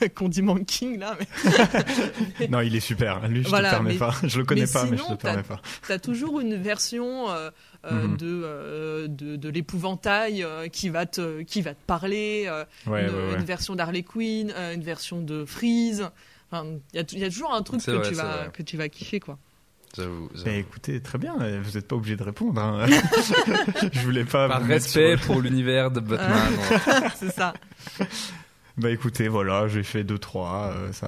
[0.14, 3.26] Condiment King là, mais Non, il est super.
[3.28, 4.14] Lui, je Voilà, te permets mais- pas.
[4.22, 5.60] Je le connais mais pas, mais je te permets pas.
[5.88, 7.50] t'as toujours une version euh,
[7.86, 8.16] euh, Mhm.
[8.16, 13.06] de, euh, de de l'épouvantail euh, qui va te qui va te parler, euh, Ouais,
[13.06, 13.34] une, ouais, ouais.
[13.38, 16.08] une version d'Harley Quinn, euh, une version de Freeze.
[16.50, 18.62] Enfin, il y a, il y a toujours un truc que vrai, tu vas que
[18.62, 19.38] tu vas kiffer quoi.
[19.96, 20.28] J'avoue.
[20.44, 21.34] Bah, écoutez, très bien.
[21.36, 22.60] Vous n'êtes pas obligé de répondre.
[22.60, 22.86] hein.
[23.92, 24.48] je voulais pas.
[24.48, 26.52] Par respect sur- pour l'univers de Batman.
[27.16, 27.54] C'est ça.
[28.76, 30.72] Bah écoutez, voilà, j'ai fait 2-3.
[30.72, 31.06] euh, ça...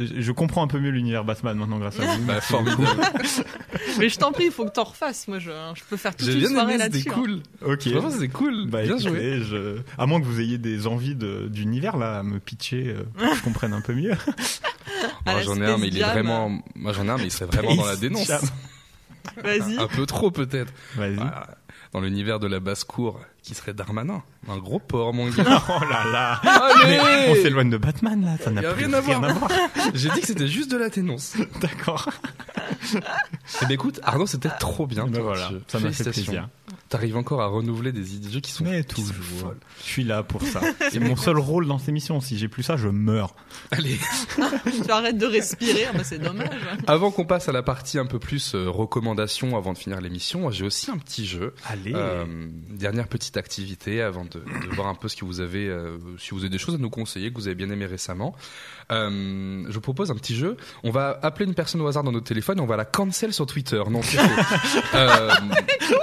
[0.00, 2.24] Je comprends un peu mieux l'univers Batman maintenant grâce à vous.
[2.24, 3.00] Bah, formidable.
[3.98, 5.28] Mais je t'en prie, il faut que t'en refasses.
[5.28, 7.10] Moi, je, je peux faire toute une bien soirée aimé, c'était là-dessus.
[7.10, 7.14] hein.
[7.14, 7.42] cool.
[7.72, 7.88] Ok.
[7.90, 8.66] Franchement, c'était cool.
[8.68, 9.40] Bah bien écoutez, joué.
[9.44, 9.78] je...
[9.96, 13.30] à moins que vous ayez des envies de- d'univers là à me pitcher euh, pour
[13.30, 14.12] que je comprenne un peu mieux.
[15.24, 16.50] À Moi, j'en ai un, mais il est vraiment.
[16.74, 18.28] Moi, j'en ai un, mais il serait vraiment dans la dénonce.
[19.42, 19.78] Vas-y.
[19.78, 20.72] Un peu trop, peut-être.
[20.96, 21.18] Vas-y.
[21.92, 24.22] Dans l'univers de la basse-cour, qui serait Darmanin.
[24.46, 25.62] Un gros porc, mon gars.
[25.70, 26.40] Oh là là.
[26.86, 29.48] Mais on s'éloigne de Batman là, ça n'a plus rien à voir.
[29.94, 31.34] J'ai dit que c'était juste de la dénonce.
[31.62, 32.10] D'accord.
[32.94, 32.98] Eh
[33.62, 35.04] ben écoute, Arnaud, c'était trop bien.
[35.06, 35.22] Ben toi.
[35.22, 36.48] voilà, ça m'a fait plaisir.
[36.88, 39.38] T'arrives encore à renouveler des idées de jeux qui sont, Mais qui sont toujours.
[39.40, 39.58] folles.
[39.80, 40.60] Je suis là pour ça.
[40.90, 42.20] C'est mon seul rôle dans ces missions.
[42.20, 43.34] Si j'ai plus ça, je meurs.
[43.70, 43.98] Allez,
[44.84, 46.48] Tu arrêtes de respirer, ah bah, c'est dommage.
[46.86, 50.50] avant qu'on passe à la partie un peu plus euh, recommandations avant de finir l'émission,
[50.50, 51.54] j'ai aussi un petit jeu.
[51.66, 51.92] Allez.
[51.94, 52.24] Euh,
[52.70, 56.30] dernière petite activité avant de, de voir un peu ce que vous avez, euh, si
[56.30, 58.34] vous avez des choses à nous conseiller que vous avez bien aimé récemment.
[58.90, 60.56] Euh, je vous propose un petit jeu.
[60.84, 63.34] On va appeler une personne au hasard dans notre téléphone et on va la cancel
[63.34, 63.82] sur Twitter.
[63.90, 64.94] Non, c'est faux.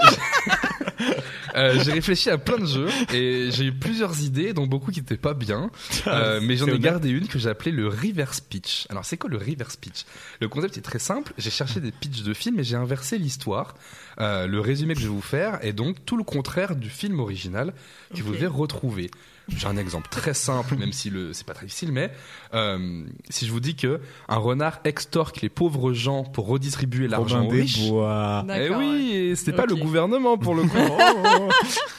[1.55, 4.99] Euh, j'ai réfléchi à plein de jeux et j'ai eu plusieurs idées, dont beaucoup qui
[4.99, 5.71] n'étaient pas bien.
[6.07, 8.85] Euh, mais j'en ai gardé une que j'ai appelée le reverse pitch.
[8.89, 10.05] Alors c'est quoi le reverse pitch?
[10.41, 11.33] Le concept est très simple.
[11.37, 13.75] J'ai cherché des pitchs de films et j'ai inversé l'histoire.
[14.19, 17.19] Euh, le résumé que je vais vous faire est donc tout le contraire du film
[17.19, 17.73] original
[18.13, 19.11] que vous devez retrouver.
[19.49, 22.11] J'ai un exemple très simple, même si le c'est pas très difficile, mais
[22.53, 27.45] euh, si je vous dis que un renard extorque les pauvres gens pour redistribuer l'argent
[27.45, 27.87] aux des riches.
[27.87, 28.43] Bois.
[28.49, 28.75] Eh ouais.
[28.75, 30.77] oui, c'était pas le gouvernement pour le coup.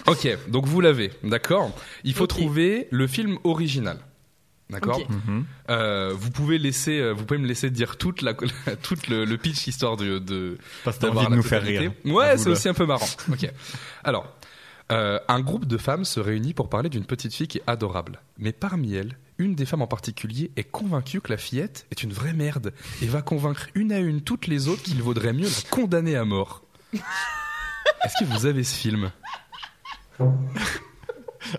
[0.07, 1.71] ok, donc vous l'avez, d'accord.
[2.05, 3.99] Il faut trouver le film original.
[4.69, 5.01] D'accord.
[5.09, 5.45] Mhm.
[5.71, 8.35] Euh, vous pouvez laisser, euh, vous pouvez me laisser dire toute la,
[8.83, 11.63] toute le, le pitch histoire de, de Parce que t'as d'avoir envie de nous faire
[11.63, 11.93] rire.
[12.05, 13.07] Ouais, c'est aussi un peu marrant.
[13.31, 13.49] Ok.
[14.03, 14.27] Alors,
[14.93, 18.21] euh, un groupe de femmes se réunit pour parler d'une petite fille qui est adorable.
[18.39, 22.13] Mais parmi elles, une des femmes en particulier est convaincue que la fillette est une
[22.13, 22.73] vraie merde
[23.03, 26.25] et va convaincre une à une toutes les autres qu'il vaudrait mieux la condamner à
[26.25, 26.63] mort.
[26.95, 29.11] Est-ce que vous avez ce film?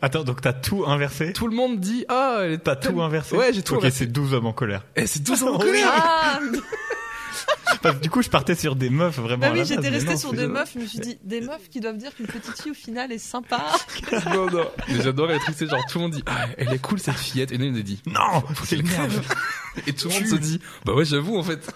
[0.02, 1.32] Attends, donc t'as tout inversé?
[1.34, 3.36] Tout le monde dit ah, elle est T'as tout inversé?
[3.38, 4.00] Ouais, j'ai tout Ok, inversé.
[4.00, 4.84] c'est 12 hommes en colère.
[4.96, 5.88] Eh, c'est 12 ans en colère.
[5.92, 6.40] Ah,
[7.82, 9.48] Parce que du coup, je partais sur des meufs vraiment.
[9.48, 11.80] bah oui, j'étais resté sur c'est- des meufs, je me suis dit, des meufs qui
[11.80, 13.62] doivent dire qu'une petite fille au final est sympa.
[14.34, 14.66] non, non.
[14.88, 17.52] Mais j'adore être triste, genre tout le monde dit ah, elle est cool cette fillette
[17.52, 19.22] et nous on a dit Non, faut c'est qu'elle crève.
[19.86, 21.72] Et tout le monde se dit, bah ouais, j'avoue en fait.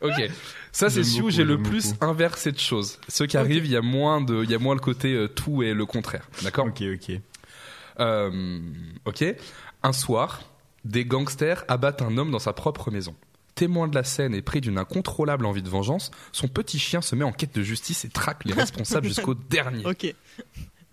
[0.00, 0.30] ok.
[0.72, 2.04] Ça, c'est celui où j'ai le plus beaucoup.
[2.04, 2.98] inversé de choses.
[3.08, 5.28] Ceux qui arrivent, il y a moins de, il y a moins le côté euh,
[5.28, 6.28] tout et le contraire.
[6.42, 6.66] D'accord?
[6.66, 7.16] Ok, ok.
[7.98, 8.60] Euh,
[9.04, 9.24] ok.
[9.82, 10.42] Un soir,
[10.84, 13.14] des gangsters abattent un homme dans sa propre maison.
[13.60, 17.14] Témoin de la scène et pris d'une incontrôlable envie de vengeance, son petit chien se
[17.14, 19.84] met en quête de justice et traque les responsables jusqu'au dernier.
[19.84, 20.14] ok.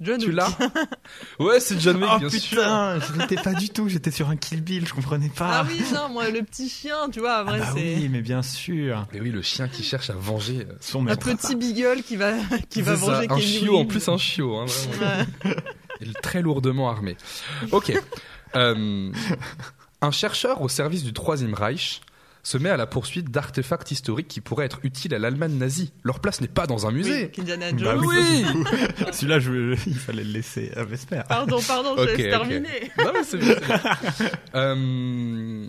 [0.02, 0.56] John Tu l'as
[1.40, 2.42] Ouais, c'est John Wick, Oh bien sûr.
[2.60, 5.62] putain, je n'étais pas du tout, j'étais sur un Kill Bill, je comprenais pas.
[5.62, 8.22] Ah oui, non, moi, le petit chien, tu vois, Ah vrai, bah c'est oui, mais
[8.22, 9.08] bien sûr.
[9.14, 11.26] Et oui, le chien qui cherche à venger euh, Son un maître.
[11.26, 12.34] petit beagle qui va,
[12.70, 14.66] qui va C'est ça, venger un chiot, en plus un chiot, hein.
[15.46, 15.54] Ouais.
[16.02, 17.16] Et très lourdement armé.
[17.72, 17.94] Ok.
[18.56, 19.12] Euh,
[20.02, 22.02] un chercheur au service du Troisième Reich
[22.44, 25.92] se met à la poursuite d'artefacts historiques qui pourraient être utiles à l'Allemagne nazie.
[26.04, 27.32] Leur place n'est pas dans un musée.
[27.38, 28.06] Oui, Indiana Bah Jones.
[28.06, 28.46] oui,
[29.12, 31.22] Celui-là, je, il fallait le laisser à Vesper.
[31.28, 32.30] Pardon, pardon, je Ok, laisse ok.
[32.30, 32.92] terminer.
[33.00, 33.56] Non, mais c'est bien,
[34.16, 34.32] c'est bien.
[34.56, 35.68] Euh,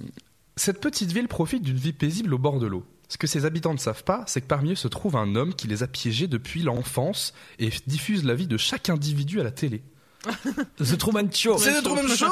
[0.57, 2.85] cette petite ville profite d'une vie paisible au bord de l'eau.
[3.09, 5.55] Ce que ses habitants ne savent pas, c'est que parmi eux se trouve un homme
[5.55, 9.51] qui les a piégés depuis l'enfance et diffuse la vie de chaque individu à la
[9.51, 9.83] télé.
[10.79, 11.57] The Truman Show.
[11.59, 12.27] C'est The Truman Show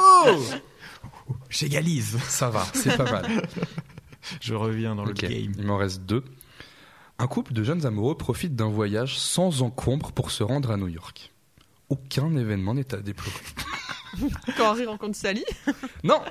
[1.49, 2.17] J'égalise.
[2.27, 3.25] Ça va, c'est pas mal.
[4.41, 5.53] Je reviens dans le game.
[5.57, 6.23] Il m'en reste deux.
[7.19, 10.87] Un couple de jeunes amoureux profite d'un voyage sans encombre pour se rendre à New
[10.87, 11.31] York.
[11.89, 13.31] Aucun événement n'est à déplorer.
[14.57, 15.43] Quand Harry rencontre Sally.
[16.03, 16.21] Non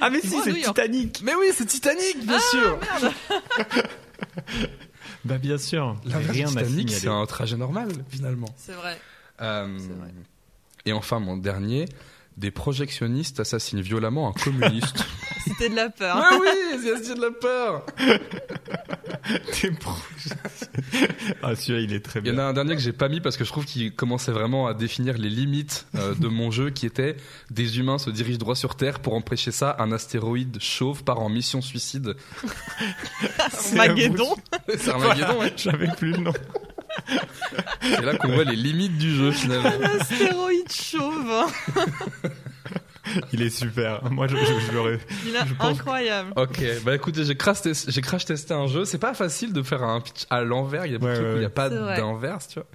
[0.00, 0.52] Ah mais si, c'est.
[0.54, 1.22] Titanic.
[1.24, 2.78] Mais oui, c'est Titanic, bien sûr
[5.24, 5.96] Bah bien sûr.
[6.04, 8.48] Rien à Titanic, c'est un trajet normal, finalement.
[8.56, 9.00] C'est vrai.
[9.40, 10.10] Euh, C'est vrai.
[10.84, 11.86] et enfin, mon dernier,
[12.36, 15.04] des projectionnistes assassinent violemment un communiste.
[15.44, 16.16] Cité de la peur.
[16.16, 17.84] Ah oui, c'est la cité de la peur.
[19.52, 19.92] T'es pro-
[21.42, 22.40] ah, celui-là, il est très Il y bien.
[22.40, 24.66] en a un dernier que j'ai pas mis parce que je trouve qu'il commençait vraiment
[24.66, 27.16] à définir les limites euh, de mon jeu qui était
[27.50, 31.28] des humains se dirigent droit sur Terre pour empêcher ça, un astéroïde chauve part en
[31.28, 32.14] mission suicide.
[33.52, 34.34] C'est Maguédon.
[34.68, 35.52] C'est Armageddon, ouais.
[35.56, 36.32] J'avais plus le nom.
[37.80, 39.70] C'est là qu'on voit les limites du jeu finalement.
[40.00, 41.46] Astéroïde chauve.
[43.32, 44.02] Il est super.
[44.10, 44.98] Moi, je, je, je l'aurais.
[45.26, 46.32] Il est pense- incroyable.
[46.36, 48.84] Ok, bah écoutez, j'ai crash, test- j'ai crash testé un jeu.
[48.84, 50.86] C'est pas facile de faire un pitch à l'envers.
[50.86, 52.54] Il y a beaucoup Ouais, de trucs ouais, où il n'y a pas d'inverse, tu
[52.60, 52.66] vois.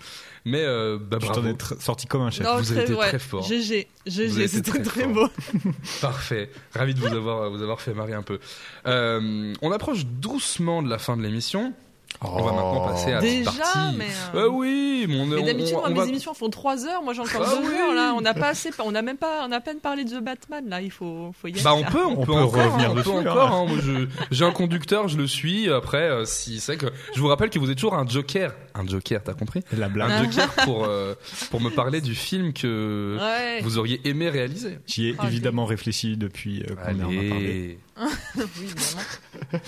[0.45, 2.45] Mais euh, bah Je t'en ai tr- sorti comme un chef.
[2.45, 3.07] Non, vous avez très, été ouais.
[3.09, 3.43] très fort.
[3.43, 5.27] GG, GG, c'était très très, beau.
[6.01, 6.49] Parfait.
[6.73, 8.39] Ravi de vous avoir, vous avoir fait marrer un peu.
[8.85, 11.73] Euh, on approche doucement de la fin de l'émission.
[12.21, 13.95] On va maintenant passer à la Déjà, partie.
[13.97, 16.33] mais, euh, Ouais, oui, mais on, Mais on- d'habitude, on- moi, on mes va- émissions
[16.33, 17.03] font 3 heures.
[17.03, 17.75] Moi, j'ai encore Ah 2 oui.
[17.75, 18.13] heures là.
[18.17, 20.23] On n'a pas assez, on n'a même pas, on a à peine parlé de The
[20.23, 20.81] Batman là.
[20.81, 21.61] Il faut, faut y aller.
[21.61, 21.91] Bah on là.
[21.91, 23.19] peut, on, On peut, peut encore, revenir hein, on dessus, peut hein.
[23.31, 23.51] encore.
[23.53, 23.65] hein.
[23.67, 25.69] Moi, je- j'ai un conducteur, je le suis.
[25.71, 28.87] Après, euh, si c'est que je vous rappelle que vous êtes toujours un joker, un
[28.87, 29.61] joker, t'as compris?
[29.77, 30.09] La blague.
[30.11, 31.13] Un joker pour euh,
[31.51, 33.61] pour me parler du film que Ouais.
[33.61, 34.79] vous auriez aimé réaliser.
[34.87, 37.79] J'y ai Ah, évidemment réfléchi depuis euh, qu'on en a parlé.
[38.37, 39.61] Oui, évidemment.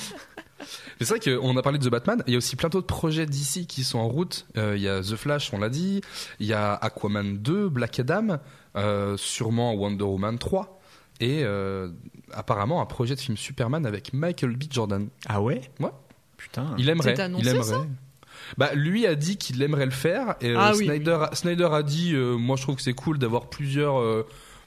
[1.00, 2.24] Mais c'est vrai qu'on a parlé de The Batman.
[2.28, 4.46] Il y a aussi plein d'autres projets d'ici qui sont en route.
[4.58, 6.02] Euh, il y a The Flash, on l'a dit.
[6.40, 8.40] Il y a Aquaman 2, Black Adam,
[8.76, 10.80] euh, sûrement Wonder Woman 3.
[11.22, 11.90] Et euh,
[12.32, 14.64] apparemment un projet de film Superman avec Michael B.
[14.70, 15.10] Jordan.
[15.28, 15.62] Ah ouais?
[15.80, 15.90] Ouais.
[16.38, 16.76] Putain.
[16.78, 17.20] Il aimerait.
[17.20, 17.64] Annoncé, il aimerait.
[17.64, 17.86] ça?
[18.58, 20.36] Bah, lui a dit qu'il aimerait le faire.
[20.42, 23.20] Et euh, Ah oui, Snyder, Snyder a dit euh, Moi, je trouve que c'est cool
[23.20, 24.26] d'avoir plusieurs, euh,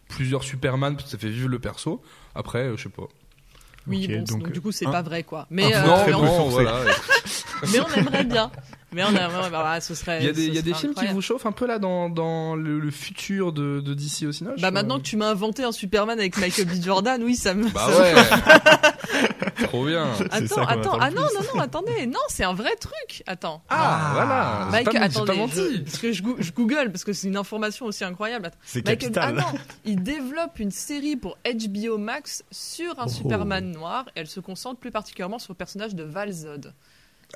[0.09, 2.03] plusieurs Superman parce que ça fait vivre le perso.
[2.35, 3.05] Après, euh, je sais pas.
[3.87, 5.41] Oui, Ok, bon, donc, donc, du coup, c'est un- pas vrai quoi.
[5.41, 6.81] un Mais, euh, non, très mais, on, voilà.
[7.73, 8.51] mais on aimerait bien.
[8.95, 10.19] Mais on aimerait, bah, voilà, ce serait.
[10.21, 12.11] Il y a des, y a des films qui vous chauffent un peu là dans,
[12.11, 15.65] dans le, le futur de, de DC au cinéma Bah maintenant que tu m'as inventé
[15.65, 16.73] un Superman avec Michael B.
[16.83, 17.69] Jordan, oui, ça me.
[17.71, 19.32] Bah ça me- ouais
[19.69, 22.75] Trop bien ça Attends, attends, attend ah non, non, non, attendez, non, c'est un vrai
[22.77, 23.23] truc.
[23.27, 23.63] Attends.
[23.69, 27.05] Ah, voilà J'ai Michael, pas, j'ai pas attendez, menti je- parce que je, google parce
[27.05, 28.47] que c'est une information aussi incroyable.
[28.47, 28.59] Attends.
[28.65, 29.35] C'est Michael, ah capital.
[29.55, 33.09] non, il développe une série pour HBO Max sur un Oh.
[33.09, 34.07] Superman noir.
[34.17, 36.73] Et elle se concentre plus particulièrement sur le personnage de Val Zod.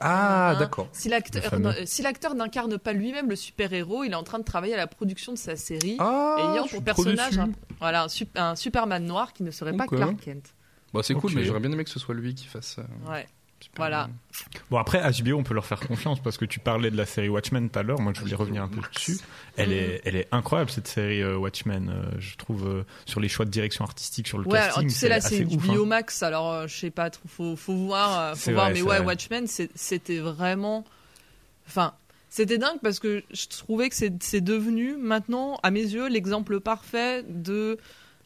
[0.01, 0.89] Ah, Hein, d'accord.
[0.93, 4.45] Si l'acteur, euh, si l'acteur n'incarne pas lui-même le super-héros, il est en train de
[4.45, 7.49] travailler à la production de sa série, Ah, ayant pour personnage un,
[7.81, 9.97] voilà, un, un Superman noir qui ne serait pas Ok.
[9.97, 10.53] Clark Kent.
[10.95, 12.87] Bah, c'est cool, mais j'aurais bien aimé que ce soit lui qui fasse ça.
[13.11, 13.27] Ouais.
[13.75, 14.09] Voilà.
[14.71, 17.31] Bon après HBO on peut leur faire confiance parce que tu parlais de la série
[17.31, 17.99] Watchmen tout à l'heure.
[17.99, 19.19] Moi je voulais revenir un peu dessus.
[19.57, 21.89] Elle est elle est incroyable cette série euh, Watchmen.
[21.89, 24.89] euh, je trouve euh, sur les choix de direction artistique sur le Ouais, casting.
[24.89, 25.87] tu sais là assez c'est ouf, HBO hein.
[25.87, 28.83] Max, alors euh, je sais pas, trop, faut, faut voir, euh, faut voir, vrai, mais
[28.83, 29.07] ouais, vrai.
[29.07, 30.85] Watchmen c'était vraiment,
[31.67, 31.95] enfin,
[32.29, 36.61] c'était dingue parce que je trouvais que c'est c'est devenu maintenant, à mes yeux, l'exemple
[36.61, 37.79] parfait de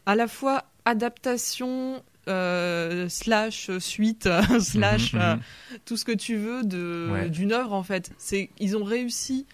[0.05, 5.41] à la fois adaptation euh, slash suite slash Mhm, euh, mhm.
[5.85, 7.29] tout ce que tu veux de Ouais.
[7.29, 8.11] d'une œuvre en fait.
[8.17, 9.45] C'est ils ont réussi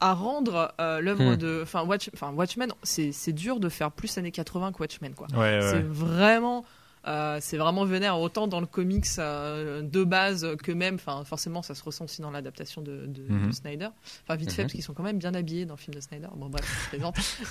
[0.00, 1.36] à rendre euh, l'œuvre Hmm.
[1.36, 5.26] de, enfin Watch, Watchmen, c'est c'est dur de faire plus années 80 que Watchmen quoi.
[5.32, 6.64] Ouais, ouais, C'est vraiment,
[7.06, 11.62] euh, c'est vraiment vénère autant dans le comics euh, de base que même, enfin forcément
[11.62, 13.46] ça se ressent aussi dans l'adaptation de, de- Mhm.
[13.48, 13.88] de Snyder.
[14.26, 16.28] Enfin vite fait parce qu'ils sont quand même bien habillés dans le film de Snyder.
[16.36, 16.98] Bon bref, je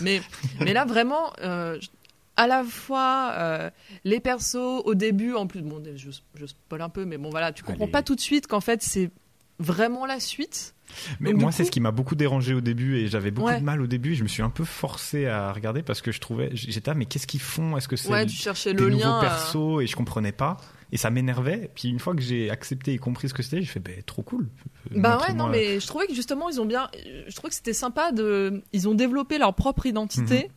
[0.02, 0.22] mais
[0.60, 1.32] mais là vraiment.
[1.42, 1.88] euh, je-
[2.36, 3.70] à la fois euh,
[4.04, 4.56] les persos
[4.86, 7.84] au début en plus bon je, je spoil un peu mais bon voilà tu comprends
[7.84, 7.92] Allez.
[7.92, 9.12] pas tout de suite qu'en fait c'est
[9.60, 10.74] vraiment la suite
[11.20, 13.48] Mais Donc, moi, c'est coup- ce qui m'a beaucoup dérangé au début et j'avais beaucoup
[13.50, 13.60] Ouais.
[13.60, 14.16] de mal au début.
[14.16, 17.06] Je me suis un peu forcé à regarder parce que je trouvais, j'étais ah mais
[17.06, 17.78] qu'est-ce qu'ils font?
[17.78, 20.58] Est-ce que c'est ouais des le nouveaux lien euh, persos et je comprenais pas
[20.92, 21.72] et ça m'énervait.
[21.76, 24.22] Puis une fois que j'ai accepté et compris ce que c'était, j'ai fait ben trop
[24.24, 24.50] cool.
[24.92, 26.90] Euh, Bah ouais, non, mais je trouvais que justement, ils ont bien.
[27.28, 28.62] Je trouvais que c'était sympa de.
[28.74, 30.44] Ils ont développé leur propre identité.
[30.44, 30.50] Mhm.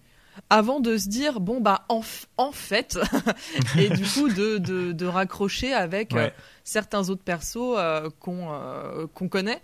[0.51, 2.03] Avant de se dire, bon, bah, en,
[2.37, 2.99] en fait,
[3.79, 6.31] et du coup, de, de, de raccrocher avec euh,
[6.65, 9.61] certains autres persos euh, qu'on euh, qu'on connaît.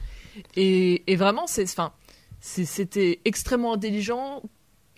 [0.57, 1.93] Et, et vraiment, c'est, enfin,
[2.41, 4.43] c'était extrêmement intelligent.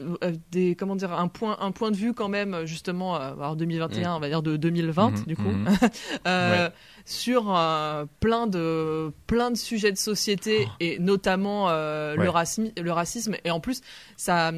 [0.01, 3.56] Euh, Des, comment dire, un point, un point de vue quand même, justement, euh, alors
[3.56, 5.68] 2021, on va dire de 2020, Mhm, du coup, mhm.
[6.27, 6.73] euh, Ouais.
[7.05, 12.18] sur euh, plein de plein de sujets de société et notamment euh, Oh.
[12.18, 12.24] Ouais.
[12.24, 13.81] le racisme le racisme et en plus
[14.16, 14.52] ça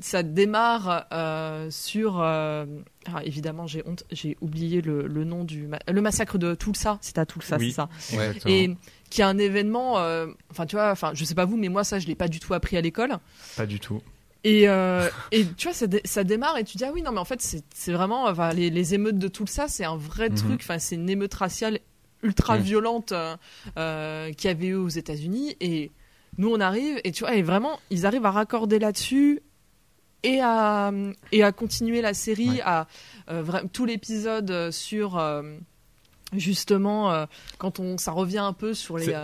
[0.00, 2.66] ça démarre euh, sur euh,
[3.12, 6.98] ah, évidemment j'ai honte j'ai oublié le, le nom du ma- le massacre de Tulsa
[7.00, 7.70] c'est à Tulsa Oui.
[7.70, 8.54] c'est ça Exactement.
[8.54, 8.76] et
[9.10, 11.82] qui est un événement euh, enfin tu vois enfin je sais pas vous mais moi
[11.84, 13.16] ça je l'ai pas du tout appris à l'école
[13.56, 14.00] Pas du tout.
[14.44, 17.12] Et, euh, et tu vois, ça, dé- ça démarre et tu dis, ah oui, non,
[17.12, 17.40] mais en fait,
[17.74, 20.36] c'est vraiment, enfin, les, les émeutes de tout ça, c'est un vrai Mhm.
[20.36, 21.80] truc, enfin, c'est une émeute raciale
[22.22, 23.36] ultra violente euh,
[23.78, 25.56] euh, qu'il y avait eu aux États-Unis.
[25.60, 25.90] Et
[26.36, 29.40] nous, on arrive, et tu vois, et vraiment, ils arrivent à raccorder là-dessus
[30.24, 30.90] et à
[31.30, 32.60] et à continuer la série Ouais.
[32.64, 32.88] à
[33.30, 35.16] euh, tout l'épisode euh, sur
[36.34, 37.26] justement
[37.58, 39.14] quand on ça revient un peu sur les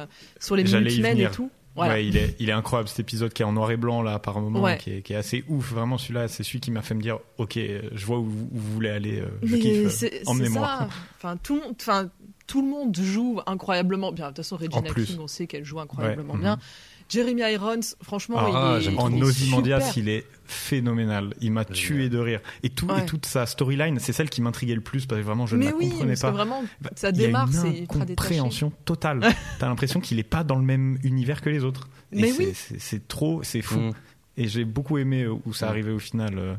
[0.41, 1.51] sur les Minutemen et tout.
[1.77, 1.95] Voilà.
[1.95, 4.19] Ouais, il est, il est incroyable cet épisode qui est en noir et blanc là
[4.21, 4.79] par moment, Ouais.
[4.79, 5.73] qui, est, qui est assez ouf.
[5.73, 8.49] Vraiment, celui-là, c'est celui qui m'a fait me dire, ok, euh, je vois où, vous-
[8.53, 9.21] où vous voulez aller.
[9.21, 10.03] euh, Je kiffe.
[10.05, 10.67] euh, Emmenez-moi.
[10.67, 10.89] ça.
[11.17, 12.09] Enfin tout, le monde- enfin
[12.47, 14.27] tout le monde joue incroyablement bien.
[14.27, 14.83] De toute façon, Regina.
[14.95, 16.55] King, on sait qu'elle joue incroyablement Ouais, bien.
[16.57, 16.61] mhm.
[17.09, 21.35] Jeremy Irons, franchement, Ah, il est, En Ozymandias, il est phénoménal.
[21.41, 22.41] Il m'a tué de rire.
[22.63, 23.03] Et, tout, Ouais.
[23.03, 25.65] et toute sa storyline, c'est celle qui m'intriguait le plus parce que vraiment, je ne
[25.65, 26.33] la oui, comprenais parce que pas.
[26.33, 29.21] vraiment, Bah, ça il y a démarre, une c'est incompréhension totale.
[29.59, 31.89] T'as l'impression qu'il est pas dans le même univers que les autres.
[32.13, 32.53] Et Mais oui.
[32.55, 33.79] c'est- trop, c'est fou.
[33.79, 33.93] Mm.
[34.37, 35.69] Et j'ai beaucoup aimé euh, où ça Mm.
[35.71, 36.39] arrivait au final.
[36.39, 36.55] euh.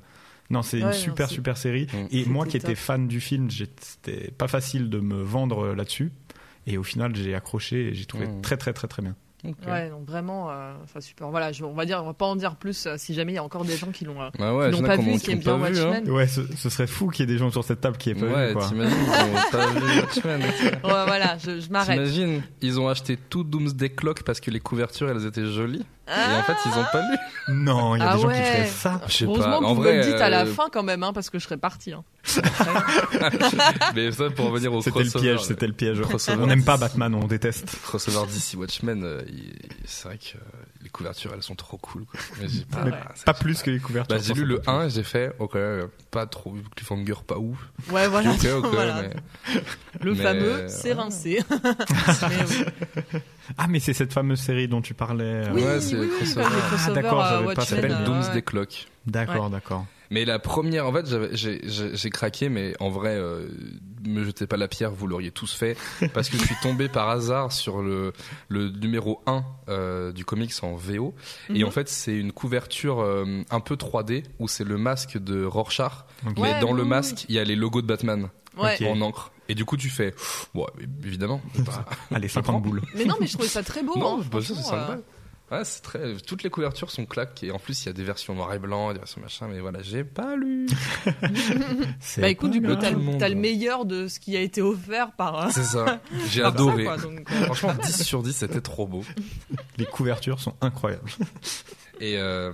[0.51, 1.87] Non, c'est Ouais, une super, super série.
[1.91, 2.07] Mm.
[2.11, 6.11] Et moi qui étais fan du film, c'était pas facile de me vendre euh, là-dessus.
[6.67, 8.41] Et au final, j'ai accroché et j'ai trouvé Mm.
[8.41, 9.15] très, très, très, très bien.
[9.67, 11.29] Ouais, donc vraiment, euh, enfin super.
[11.29, 13.35] Voilà, je, on va dire, on va pas en dire plus euh, si jamais il
[13.35, 14.21] y a encore des gens qui l'ont.
[14.21, 15.89] euh, Bah ouais, Qui l'ont pas vu, qui aiment bien vu, hein.
[15.91, 16.09] Watchmen.
[16.11, 18.15] Ouais, ce, ce serait fou qu'il y ait des gens sur cette table qui aient
[18.15, 18.53] pas Ouais, vu.
[18.53, 18.67] Quoi.
[18.67, 20.41] t'imagines, ils ont pas vu Watchmen.
[20.63, 21.95] ouais, voilà, je, je m'arrête.
[21.97, 25.85] T'imagines, ils ont acheté tout Doomsday Clock parce que les couvertures elles étaient jolies.
[26.07, 27.17] Et en fait, ils ont pas lu.
[27.47, 29.01] Non, il y a Ah des gens qui feraient ça.
[29.07, 29.59] Je sais Heureusement pas.
[29.59, 31.29] que En vous vrai, me le dites à la euh, fin quand même, hein, parce
[31.31, 31.93] que je serais parti.
[31.93, 32.03] Hein.
[33.95, 36.01] Mais ça, pour revenir au C'était le piège, c'était le piège.
[36.01, 36.77] crossover On n'aime pas.
[36.77, 37.75] Batman, on déteste.
[37.83, 39.53] crossover DC Watchmen, euh, il-
[39.85, 40.41] c'est vrai que euh,
[40.83, 42.05] les couvertures elles sont trop cool.
[42.05, 42.19] Quoi.
[42.39, 44.15] Mais j'ai pas, Mais c'est- Pas plus que les couvertures.
[44.15, 47.57] Bah, j'ai lu le 1 et j'ai fait, ok, euh, pas trop, cliffhanger pas ouf.
[47.91, 48.31] Ouais, voilà.
[48.31, 49.01] Ok, ok, Voilà.
[49.03, 49.61] mais-
[50.01, 51.43] Le mais, fameux, euh, c'est rincé.
[53.57, 55.23] Ah, mais c'est cette fameuse série dont tu parlais.
[55.23, 55.51] euh.
[55.53, 56.45] Oui, Ouais, c'est oui, crossover.
[56.87, 58.41] Ah, d'accord, j'avais pas- Ça s'appelle euh, Doomsday ouais.
[58.41, 58.87] Clock.
[59.05, 59.85] D'accord, d'accord.
[60.11, 63.47] Mais la première, en fait, j'ai craqué, mais en vrai, euh,
[64.05, 65.75] me jetez pas la pierre, vous l'auriez tous fait,
[66.13, 68.13] parce que je suis tombé par hasard sur le,
[68.49, 71.15] le numéro 1 euh, du comics en VO,
[71.49, 71.67] et Mhm.
[71.67, 76.05] en fait, c'est une couverture euh, un peu 3D, où c'est le masque de Rorschach.
[76.23, 78.77] Ouais, mais dans oui, le masque, il y a les logos de Batman Ouais.
[78.87, 79.31] En encre.
[79.49, 80.13] Et du coup, tu fais,
[80.55, 80.65] ouais,
[81.03, 81.41] évidemment.
[81.59, 82.41] bah, Allez, prends.
[82.41, 82.81] 50 boules.
[82.95, 83.97] Mais non, mais je trouvais ça très beau.
[83.97, 85.03] non, hein, bah, ça, c'est franchement, cinq euh, balles.
[85.51, 86.15] Ouais, c'est très.
[86.25, 88.57] Toutes les couvertures sont claques et en plus il y a des versions noir et
[88.57, 90.65] blanc, des versions machin, mais voilà, j'ai pas lu.
[92.17, 95.11] Bah écoute, du coup, t'as le t'as le meilleur de ce qui a été offert
[95.11, 95.45] par.
[95.45, 95.99] euh, C'est ça.
[96.31, 96.85] J'ai ça, adoré.
[96.85, 99.03] quoi, donc, euh, Franchement, 10 sur 10, c'était trop beau.
[99.77, 101.09] Les couvertures sont incroyables.
[101.99, 102.51] Et, euh,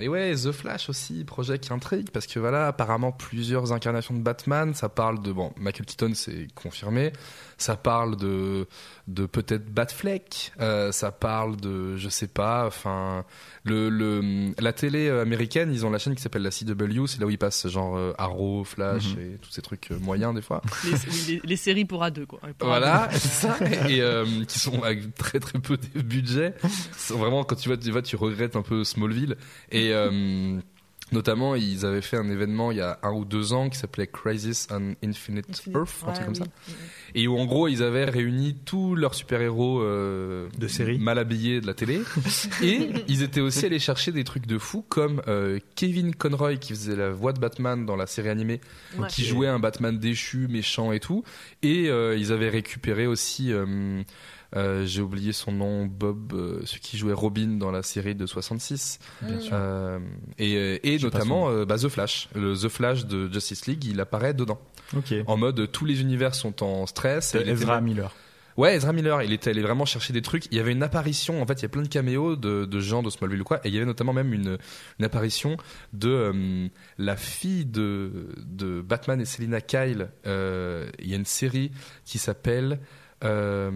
[0.00, 4.20] et ouais, The Flash aussi, projet qui intrigue, parce que voilà, apparemment plusieurs incarnations de
[4.20, 7.12] Batman, ça parle de, bon, Michael Keaton c'est confirmé,
[7.58, 8.66] ça parle de,
[9.08, 13.24] de peut-être Batfleck, euh, ça parle de, je sais pas, enfin,
[13.64, 17.26] le, le, la télé américaine, ils ont la chaîne qui s'appelle la CW, c'est là
[17.26, 19.20] où ils passent genre euh, Arrow, Flash Mhm.
[19.20, 20.60] et tous ces trucs euh, moyens des fois.
[20.84, 22.40] les, les- les séries pour A2, quoi.
[22.58, 23.56] Pour Voilà, c'est ça.
[23.88, 26.54] Et euh, qui sont avec très très peu de budget.
[27.10, 29.36] Vraiment, quand tu vois, tu vois, tu regrettes un peu Smallville.
[29.70, 30.58] Et euh,
[31.12, 34.08] notamment, ils avaient fait un événement il y a un ou deux ans qui s'appelait
[34.08, 35.76] Crisis on Infinite, Infinite.
[35.76, 36.40] Earth, un Ouais, truc comme oui.
[36.40, 36.72] ça.
[37.14, 40.98] Et où en gros, ils avaient réuni tous leurs super-héros euh, De série.
[40.98, 42.00] mal habillés de la télé.
[42.62, 46.70] et ils étaient aussi allés chercher des trucs de fou comme euh, Kevin Conroy qui
[46.74, 48.60] faisait la voix de Batman dans la série animée
[48.98, 49.06] Ouais.
[49.08, 51.22] qui jouait un Batman déchu, méchant et tout.
[51.62, 53.52] Et euh, ils avaient récupéré aussi,
[54.56, 58.26] euh, j'ai oublié son nom, Bob, euh, celui qui jouait Robin dans la série de
[58.26, 58.98] 66.
[59.22, 59.52] Bien sûr.
[59.52, 59.98] Euh,
[60.38, 62.28] et euh, et notamment euh, bah, The Flash.
[62.34, 64.60] Le The Flash de Justice League, il apparaît dedans.
[65.26, 67.34] En mode, tous les univers sont en stress.
[67.34, 68.12] et Ezra Miller.
[68.56, 70.46] Ouais, Ezra Miller, il était allé vraiment chercher des trucs.
[70.46, 72.80] Il y avait une apparition, en fait, il y a plein de caméos de, de
[72.80, 74.56] gens de Smallville ou quoi, et il y avait notamment même une,
[74.98, 75.58] une apparition
[75.92, 80.08] de euh, la fille de, de Batman et Selina Kyle.
[80.26, 81.70] Euh, il y a une série
[82.06, 82.80] qui s'appelle
[83.24, 83.70] euh,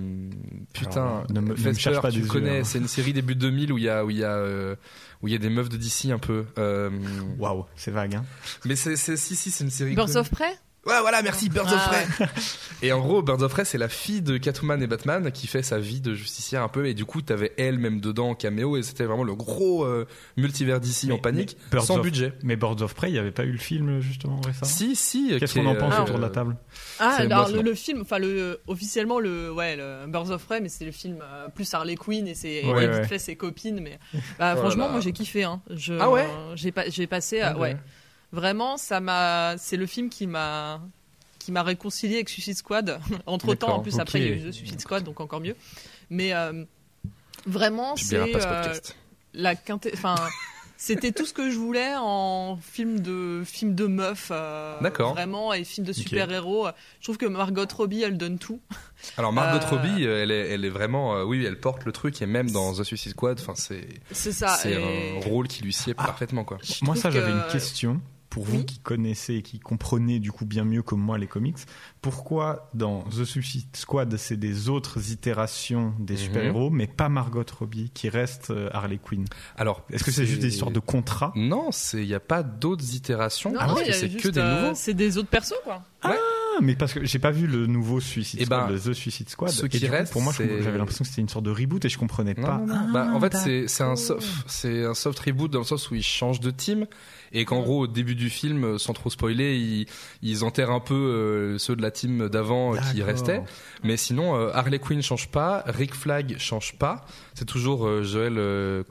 [0.75, 2.65] putain, Alors, ne me- ne me cherche pas tu des connais, yeux, hein.
[2.65, 4.77] c'est une série début 2000 où il y a où il y a euh,
[5.23, 6.45] où il y a des meufs de DC un peu.
[6.59, 6.91] Euh,
[7.39, 8.17] Waouh, c'est vague.
[8.17, 8.25] Hein.
[8.65, 9.95] mais c'est c'est si si c'est une série.
[9.95, 10.53] Birds of Prey?
[10.87, 12.27] Ouais, voilà, merci, Birds of Ah, Prey.
[12.83, 15.63] Et en gros, Birds of Prey, c'est la fille de Catwoman et Batman qui fait
[15.63, 16.87] sa vie de justicière un peu.
[16.87, 18.79] Et du coup, t'avais elle même dedans en caméo.
[18.79, 20.07] Et c'était vraiment le gros euh,
[20.39, 22.33] multivers d'ici en panique, Birds sans of- budget.
[22.43, 25.37] Mais Birds of Prey, il n'y avait pas eu le film justement récemment Si, si.
[25.39, 26.57] Qu'est-ce qui qu'on en pense euh, autour de la table
[26.99, 30.87] Ah, alors le, film, enfin le officiellement le ouais le Birds of Prey, mais c'est
[30.87, 33.05] le film euh, plus Harley Quinn et c'est Ouais, ouais.
[33.07, 33.99] fait ses copines, mais
[34.39, 35.61] bah, Oh franchement moi j'ai kiffé hein.
[35.69, 37.77] Je, Ah ouais j'ai pas j'ai passé Ah à- ouais
[38.33, 40.81] vraiment ça m'a c'est le film qui m'a
[41.39, 43.01] qui m'a réconcilié avec Suicide Squad.
[43.27, 45.57] Entre temps en plus après il y a eu The Suicide Squad donc encore mieux,
[46.11, 46.65] mais euh,
[47.47, 48.97] vraiment c'est verras pas ce euh, podcast.
[49.35, 50.15] la quinté enfin
[50.77, 54.29] c'était tout ce que je voulais en film de film de meuf.
[54.31, 55.13] euh, D'accord.
[55.13, 56.69] Vraiment et film de super héros.
[57.01, 58.61] Je trouve que Margot Robbie, elle donne tout.
[59.19, 61.93] Alors Margot Euh, Robbie, euh, elle est, elle est vraiment, euh, oui, elle porte le
[61.93, 64.49] truc et même dans The Suicide Squad, enfin c'est, C'est ça.
[64.57, 66.05] c'est et- un rôle qui lui sied Ah.
[66.07, 66.57] parfaitement quoi.
[66.63, 68.01] je Moi, ça, j'avais que- une question
[68.31, 68.65] pour vous Oui.
[68.67, 71.57] qui connaissez et qui comprenez du coup bien mieux que moi les comics.
[72.01, 76.19] Pourquoi dans The Suicide Squad, c'est des autres itérations des Mhm.
[76.21, 79.25] super-héros, mais pas Margot Robbie qui reste euh, Harley Quinn?
[79.57, 82.43] Alors, Est-ce que c'est juste des histoires de contrat Non, c'est, il y a pas
[82.43, 83.51] d'autres itérations.
[83.53, 84.75] Non, parce non, que il y a c'est que des euh, nouveaux.
[84.77, 85.83] C'est des autres persos, quoi.
[86.03, 86.15] Ah,
[86.63, 89.51] mais parce que j'ai pas vu le nouveau Suicide Eh Squad, ben, The Suicide Squad.
[89.51, 91.85] ceux et qui coup, restent, pour moi, j'avais l'impression que c'était une sorte de reboot
[91.85, 92.59] et je comprenais Non, pas.
[92.59, 92.75] non, non.
[92.89, 93.99] Ah, Bah, en fait, c'est un d'accord.
[93.99, 96.87] soft, c'est un soft reboot dans le sens où ils changent de team
[97.33, 99.87] et qu'en gros au début du film, sans trop spoiler, ils,
[100.23, 103.43] ils enterrent un peu euh, ceux de la team d'avant qui restaient.
[103.83, 107.05] Mais sinon, euh, Harley Quinn change pas, Rick Flag change pas.
[107.41, 108.83] C'est toujours euh, Joel euh,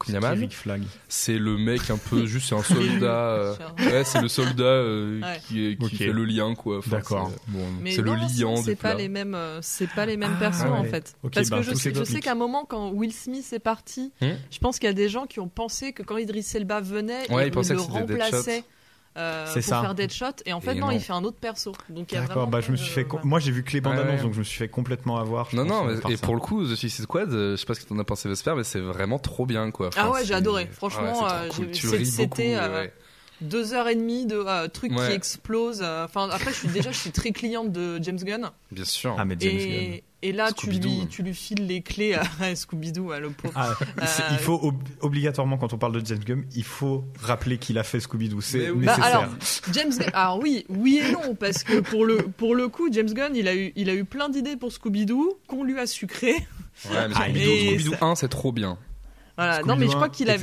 [1.08, 3.06] C'est le mec un peu juste, c'est un soldat.
[3.30, 5.40] euh, ouais, c'est le soldat euh, Ouais.
[5.48, 6.80] qui, est- qui fait le lien quoi.
[6.80, 7.32] Enfin, D'accord.
[7.32, 8.04] c'est- Bon.
[8.12, 8.96] Le liant C'est pas plat.
[8.96, 11.16] les mêmes, euh, c'est pas les mêmes Ah, persos en fait.
[11.32, 13.48] Parce bah, que je, tout sais, est je sais qu'à un moment quand Will Smith
[13.54, 14.30] est parti, Hmm.
[14.50, 17.32] je pense qu'il y a des gens qui ont pensé que quand Idris Elba venait,
[17.32, 18.64] Ouais, il, le remplaçait
[19.20, 19.82] euh, C'est pour ça.
[19.82, 20.26] faire Deadshot.
[20.46, 20.92] Et en fait Et non, non.
[20.92, 21.74] il fait un autre perso.
[21.90, 23.06] Donc il y a D'accord, vraiment bah je me suis fait.
[23.24, 24.24] Moi j'ai vu que les bandes Ouais, annonces, ouais.
[24.24, 25.54] donc je me suis fait complètement avoir.
[25.54, 26.26] Non, non, mais- et ça.
[26.26, 28.28] pour le coup, The Suicide Squad, euh, je sais pas ce que t'en as pensé,
[28.30, 29.90] Vesper, mais c'est vraiment trop bien, quoi.
[29.98, 30.64] Ah ouais, j'ai adoré.
[30.64, 31.50] Ouais, Franchement, euh,
[32.04, 32.88] c'était, euh.
[33.42, 35.08] Deux heures et demie de euh, trucs Ouais.
[35.08, 35.80] qui explosent.
[35.82, 38.50] euh, Enfin, après, je suis déjà, je suis très cliente de James Gunn.
[38.70, 39.16] Bien sûr.
[39.18, 40.00] Ah mais James Gunn.
[40.22, 43.54] Et, là, tu lui, tu lui files les clés à Scooby-Doo, ouais, le pauvre.
[43.56, 43.72] Ah,
[44.02, 47.78] Euh, il faut ob- obligatoirement quand on parle de James Gunn, il faut rappeler qu'il
[47.78, 48.42] a fait Scooby-Doo.
[48.42, 48.70] C'est.
[48.72, 49.06] Bah, nécessaire.
[49.06, 49.26] alors,
[49.72, 53.14] James Gunn, alors oui, oui et non, parce que pour le, pour le coup, James
[53.14, 56.32] Gunn, il a eu, il a eu plein d'idées pour Scooby-Doo qu'on lui a sucré.
[56.34, 58.78] Ouais, mais Ah, Scooby-Doo, et Scooby-Doo ça- 1, c'est trop bien.
[59.38, 59.62] Voilà.
[59.64, 60.36] Non, mais je crois 1, qu'il a,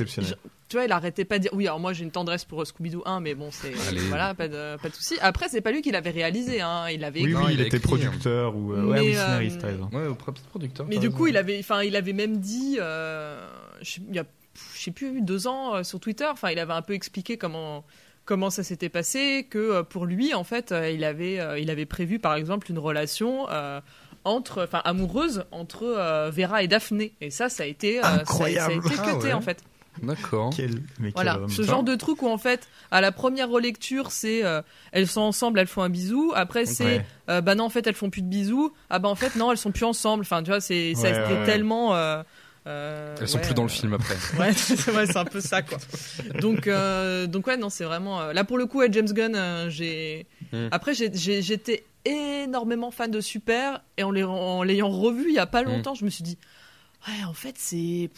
[0.69, 3.01] tu vois, il arrêtait pas de dire, oui, alors moi j'ai une tendresse pour Scooby-Doo
[3.05, 3.99] 1, mais bon, c'est, Allez.
[4.01, 5.15] voilà, pas de, pas de souci.
[5.21, 7.77] Après, c'est pas lui qui l'avait réalisé, hein, il avait Oui, Non, oui, il était
[7.77, 10.09] écrit, producteur ou euh, ouais, Mais, oui, scénariste, euh.
[10.09, 10.15] Ouais,
[10.49, 10.85] producteur.
[10.89, 11.17] Mais du raison.
[11.17, 13.47] coup, il avait, enfin, il avait même dit, euh,
[14.09, 14.25] il y a,
[14.75, 16.27] je sais plus, deux ans euh, sur Twitter.
[16.31, 17.85] Enfin, il avait un peu expliqué comment
[18.25, 21.69] comment ça s'était passé, que euh, pour lui, en fait, euh, il avait euh, il
[21.69, 23.47] avait prévu, par exemple, une relation.
[23.49, 23.79] euh,
[24.23, 28.13] entre, enfin amoureuse entre euh, Vera et Daphné et ça ça a été euh, ça
[28.15, 28.73] Incroyable.
[28.83, 29.33] ça a, été Ah cuté ouais.
[29.33, 29.63] en fait
[30.03, 30.51] D'accord.
[30.55, 31.49] Quel, mais quel voilà homme.
[31.49, 34.61] ce genre de truc où en fait à la première relecture c'est euh,
[34.91, 37.05] elles sont ensemble elles font un bisou après c'est Ouais.
[37.29, 39.51] euh, bah non en fait elles font plus de bisous ah bah en fait non
[39.51, 41.45] elles sont plus ensemble enfin tu vois c'est ça Ouais, ouais, ouais.
[41.45, 42.21] tellement euh,
[42.67, 44.15] euh, Elles sont ouais, plus dans le film après.
[44.39, 45.77] ouais c'est un peu ça quoi
[46.41, 49.35] donc euh, donc ouais non c'est vraiment euh, là pour le coup ouais, James Gunn
[49.35, 50.67] euh, j'ai Mm.
[50.71, 55.45] après j'étais énormément fan de Super et en les- en l'ayant revu il y a
[55.45, 55.67] pas Mm.
[55.67, 56.37] longtemps je me suis dit
[57.07, 58.09] ouais en fait c'est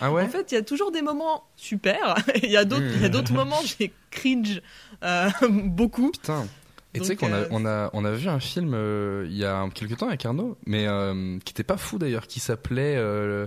[0.00, 2.16] Ah ouais en fait, il y a toujours des moments super.
[2.34, 3.12] et Il y a d'autres, il y a Mmh.
[3.12, 4.62] d'autres moments, j'ai cringe
[5.02, 6.10] euh, beaucoup.
[6.12, 6.46] Putain.
[6.94, 9.36] Et tu sais qu'on a, euh, on a, on a vu un film euh, il
[9.36, 12.96] y a quelques temps avec Arnaud, mais euh, qui était pas fou d'ailleurs, qui s'appelait.
[12.96, 13.46] Euh,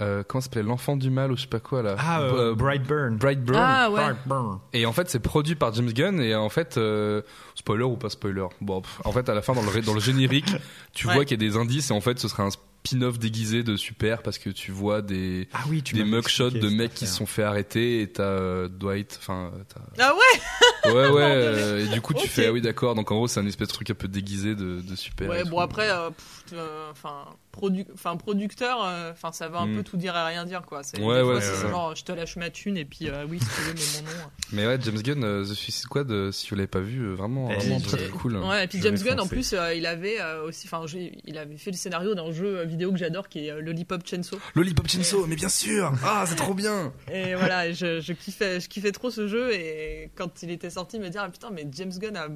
[0.00, 1.96] euh, comment ça s'appelait L'enfant du mal ou je sais pas quoi là.
[1.98, 3.16] Ah, euh, Brightburn.
[3.18, 3.58] Brightburn.
[3.60, 4.00] Ah ouais.
[4.00, 4.60] Brightburn.
[4.72, 6.20] Et en fait, c'est produit par James Gunn.
[6.20, 7.20] Et en fait, euh,
[7.56, 8.46] spoiler ou pas spoiler?
[8.60, 10.54] Bon, pff, en fait, à la fin, dans le, dans le générique,
[10.94, 11.14] tu Ouais.
[11.14, 11.90] vois qu'il y a des indices.
[11.90, 12.50] Et en fait, ce serait un
[12.88, 16.68] spin-off déguisé de Super parce que tu vois des, Ah oui, tu des mugshots de
[16.68, 18.00] mecs qui se sont fait arrêter.
[18.02, 19.18] Et t'as euh, Dwight.
[19.20, 20.92] Enfin, t'as- Ah ouais.
[20.92, 21.22] ouais, ouais.
[21.58, 22.94] Euh, et du coup, tu fais ah oui, d'accord.
[22.94, 25.28] Donc en gros, c'est un espèce de truc un peu déguisé de, de Super.
[25.28, 26.10] Ouais, bon après, euh,
[26.52, 27.24] euh, enfin,
[27.56, 28.78] produ- enfin producteur,
[29.12, 29.76] enfin ça va un Mm.
[29.76, 30.82] peu tout dire et rien dire quoi.
[30.82, 33.60] C'est, Ouais, ouais, genre, je te lâche ma thune et puis euh, oui, si tu
[33.62, 34.24] veux, mais mon nom.
[34.52, 37.14] Mais ouais, James Gunn, euh, The Suicide Squad, euh, si vous l'avez pas vu, euh,
[37.14, 38.36] vraiment, Eh, vraiment très très cool.
[38.38, 40.84] Ouais, et puis James Gunn en plus, euh, il avait euh, aussi, enfin,
[41.26, 44.38] il avait fait le scénario d'un jeu vidéo que j'adore qui est euh, Lollipop Chainsaw.
[44.54, 48.68] Lollipop Chainsaw, mais bien sûr Ah, c'est trop bien Et voilà, je, je kiffais, je
[48.68, 51.92] kiffais trop ce jeu et quand il était sorti, me dire ah putain mais James
[51.96, 52.28] Gunn a,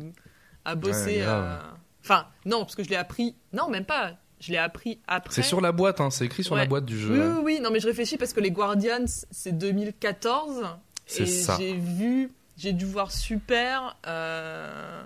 [0.64, 1.18] a bossé.
[1.18, 1.56] Ouais, euh,
[2.04, 3.34] Enfin non parce que je l'ai appris.
[3.52, 4.14] Non même pas.
[4.40, 5.32] Je l'ai appris après.
[5.34, 7.12] C'est sur la boîte, hein, c'est écrit sur la boîte du jeu.
[7.12, 10.64] Oui, oui oui non mais je réfléchis parce que les Guardians c'est 2014
[11.06, 11.56] C'est et ça.
[11.58, 15.02] j'ai vu, j'ai dû voir Super euh,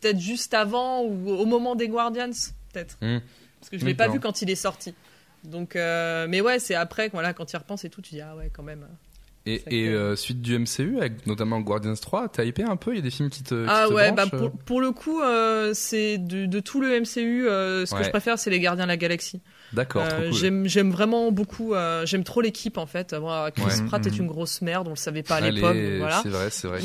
[0.00, 2.30] peut-être juste avant ou au moment des Guardians
[2.72, 3.18] peut-être Hmm.
[3.70, 4.94] Que je l'ai pas vu quand il est sorti.
[5.44, 8.36] Donc euh, mais ouais c'est après voilà quand il repense et tout tu dis ah
[8.36, 8.86] ouais quand même.
[9.46, 12.92] Et, euh, suite du MCU, avec notamment Guardians 3, t'as hypé un peu?
[12.92, 13.54] Il y a des films qui te.
[13.64, 14.50] qui Ah te ouais, bah pour, euh?
[14.66, 18.00] pour le coup, euh, c'est de, de tout le MCU, euh, ce Ouais.
[18.00, 19.40] que je préfère, c'est les Gardiens de la Galaxie.
[19.72, 20.32] D'accord, cool.
[20.34, 21.72] J'aime j'aime vraiment beaucoup,
[22.04, 23.16] j'aime trop l'équipe en fait.
[23.56, 23.86] Chris Ouais.
[23.86, 24.20] Pratt est Mhm.
[24.20, 26.20] une grosse merde, on le savait pas à l'époque, voilà.
[26.22, 26.80] C'est vrai, c'est vrai.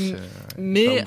[0.58, 1.04] Mais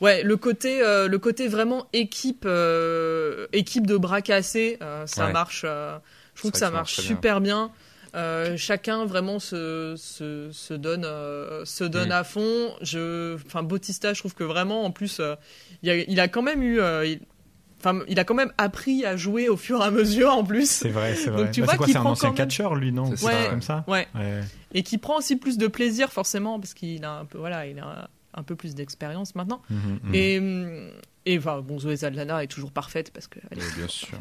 [0.00, 5.26] ouais, le côté, euh, le côté vraiment équipe, euh, équipe de bras cassés, euh, ça
[5.26, 5.32] Ouais.
[5.32, 5.62] marche.
[5.64, 5.98] euh,
[6.34, 7.16] je trouve que ça que ça marche marche très bien.
[7.16, 7.70] super bien.
[8.16, 12.12] Euh, chacun vraiment se, se, se donne, euh, se donne Mm.
[12.12, 12.70] à fond.
[12.82, 15.36] Je, enfin, Bautista, je trouve que vraiment, en plus, euh,
[15.84, 16.80] il, a, il a quand même eu.
[16.80, 17.20] euh, il,
[17.82, 20.68] Enfin, il a quand même appris à jouer au fur et à mesure en plus.
[20.68, 21.50] C'est vrai, c'est Donc vrai.
[21.50, 23.12] tu Bah, vois c'est quoi, qu'il c'est un prend ancien même- catcheur, lui, non C'est
[23.12, 23.48] Ou ça, ouais.
[23.48, 24.06] comme ça Ouais.
[24.14, 24.40] Ouais.
[24.74, 27.78] Et qui prend aussi plus de plaisir forcément parce qu'il a un peu, voilà, il
[27.78, 29.60] a un peu plus d'expérience maintenant.
[29.70, 30.14] Mhm, mhm.
[30.14, 30.92] Et,
[31.26, 33.38] et enfin, bon, Zoé Saldana est toujours parfaite parce que.
[33.50, 34.18] elle est- Oui, bien sûr.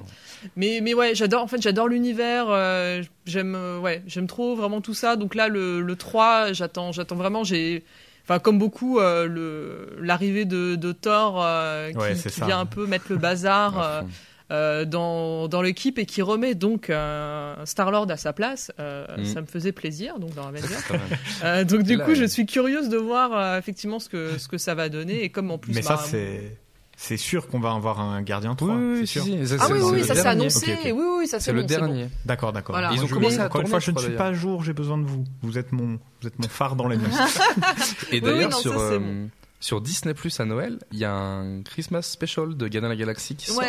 [0.56, 1.44] Mais, mais ouais, j'adore.
[1.44, 2.46] En fait, j'adore l'univers.
[2.50, 5.16] euh, j'aime, euh, ouais, j'aime trop vraiment tout ça.
[5.16, 7.44] Donc là, le, le 3, j'attends, j'attends vraiment.
[7.44, 7.84] J'ai,
[8.24, 12.14] enfin, comme beaucoup, euh, le l'arrivée de, de Thor euh, qui, Ouais,
[12.46, 14.04] vient un peu mettre le bazar.
[14.52, 18.72] Euh, dans, dans l'équipe et qui remet donc euh, Star-Lord à sa place.
[18.80, 19.26] Euh, Mhm.
[19.26, 20.68] Ça me faisait plaisir, donc dans Avengers.
[21.44, 22.28] Euh, donc du Là, coup, je ouais.
[22.28, 25.52] suis curieuse de voir euh, effectivement ce que, ce que ça va donner et comme
[25.52, 25.74] en plus.
[25.74, 26.58] Mais bah, ça, c'est.
[27.02, 28.74] C'est sûr qu'on va avoir un gardien 3.
[28.76, 29.48] Oui, oui, c'est oui, sûr.
[29.48, 29.56] si.
[29.62, 30.74] Ah oui, oui, ça s'est annoncé.
[30.74, 30.92] Ok, ok.
[30.98, 31.86] Oui, oui, ça c'est le bon, c'est bon.
[31.88, 32.10] dernier.
[32.26, 32.76] D'accord, d'accord.
[32.76, 32.92] Voilà.
[32.92, 34.98] Ils ont commencé à encore une fois, je ne suis pas à jour, j'ai besoin
[34.98, 35.24] de vous.
[35.42, 37.06] Vous êtes mon, vous êtes mon phare dans les news.
[38.12, 39.30] Et d'ailleurs, sur, ça, c'est euh, bon.
[39.62, 43.36] sur Disney Plus à Noël, il y a un Christmas Special de Gardien la Galaxie
[43.36, 43.64] qui sort.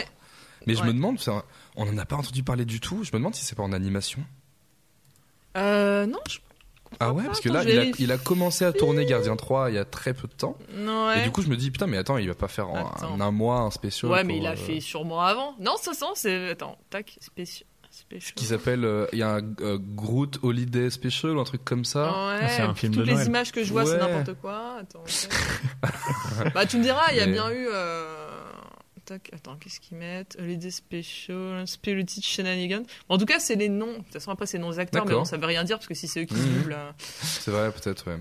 [0.60, 0.66] Ouais.
[0.66, 1.18] Mais je me demande,
[1.76, 3.02] on n'en a pas entendu parler du tout.
[3.04, 4.22] Je me demande si c'est pas en animation.
[5.56, 6.38] Euh, non, je...
[6.98, 8.02] Ah ouais, parce que là, il a, vérifie.
[8.02, 10.56] il a commencé à tourner Gardien 3 il y a très peu de temps.
[10.74, 11.20] non, ouais.
[11.20, 13.30] Et du coup, je me dis, putain, mais attends, il va pas faire en, un
[13.30, 14.10] mois un spécial.
[14.10, 15.54] ouais, mais il a euh, fait sûrement avant.
[15.60, 16.50] Non, ça sent, c'est.
[16.50, 17.66] Attends, tac, spécial.
[18.36, 18.84] Qui s'appelle.
[18.84, 22.04] euh, Il y a un euh, Groot Holiday Special, un truc comme ça.
[22.06, 23.26] Ouais, Ah, c'est un film toutes de les Noël.
[23.26, 24.76] images que je vois, c'est n'importe quoi.
[24.80, 25.02] Attends,
[26.54, 27.66] bah, tu me diras, il y a Mais- bien eu.
[27.72, 28.19] Euh...
[29.10, 30.36] Tac, attends, qu'est-ce qu'ils mettent?
[30.38, 32.84] Holiday Special, Spirited Shenanigans.
[33.08, 33.90] Bon, en tout cas, c'est les noms.
[33.92, 35.78] De toute façon, après, c'est les noms des acteurs, mais bon, ça veut rien dire
[35.78, 36.58] parce que si c'est eux qui Mhm.
[36.60, 36.72] doublent.
[36.78, 36.90] euh,
[37.22, 38.20] C'est vrai, peut-être, ouais.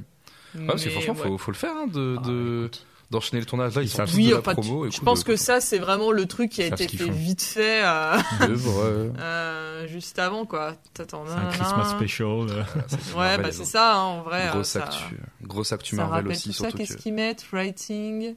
[0.56, 1.28] Ouais, parce que franchement, ouais.
[1.28, 2.86] faut, faut le faire, hein, de, Ah, de- écoute.
[3.12, 3.76] d'enchaîner le tournage.
[3.76, 4.90] Là, ils sont Oui, de la tu- promo.
[4.90, 7.12] je pense euh, que ça, c'est vraiment le truc qui a été fait font.
[7.12, 8.18] vite fait euh,
[9.20, 10.76] euh, juste avant, quoi.
[11.00, 11.50] Attends, C'est un.
[11.52, 12.28] Christmas special.
[12.50, 12.64] euh.
[12.64, 14.48] Ouais, Marvel, bah c'est ça, hein, en vrai.
[14.48, 15.18] euh, Grosse ça, actu.
[15.44, 16.64] Grosse actu ça Marvel aussi, tout ça.
[16.64, 17.02] surtout Qu'est-ce que.
[17.04, 17.46] qu'ils mettent?
[17.52, 18.34] Writing.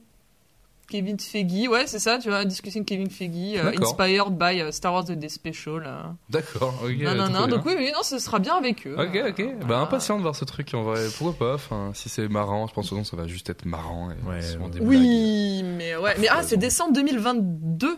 [0.89, 4.93] Kevin Feige, ouais, c'est ça, tu vois, discussing Kevin Feige, euh, inspired by euh, Star
[4.93, 5.83] Wars The Day Special.
[5.85, 6.01] euh.
[6.29, 6.91] D'accord, ok.
[6.99, 8.95] non, non, non, donc oui, oui, non, ce sera bien avec eux.
[8.97, 9.37] Ok, euh, ok.
[9.59, 9.81] Bah, voilà.
[9.83, 10.99] impatient de voir ce truc en vrai.
[11.17, 14.09] Pourquoi pas Enfin, si c'est marrant, je pense que non, ça va juste être marrant.
[14.11, 14.71] Et Ouais, souvent ouais.
[14.71, 14.89] des blagues.
[14.89, 17.97] Oui, mais ouais, mais ah, c'est décembre 2022.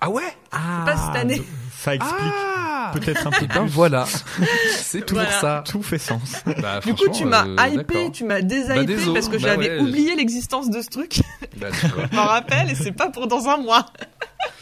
[0.00, 1.42] Ah ouais pas cette année.
[1.78, 3.68] Ça explique Ah peut-être un peu Et ben plus.
[3.70, 4.06] voilà.
[4.76, 5.40] c'est toujours Voilà.
[5.40, 5.64] ça.
[5.66, 6.42] Tout fait sens.
[6.60, 9.70] Bah, Du coup, tu m'as euh, hypé, tu m'as Bah, déshypé parce que bah j'avais
[9.70, 11.20] ouais, oublié l'existence de ce truc.
[11.58, 12.04] Bah, tu vois.
[12.10, 13.86] Je m'en rappelle et c'est pas pour dans un mois.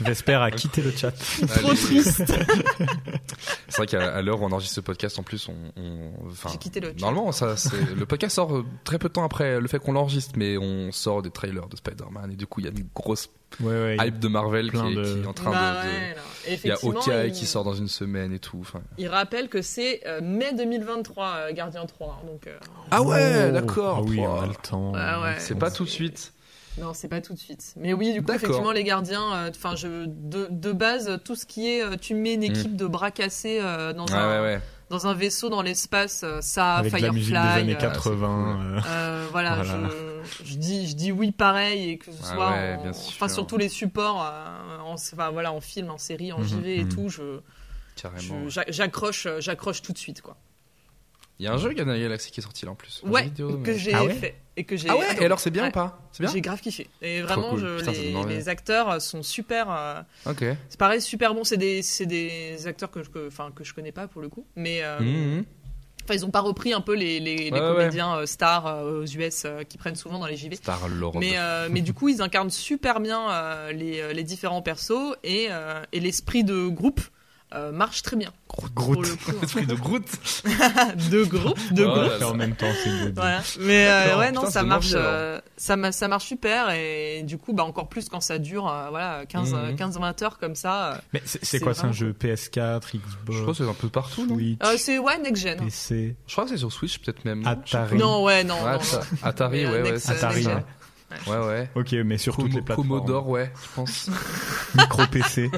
[0.05, 1.13] J'espère à quitter le chat.
[1.13, 1.79] Trop Allez.
[1.79, 2.23] triste.
[3.69, 6.59] C'est vrai qu'à l'heure où on enregistre ce podcast, en plus, on, on- enfin, J'ai
[6.59, 7.01] quitté le chat.
[7.01, 7.55] Normalement, ça,
[7.97, 10.93] le podcast sort euh, très peu de temps après le fait qu'on l'enregistre, mais on
[10.93, 13.29] sort des trailers de Spider-Man et du coup, il y a une grosse
[13.61, 13.97] Ouais, ouais.
[14.01, 15.89] hype de Marvel qui est, de- qui est en train Bah de.
[15.89, 16.17] ouais.
[16.65, 18.67] Il y a Hawkeye il- qui sort dans une semaine et tout.
[18.99, 22.21] Il rappelle que c'est euh, mai 2023, euh, Gardien 3.
[22.23, 22.57] hein, donc, euh,
[22.91, 23.53] Ah ouais, Oh.
[23.53, 23.99] d'accord.
[24.01, 24.93] Ah oui, on a le temps.
[24.93, 25.37] Ouais.
[25.39, 26.33] C'est pas tout de suite.
[26.81, 27.75] Non, c'est pas tout de suite.
[27.77, 31.47] Mais oui, du coup, effectivement, les gardiens, euh, enfin, je de, de base, tout ce
[31.47, 34.07] qui est, euh, tu mets une équipe de bras cassés euh, dans.
[34.07, 34.61] Ouais, un, ouais, ouais.
[34.91, 37.15] dans un vaisseau dans l'espace, ça, Avec de la Firefly.
[37.19, 38.61] musique des années euh, 80.
[38.77, 39.89] euh, euh, voilà, Voilà.
[39.89, 42.91] Je, je dis, je dis oui pareil et que ce Ah soit, ouais, en- bien
[42.91, 46.45] enfin sur tous les supports, euh, en, enfin, voilà, en film, en série, en Mhm,
[46.45, 46.89] JV et mhm.
[46.91, 47.41] tout, je,
[48.69, 50.37] j'accroche, j'accroche tout de suite quoi.
[51.41, 53.03] Il y a un jeu Galaxy qui est sorti là en plus.
[53.05, 54.89] Ouais, vidéo, que j'ai Ah ouais fait et que j'ai.
[54.89, 55.23] Ah ouais, adoré.
[55.23, 55.69] et alors c'est bien Ouais.
[55.71, 55.99] ou pas?
[56.13, 56.33] C'est bien?
[56.33, 56.89] J'ai grave kiffé.
[57.03, 57.59] Et vraiment, cool.
[57.61, 59.67] je- Putain, ça les, acteurs sont super.
[59.71, 60.45] euh, Ok.
[60.69, 61.43] c'est pareil, super bon.
[61.43, 64.29] C'est des, c'est des acteurs que je, que- enfin, que je connais pas pour le
[64.29, 64.47] coup.
[64.55, 65.45] Mais euh, Mhm.
[66.05, 67.67] enfin, ils ont pas repris un peu les, les, les Ouais, ouais.
[67.75, 70.55] comédiens euh, stars euh, aux US euh, qui prennent souvent dans les JV.
[70.55, 71.17] Star Lord.
[71.19, 75.17] Mais, euh, mais du coup, ils incarnent super bien euh, les, euh, les différents persos
[75.25, 77.01] et, euh, et l'esprit de groupe
[77.55, 78.31] euh, marche très bien.
[78.75, 79.07] Groot.
[79.41, 80.03] L'esprit de Groot.
[80.47, 80.93] hein.
[81.11, 82.09] de groupe, de Oh groupe.
[82.11, 83.13] là Et en même temps, c'est.
[83.15, 83.43] Voilà.
[83.61, 87.53] Mais euh, ouais, non, Putain, ça marche, euh, ça, ça marche super et du coup,
[87.53, 89.77] bah encore plus quand ça dure, euh, voilà, 15, Mhm.
[89.77, 90.93] 15-20 heures comme ça.
[90.93, 90.97] euh.
[91.13, 93.01] Mais c'est quoi C'est un jeu PS4, Je crois
[93.35, 94.27] Xbox, que c'est un peu partout,
[94.63, 95.59] Euh, c'est ouais next gen.
[95.59, 97.47] PC, Je crois que c'est sur Switch, peut-être même.
[97.47, 97.97] Atari.
[97.99, 99.01] Non, ouais, non, Ouais, non, non.
[99.23, 99.93] Atari, ouais, ouais.
[99.93, 100.65] Next- Atari, ouais.
[101.27, 101.71] Ouais, ouais.
[101.75, 102.89] Ok, mais sur toutes Com- les plateformes.
[102.89, 104.11] Commodore, ouais, je pense.
[104.75, 105.51] Micro PC.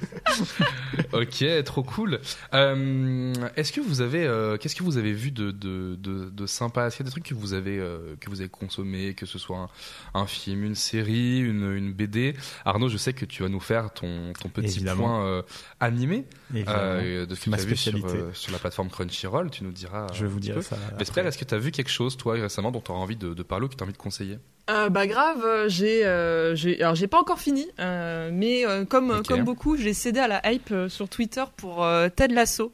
[1.12, 2.20] ok, trop cool.
[2.54, 6.46] Euh, Est-ce que vous avez, euh, qu'est-ce que vous avez vu de de, de, de
[6.46, 6.86] sympa?
[6.86, 9.26] Est-ce qu'il y a des trucs que vous avez euh, que vous avez consommé, que
[9.26, 9.68] ce soit
[10.14, 12.34] un, un film, une série, une, une BD
[12.64, 15.04] Arnaud, je sais que tu vas nous faire ton ton petit Évidemment.
[15.04, 15.42] point euh,
[15.80, 18.24] animé de ce que Ma tu as vu sur, spécialité.
[18.34, 19.50] sur la plateforme Crunchyroll.
[19.50, 20.06] Tu nous diras.
[20.12, 20.76] Je vais vous dire ça.
[20.98, 21.28] Vesprel, après.
[21.28, 23.42] est-ce que tu as vu quelque chose, toi, récemment, dont tu as envie de, de
[23.42, 24.38] parler ou que tu as envie de conseiller?
[24.70, 28.84] Euh, bah grave, euh, j'ai, euh, j'ai, alors j'ai pas encore fini, euh, mais euh,
[28.84, 32.72] comme comme beaucoup, j'ai cédé à la hype euh, sur Twitter pour euh, Ted Lasso.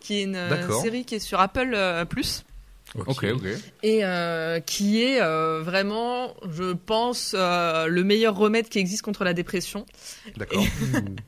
[0.00, 0.38] qui est une
[0.82, 2.44] série qui est sur Apple euh, Plus
[3.06, 3.46] Ok, ok.
[3.82, 9.24] et euh, qui est euh, vraiment, je pense, euh, le meilleur remède qui existe contre
[9.24, 9.86] la dépression.
[10.36, 10.62] D'accord.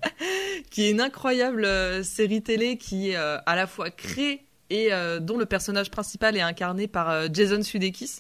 [0.71, 4.93] qui est une incroyable euh, série télé qui est euh, à la fois créée et
[4.93, 8.17] euh, dont le personnage principal est incarné par euh, Jason Sudeikis.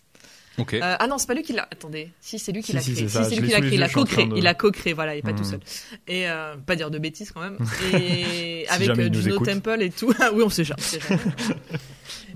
[0.58, 0.74] Ok.
[0.74, 1.62] Euh, ah non, c'est pas lui qui l'a.
[1.70, 3.08] Attendez, si c'est lui qui Si, l'a si, créé.
[3.08, 4.28] Si c'est lui qui l'a créé, il a co-créé.
[4.36, 5.50] Il a co-créé, voilà, il est pas tout Mhm.
[5.50, 5.60] seul.
[6.06, 7.58] Et euh, pas dire de bêtises quand même.
[7.94, 9.48] Et Si avec euh, Juno écoute.
[9.48, 10.12] Temple et tout.
[10.20, 10.80] Ah oui, on sait jamais.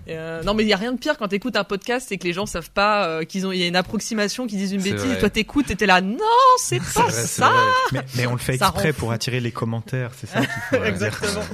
[0.06, 2.16] Et, euh, non mais il y a rien de pire quand t'écoutes un podcast et
[2.16, 4.72] que les gens savent pas euh, qu'ils ont il y a une approximation qui disent
[4.72, 5.18] une C'est bêtise vrai.
[5.18, 6.16] toi t'écoutes et t'es là non
[6.62, 7.52] c'est C'est pas vrai, ça.
[7.92, 10.86] Mais, mais on le fait exprès pour attirer les commentaires, c'est ça qu'il faut dire.
[10.86, 11.44] Exactement.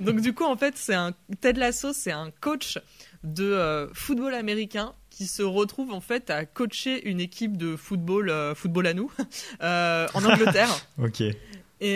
[0.00, 2.78] Donc du coup, en fait, c'est un Ted Lasso, c'est un coach
[3.24, 8.28] de euh, football américain qui se retrouve en fait à coacher une équipe de football,
[8.28, 9.10] euh, football à nous,
[9.62, 10.68] euh, en Angleterre,
[10.98, 11.22] Ok.
[11.22, 11.34] et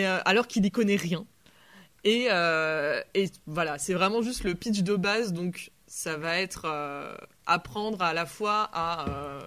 [0.07, 1.23] euh, alors qu'il n'y connaît rien.
[2.03, 2.29] Et,
[3.13, 6.65] et voilà, c'est vraiment juste le pitch de base, donc ça va être
[7.45, 9.39] apprendre à la fois à, euh,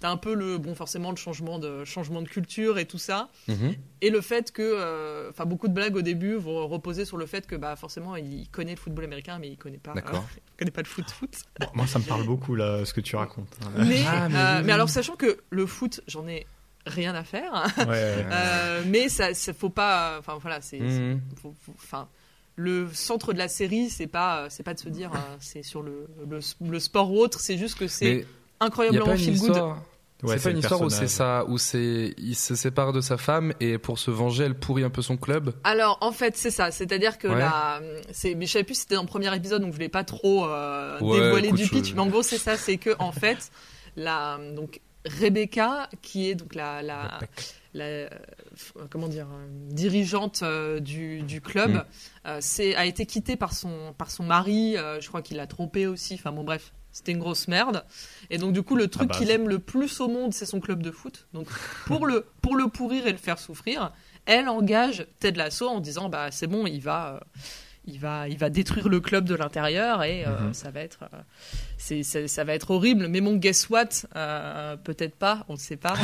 [0.00, 3.28] t'as un peu le, bon, forcément le changement de changement de culture et tout ça,
[3.48, 3.74] Mhm.
[4.00, 7.26] et le fait que, euh, enfin, beaucoup de blagues au début vont reposer sur le
[7.26, 9.94] fait que, bah, forcément, il connaît le football américain, mais il connaît pas,
[10.46, 11.30] il connaît pas le foot foot.
[11.60, 13.56] Bon, moi, ça me parle beaucoup, là, ce que tu racontes.
[13.76, 16.46] Mais, Ah, mais euh, oui, mais alors, sachant que le foot, j'en ai
[16.86, 18.26] rien à faire, Ouais, ouais.
[18.32, 21.20] euh, mais ça, ça faut pas, enfin voilà, c'est, Mhm.
[21.76, 22.08] enfin.
[22.56, 26.06] Le centre de la série, c'est pas, c'est pas de se dire, c'est sur le,
[26.28, 28.26] le, le sport ou autre, c'est juste que c'est
[28.58, 29.50] incroyablement feel good.
[29.50, 29.82] histoire.
[30.22, 33.16] Ouais, c'est pas une histoire où c'est ça, où c'est il se sépare de sa
[33.16, 35.54] femme et pour se venger, elle pourrit un peu son club.
[35.64, 37.44] Alors en fait c'est ça, c'est-à-dire que Ouais.
[38.12, 40.04] c'est, mais je savais plus si c'était dans le premier épisode donc je voulais pas
[40.04, 42.90] trop euh, Ouais, dévoiler écoute, du pitch, je- mais en gros c'est ça, c'est que
[42.98, 43.50] en fait
[43.96, 47.18] la donc Rebecca qui est donc la la,
[47.74, 48.08] la euh,
[48.90, 51.82] comment dire euh, dirigeante euh, du, du club, Mm.
[52.26, 55.46] euh, c'est a été quittée par son par son mari, euh, je crois qu'il l'a
[55.46, 56.72] trompée aussi, enfin bon bref.
[56.92, 57.84] C'était une grosse merde.
[58.30, 59.18] Et donc, du coup, le truc base.
[59.18, 61.26] qu'il aime le plus au monde, c'est son club de foot.
[61.32, 61.46] Donc,
[61.86, 63.92] pour le, pour le pourrir et le faire souffrir,
[64.26, 67.20] elle engage Ted Lasso en disant bah c'est bon il va euh,
[67.86, 70.54] il va il va détruire le club de l'intérieur et euh, Mhm.
[70.54, 71.16] ça va être euh,
[71.78, 73.86] c'est ça va être horrible mais bon guess what
[74.84, 75.94] peut-être pas on ne sait pas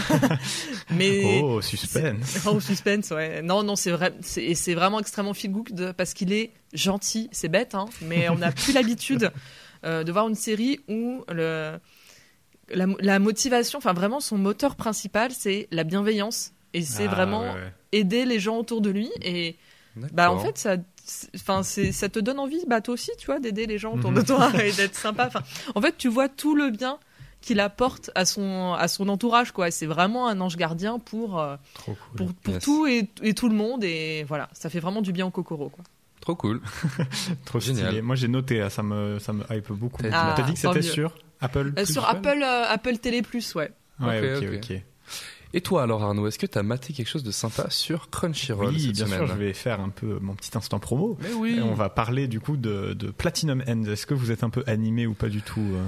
[0.90, 2.38] mais Oh, suspense.
[2.46, 3.42] Oh, suspense, ouais.
[3.42, 4.12] Non, non, c'est vrai.
[4.22, 7.28] c'est- Et c'est vraiment extrêmement feel good parce qu'il est gentil.
[7.32, 9.30] C'est bête, hein, mais on n'a plus l'habitude
[9.86, 11.78] euh, de voir une série où le,
[12.74, 16.52] la, la motivation, enfin vraiment son moteur principal, c'est la bienveillance.
[16.74, 19.10] Et c'est Ah, vraiment ouais, aider les gens autour de lui.
[19.22, 19.56] Et
[20.12, 20.76] bah en fait, ça,
[21.34, 24.20] enfin ça te donne envie, bah toi aussi, tu vois, d'aider les gens autour de
[24.20, 24.26] Mhm.
[24.26, 25.26] toi et d'être sympa.
[25.28, 25.42] Enfin,
[25.74, 26.98] en fait, tu vois tout le bien
[27.40, 29.70] qu'il apporte à son à son entourage, quoi.
[29.70, 31.94] C'est vraiment un ange gardien pour euh, cool.
[32.16, 32.64] pour, pour Yes.
[32.64, 35.68] tout et, et tout le monde et voilà ça fait vraiment du bien au Kokoro
[35.70, 35.84] quoi.
[36.26, 36.60] Trop cool.
[37.44, 37.86] Trop Génial.
[37.86, 38.02] stylé.
[38.02, 40.02] Moi, j'ai noté, ah, ça me, ça me hype beaucoup.
[40.02, 42.64] T'as dit- Ah, T'as dit que tant c'était sur Apple Euh, Plus, sur Apple euh,
[42.68, 43.70] Apple Télé Plus ouais
[44.00, 44.82] Ouais, Ok, ok.
[45.54, 48.80] Et toi alors Arnaud, est-ce que t'as maté quelque chose de sympa sur Crunchyroll Oui,
[48.82, 51.16] cette bien semaine sûr, je vais faire un peu mon petit instant promo.
[51.22, 51.56] Mais oui.
[51.58, 53.84] Et on va parler du coup de, de Platinum End.
[53.84, 55.82] Est-ce que vous êtes un peu animé ou pas du tout euh?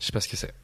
[0.00, 0.54] Je sais pas ce que c'est.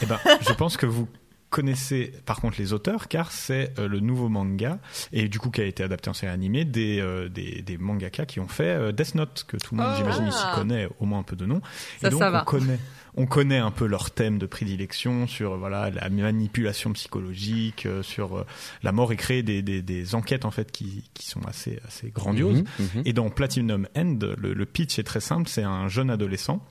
[0.00, 1.06] Eh ben, je pense que vous
[1.52, 4.78] connaissez par contre les auteurs car c'est euh, le nouveau manga
[5.12, 8.24] et du coup qui a été adapté en série animée des, euh, des, des mangaka
[8.26, 9.96] qui ont fait euh, Death Note que tout le monde Oh.
[9.98, 10.54] j'imagine ici Ah.
[10.56, 11.60] connaît au moins un peu de nom
[12.00, 12.78] Ça, et donc ça on connaît
[13.14, 18.38] on connaît un peu leur thème de prédilection sur voilà la manipulation psychologique euh, sur
[18.38, 18.46] euh,
[18.82, 22.10] la mort et créer des, des, des enquêtes en fait qui, qui sont assez assez
[22.10, 23.02] grandioses Mhm, mhm.
[23.04, 26.64] et dans Platinum End, le, le pitch est très simple, c'est un jeune adolescent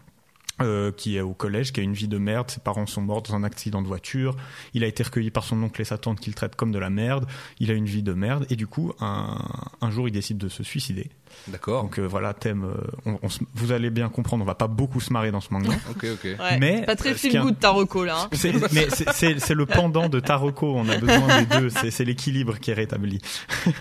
[0.63, 3.21] euh, qui est au collège, qui a une vie de merde, ses parents sont morts
[3.21, 4.35] dans un accident de voiture,
[4.73, 6.89] il a été recueilli par son oncle et sa tante qu'il traite comme de la
[6.89, 7.25] merde,
[7.59, 9.37] il a une vie de merde, et du coup, un,
[9.81, 11.09] un jour, il décide de se suicider.
[11.47, 11.83] D'accord.
[11.83, 12.75] Donc euh, voilà, thème, euh,
[13.05, 15.53] on- on se- vous allez bien comprendre, on va pas beaucoup se marrer dans ce
[15.53, 15.69] manga.
[15.89, 16.23] Ok, ok.
[16.39, 18.29] ouais Mais, pas très feel good ta reco là hein.
[18.33, 21.89] C'est, mais c'est- c'est c'est le pendant de Taroko, on a besoin des deux, c'est
[21.89, 23.19] c'est l'équilibre qui est rétabli.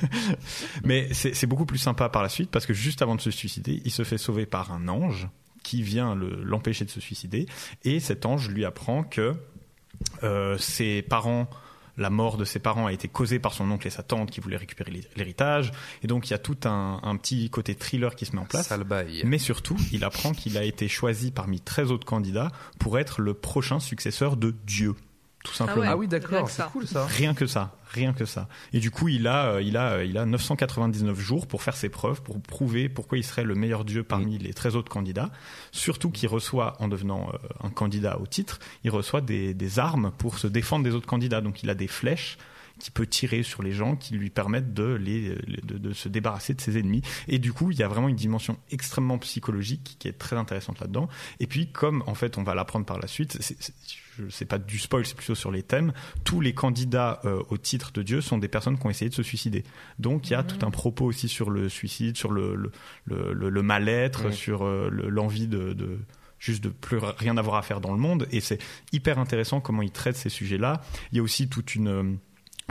[0.84, 3.30] mais c'est c'est beaucoup plus sympa par la suite parce que juste avant de se
[3.30, 5.28] suicider, il se fait sauver par un ange
[5.62, 7.46] qui vient le- l'empêcher de se suicider
[7.84, 9.34] et cet ange lui apprend que
[10.22, 11.48] euh, ses parents
[11.96, 14.40] la mort de ses parents a été causée par son oncle et sa tante qui
[14.40, 15.70] voulaient récupérer l'hé- l'héritage
[16.02, 18.46] et donc il y a tout un, un petit côté thriller qui se met en
[18.46, 18.68] place
[19.26, 23.34] mais surtout, il apprend qu'il a été choisi parmi 13 autres candidats pour être le
[23.34, 24.94] prochain successeur de Dieu.
[25.44, 25.82] Tout simplement.
[25.82, 25.88] ouais.
[25.90, 27.04] Ah oui, d'accord, c'est cool ça.
[27.06, 28.48] Rien que ça, rien que ça.
[28.72, 31.76] Et du coup, il a, euh, il a, euh, il a 999 jours pour faire
[31.76, 35.30] ses preuves, pour prouver pourquoi il serait le meilleur dieu parmi les 13 autres candidats.
[35.72, 40.12] Surtout qu'il reçoit, en devenant euh, un candidat au titre, il reçoit des, des armes
[40.18, 41.40] pour se défendre des autres candidats.
[41.40, 42.38] Donc il a des flèches
[42.80, 46.54] qui peut tirer sur les gens, qui lui permettent de, les, de, de se débarrasser
[46.54, 47.02] de ses ennemis.
[47.28, 50.80] Et du coup, il y a vraiment une dimension extrêmement psychologique qui est très intéressante
[50.80, 51.08] là-dedans.
[51.38, 53.38] Et puis, comme en fait, on va l'apprendre par la suite,
[54.30, 55.92] c'est, pas du spoil, c'est plutôt sur les thèmes.
[56.24, 59.14] Tous les candidats euh, au titre de Dieu sont des personnes qui ont essayé de
[59.14, 59.62] se suicider.
[59.98, 62.72] Donc il y a tout un propos aussi sur le suicide, sur le, le,
[63.04, 65.98] le, le- le mal-être, sur euh, le- l'envie de, de
[66.38, 68.26] juste de plus rien avoir à faire dans le monde.
[68.30, 68.58] Et c'est
[68.92, 70.80] hyper intéressant comment ils traitent ces sujets-là.
[71.12, 72.02] Il y a aussi toute une euh,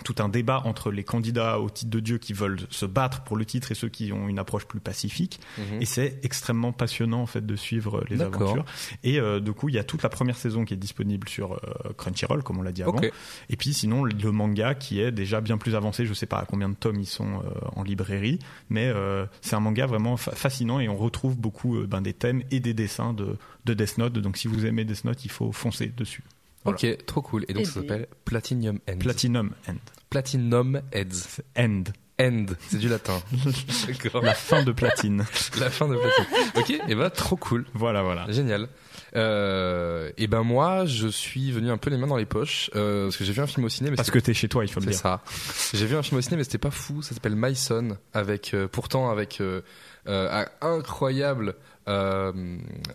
[0.03, 3.37] tout un débat entre les candidats au titre de Dieu qui veulent se battre pour
[3.37, 5.39] le titre et ceux qui ont une approche plus pacifique.
[5.57, 5.81] Mhm.
[5.81, 8.65] Et c'est extrêmement passionnant en fait de suivre les aventures.
[9.03, 11.53] Et euh, du coup, il y a toute la première saison qui est disponible sur
[11.53, 12.93] euh, Crunchyroll, comme on l'a dit avant.
[13.49, 16.05] Et puis sinon, le manga qui est déjà bien plus avancé.
[16.05, 18.39] Je sais pas à combien de tomes ils sont euh, en librairie,
[18.69, 18.91] mais
[19.41, 22.73] c'est un manga vraiment fa- fascinant et on retrouve beaucoup ben, des thèmes et des
[22.73, 24.13] dessins de, de Death Note.
[24.13, 26.23] Donc si vous aimez Death Note, il faut foncer dessus.
[26.63, 26.77] Voilà.
[26.77, 27.45] Ok, trop cool.
[27.47, 28.97] Et donc Et ça s'appelle Platinum End.
[28.99, 29.75] Platinum End.
[30.09, 31.13] Platinum Heads.
[31.13, 31.83] C'est End.
[32.21, 33.21] End, c'est du latin.
[34.21, 35.25] La fin de Platine.
[35.59, 36.25] La fin de Platine.
[36.55, 37.65] Ok, et bah trop cool.
[37.73, 38.29] voilà, voilà.
[38.29, 38.67] Génial.
[39.15, 43.05] Euh, et ben moi, je suis venu un peu les mains dans les poches euh,
[43.05, 43.89] parce que j'ai vu un film au ciné.
[43.89, 44.99] Mais Parce que t'es chez toi, il faut le c'est dire.
[44.99, 45.21] ça.
[45.73, 47.01] J'ai vu un film au ciné, mais c'était pas fou.
[47.01, 49.61] Ça s'appelle My Son, avec euh, pourtant avec euh,
[50.07, 51.53] euh, un incroyable euh,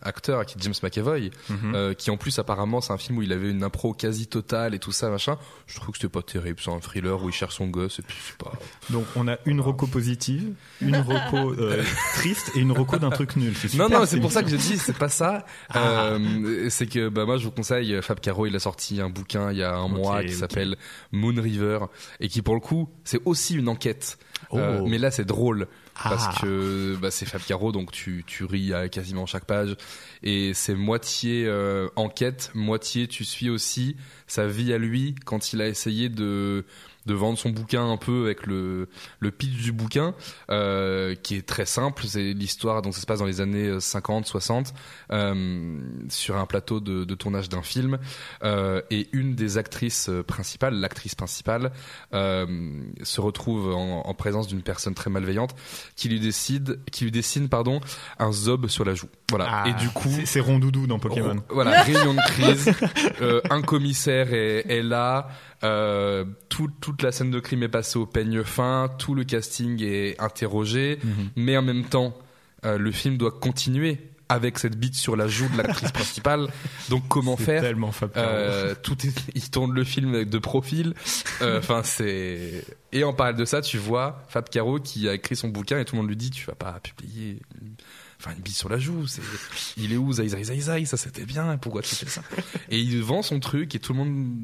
[0.03, 1.75] acteur qui est James McAvoy, Mhm.
[1.75, 4.75] euh, qui en plus apparemment c'est un film où il avait une impro quasi totale
[4.75, 5.37] et tout ça machin.
[5.67, 6.59] Je trouve que c'était pas terrible.
[6.63, 8.53] C'est un thriller où il cherche son gosse et puis c'est pas.
[8.91, 11.83] Donc on a une reco positive, une reco euh,
[12.15, 13.55] triste et une reco d'un truc nul.
[13.57, 15.45] C'est Non, super, non, c'est pour ça que je dis, c'est pas ça.
[15.71, 15.79] Ah.
[16.13, 19.51] Euh, c'est que bah, moi, je vous conseille, Fab Caro, il a sorti un bouquin
[19.53, 20.77] il y a un mois qui s'appelle
[21.13, 21.81] Moon River
[22.21, 24.19] et qui, pour le coup, c'est aussi une enquête.
[24.51, 24.59] Oh.
[24.59, 25.67] Euh, mais là, c'est drôle
[26.03, 26.41] parce Ah.
[26.41, 29.77] que bah, c'est Fab Caro, donc tu, tu ris à quasiment chaque page.
[30.23, 33.97] Et c'est moitié euh, enquête, moitié tu suis aussi
[34.27, 36.65] sa vie à lui quand il a essayé de
[37.07, 38.89] de vendre son bouquin un peu avec le
[39.21, 40.15] le pitch du bouquin
[40.51, 44.27] euh, qui est très simple c'est l'histoire donc ça se passe dans les années 50
[44.27, 44.73] 60
[45.13, 45.79] euh,
[46.09, 47.99] sur un plateau de, de tournage d'un film
[48.43, 51.73] euh, et une des actrices euh, principales l'actrice principale
[52.15, 52.47] euh,
[53.03, 55.55] se retrouve en, en présence d'une personne très malveillante
[55.97, 57.81] qui lui décide qui lui dessine pardon
[58.19, 61.37] un zob sur la joue voilà Ah, et du coup c'est- c'est Rondoudou dans Pokémon.
[61.49, 62.71] voilà, réunion de crise.
[63.21, 65.29] euh, un commissaire est, est là.
[65.65, 68.89] Euh, tout- toute la scène de crime est passée au peigne fin.
[68.99, 70.99] Tout le casting est interrogé.
[71.03, 71.13] Mhm.
[71.37, 72.17] Mais en même temps,
[72.65, 73.99] euh, le film doit continuer
[74.31, 76.49] avec cette bite sur la joue de l'actrice principale.
[76.89, 80.95] Donc comment faire tellement euh, tout est, il tourne le film de profil.
[81.43, 82.65] Enfin, c'est.
[82.93, 85.85] Et en parallèle de ça, tu vois Fab Caro qui a écrit son bouquin et
[85.85, 87.39] tout le monde lui dit tu vas pas publier.
[87.61, 87.75] une-
[88.21, 89.07] Enfin, une bite sur la joue.
[89.07, 89.21] C'est.
[89.77, 90.29] Il est où Zai
[90.87, 91.59] Ça c'était bien.
[91.59, 92.23] Pourquoi tu fais ça?
[92.71, 94.35] Et il vend son truc et tout le monde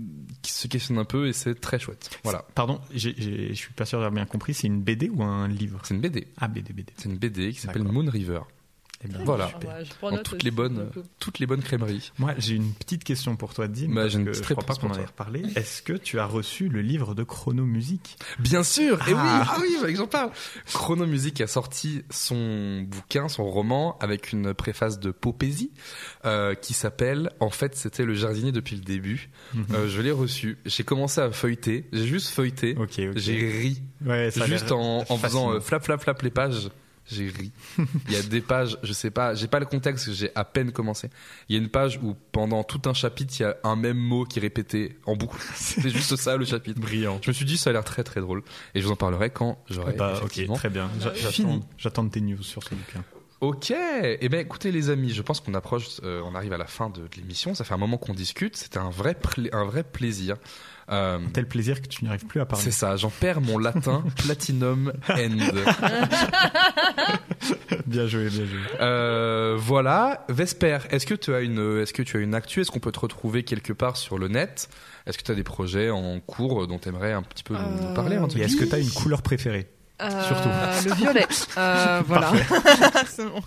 [0.43, 2.11] qui se questionne un peu et c'est très chouette.
[2.25, 2.45] Voilà.
[2.55, 4.55] Pardon, je suis pas sûr d'avoir bien compris.
[4.55, 5.81] C'est une BD ou un livre?
[5.85, 6.27] C'est une BD.
[6.39, 6.93] Ah, BD, BD.
[6.97, 7.85] C'est une BD qui s'appelle.
[7.85, 8.41] Moon River.
[9.02, 9.48] Eh bien, Voilà.
[9.48, 9.70] super.
[9.70, 12.12] Ouais, je prends Dans note toutes aussi, les bonnes, toutes les bonnes crèmeries.
[12.18, 13.89] Moi, j'ai une petite question pour toi, Dim.
[13.89, 15.43] Bah, parce j'ai une que petite je crois pas qu'on en ait reparlé.
[15.56, 18.18] Est-ce que tu as reçu le livre de Chronomusique?
[18.39, 19.55] Bien sûr, et oui, Ah.
[19.56, 20.31] ah oui, que j'en parle.
[20.72, 25.70] Chrono Music a sorti son bouquin, son roman, avec une préface de Popésie,
[26.27, 29.31] euh, qui s'appelle, en fait, c'était le jardinier depuis le début.
[29.72, 33.12] Euh, je l'ai reçu, j'ai commencé à feuilleter, j'ai juste feuilleté, Ok, ok.
[33.16, 36.68] j'ai ri, Ouais, ça juste en, en faisant euh, flap flap flap les pages.
[37.11, 37.53] J'ai ri.
[38.09, 40.73] Il y a des pages, je sais pas, j'ai pas le contexte, j'ai à peine
[40.73, 41.11] commencé.
[41.49, 43.99] Il y a une page où pendant tout un chapitre, il y a un même
[43.99, 45.39] mot qui est répété en boucle.
[45.55, 46.81] C'est juste ça le chapitre.
[46.81, 47.19] Brillant.
[47.23, 48.43] Je me suis dit, ça a l'air très très drôle.
[48.74, 50.89] Et je vous en parlerai quand j'aurai Bah, ok, très bien.
[51.15, 51.62] Fini.
[51.78, 53.03] J'attends tes news sur ce bouquin.
[53.41, 53.73] Ok.
[53.73, 56.91] Eh ben, écoutez les amis, je pense qu'on approche, euh, on arrive à la fin
[56.91, 57.55] de, de l'émission.
[57.55, 58.57] Ça fait un moment qu'on discute.
[58.57, 59.16] C'était un vrai,
[59.53, 60.37] un vrai plaisir.
[60.91, 62.65] Euh, Tel plaisir que tu n'y arrives plus à parler.
[62.65, 62.97] c'est ça.
[62.97, 65.17] J'en perds mon latin platinum end.
[67.87, 68.59] Bien joué, bien joué.
[68.81, 70.25] Euh, voilà.
[70.29, 72.61] Vesper, est-ce que tu as une, est-ce que tu as une actu?
[72.61, 74.69] Est-ce qu'on peut te retrouver quelque part sur le net?
[75.07, 77.89] Est-ce que tu as des projets en cours dont tu aimerais un petit peu nous,
[77.89, 79.69] nous parler Euh, petit Et peu est-ce que tu as une couleur préférée?
[80.03, 80.49] Euh, Surtout.
[80.89, 81.27] Le violet.
[81.59, 82.33] Euh, voilà.
[83.07, 83.43] C'est bon.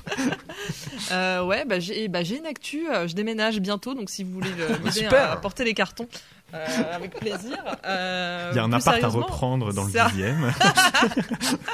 [1.11, 2.85] Euh, ouais, bah, j'ai bah, j'ai une actu.
[3.07, 6.07] je déménage bientôt, donc si vous voulez euh, m'aider à porter les cartons,
[6.53, 7.57] euh, avec plaisir.
[7.85, 10.51] Euh, Il y a un plus appart à reprendre dans le ça- dixième.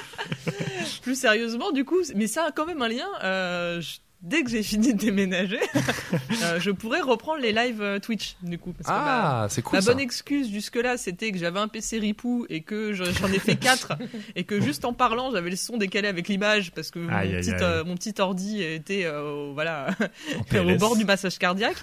[1.01, 3.07] Plus sérieusement, du coup, mais ça a quand même un lien.
[3.23, 5.60] euh, je dès que j'ai fini de déménager,
[6.44, 8.74] euh, je pourrais reprendre les lives euh, Twitch du coup.
[8.74, 12.00] Parce que, bah, Ah, c'est cool la bonne excuse jusque-là, c'était que j'avais un PC
[12.00, 13.94] ripou et que je- j'en ai fait quatre
[14.36, 17.14] et que juste en parlant, j'avais le son décalé avec l'image parce que Aïe, mon,
[17.14, 17.60] aïe, petit, aïe.
[17.62, 19.88] euh, mon petit ordi était euh, voilà
[20.54, 21.82] au bord du massage cardiaque.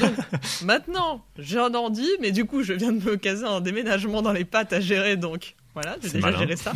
[0.00, 0.14] Donc
[0.64, 4.32] maintenant, j'ai un ordi, mais du coup, je viens de me caser un déménagement dans
[4.32, 6.38] les pattes à gérer, donc voilà, j'ai C'est déjà malin.
[6.38, 6.72] géré ça.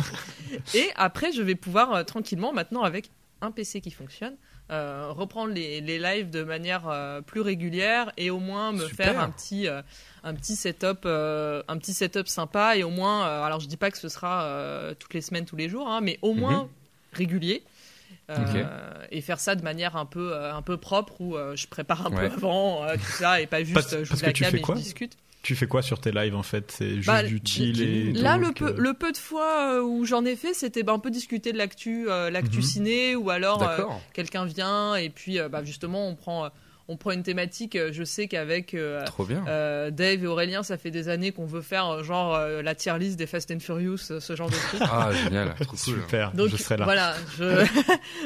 [0.73, 3.09] Et après, je vais pouvoir tranquillement, maintenant avec
[3.41, 4.35] un PC qui fonctionne,
[4.71, 9.13] euh, reprendre les, les lives de manière euh, plus régulière et au moins me Super.
[9.13, 9.81] faire un petit euh,
[10.23, 13.97] un petit setup un petit setup sympa et au moins alors je dis pas que
[13.97, 14.47] ce sera
[14.99, 16.69] toutes les semaines tous les jours hein, mais au moins Mhm.
[17.13, 17.63] régulier
[19.11, 22.29] et faire ça de manière un peu un peu propre où je prépare un Ouais.
[22.29, 24.75] peu avant tout ça et pas juste Parce- je joue la cam et quoi?
[24.75, 26.71] je discute Tu fais quoi sur tes lives en fait?
[26.71, 28.13] C'est juste Bah, du chill et.
[28.13, 30.83] Là, talk, le peu, euh, le peu de fois euh, où j'en ai fait, c'était
[30.83, 32.63] bah, un peu discuter de l'actu, euh, l'actu Mhm.
[32.63, 36.49] ciné, ou alors euh, quelqu'un vient et puis euh, bah, justement on prend, euh,
[36.91, 37.75] on prend une thématique.
[37.75, 39.03] euh, Je sais qu'avec euh,
[39.47, 42.97] euh, Dave et Aurélien, ça fait des années qu'on veut faire genre euh, la tier
[42.99, 44.81] list des Fast and Furious, ce genre de truc.
[44.83, 45.53] Ah, génial.
[45.59, 45.77] Trop cool.
[45.79, 46.83] Super, Donc je serai là.
[46.85, 47.65] voilà, je...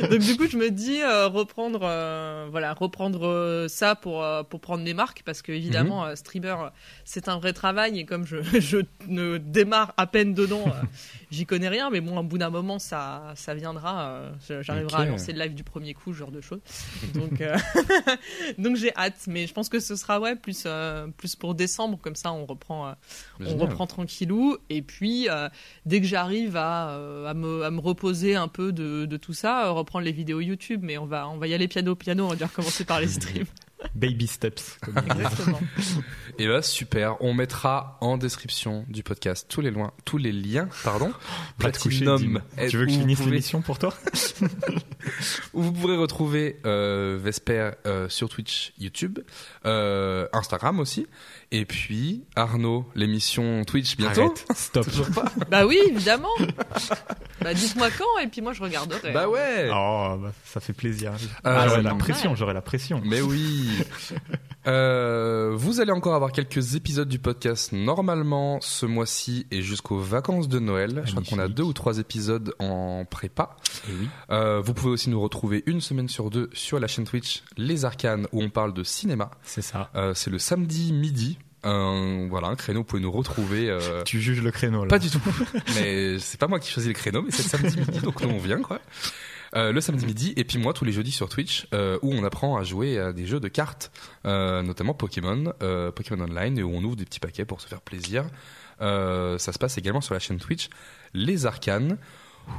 [0.09, 4.43] donc du coup je me dis euh, reprendre euh, voilà reprendre euh, ça pour euh,
[4.43, 6.09] pour prendre mes marques parce que évidemment Mhm.
[6.11, 6.55] euh, streamer
[7.03, 8.77] c'est un vrai travail et comme je, je
[9.07, 10.71] ne démarre à peine dedans euh,
[11.31, 15.05] j'y connais rien mais bon au bout d'un moment ça ça viendra euh, j'arriverai à
[15.05, 16.59] lancer le live du premier coup ce genre de choses
[17.13, 17.55] donc euh,
[18.59, 21.97] donc j'ai hâte mais je pense que ce sera ouais plus euh, plus pour décembre
[22.01, 22.91] comme ça on reprend euh,
[23.39, 23.61] on Génial.
[23.61, 25.49] reprend tranquillou et puis euh,
[25.85, 29.33] dès que j'arrive à, euh, à, me, à me reposer un peu de, de tout
[29.33, 32.25] ça, euh, reprendre les vidéos YouTube, mais on va, on va y aller piano piano,
[32.25, 33.45] on va dire commencer par les streams.
[33.93, 34.77] Baby steps.
[34.87, 35.59] Exactement.
[36.37, 40.67] Et bah super, on mettra en description du podcast tous les, loin, tous les liens,
[40.83, 42.41] pardon, coucher, Platinum.
[42.69, 43.93] Tu veux que je finisse pouvez- l'émission pour toi?
[45.53, 49.19] Où vous pourrez retrouver euh, Vesper euh, sur Twitch, YouTube,
[49.65, 51.07] euh, Instagram aussi,
[51.51, 54.21] et puis Arnaud, l'émission Twitch bientôt.
[54.21, 54.85] Arrête, stop.
[54.85, 56.29] Toujours pas bah oui, évidemment.
[57.41, 59.11] bah dites-moi quand et puis moi je regarderai.
[59.11, 59.69] Bah ouais.
[59.71, 61.11] Oh, bah, ça fait plaisir.
[61.13, 63.01] Euh, Ah, j'aurais la pression, j'aurais la pression.
[63.05, 63.69] Mais oui.
[64.67, 70.47] Euh, vous allez encore avoir quelques épisodes du podcast normalement ce mois-ci et jusqu'aux vacances
[70.47, 71.03] de Noël.
[71.05, 73.57] Je crois qu'on a deux ou trois épisodes en prépa.
[73.87, 74.09] Et oui.
[74.31, 77.85] Euh, vous pouvez aussi nous retrouver une semaine sur deux sur la chaîne Twitch Les
[77.85, 79.29] Arcanes où on parle de cinéma.
[79.43, 79.91] C'est ça.
[79.95, 81.37] Euh, c'est le samedi midi.
[81.65, 83.69] Un, voilà, un créneau, vous pouvez nous retrouver.
[83.69, 84.89] euh, Tu juges le créneau là.
[84.89, 85.19] Pas du tout.
[85.75, 88.29] mais c'est pas moi qui choisis le créneau, mais c'est le samedi midi, donc nous
[88.29, 88.79] on vient quoi.
[89.55, 92.23] Euh, le samedi midi et puis moi tous les jeudis sur Twitch euh, où on
[92.25, 93.91] apprend à jouer à des jeux de cartes,
[94.25, 97.67] euh, notamment Pokémon, euh, Pokémon Online et où on ouvre des petits paquets pour se
[97.67, 98.25] faire plaisir.
[98.81, 100.69] Euh, ça se passe également sur la chaîne Twitch
[101.13, 101.97] Les Arcanes.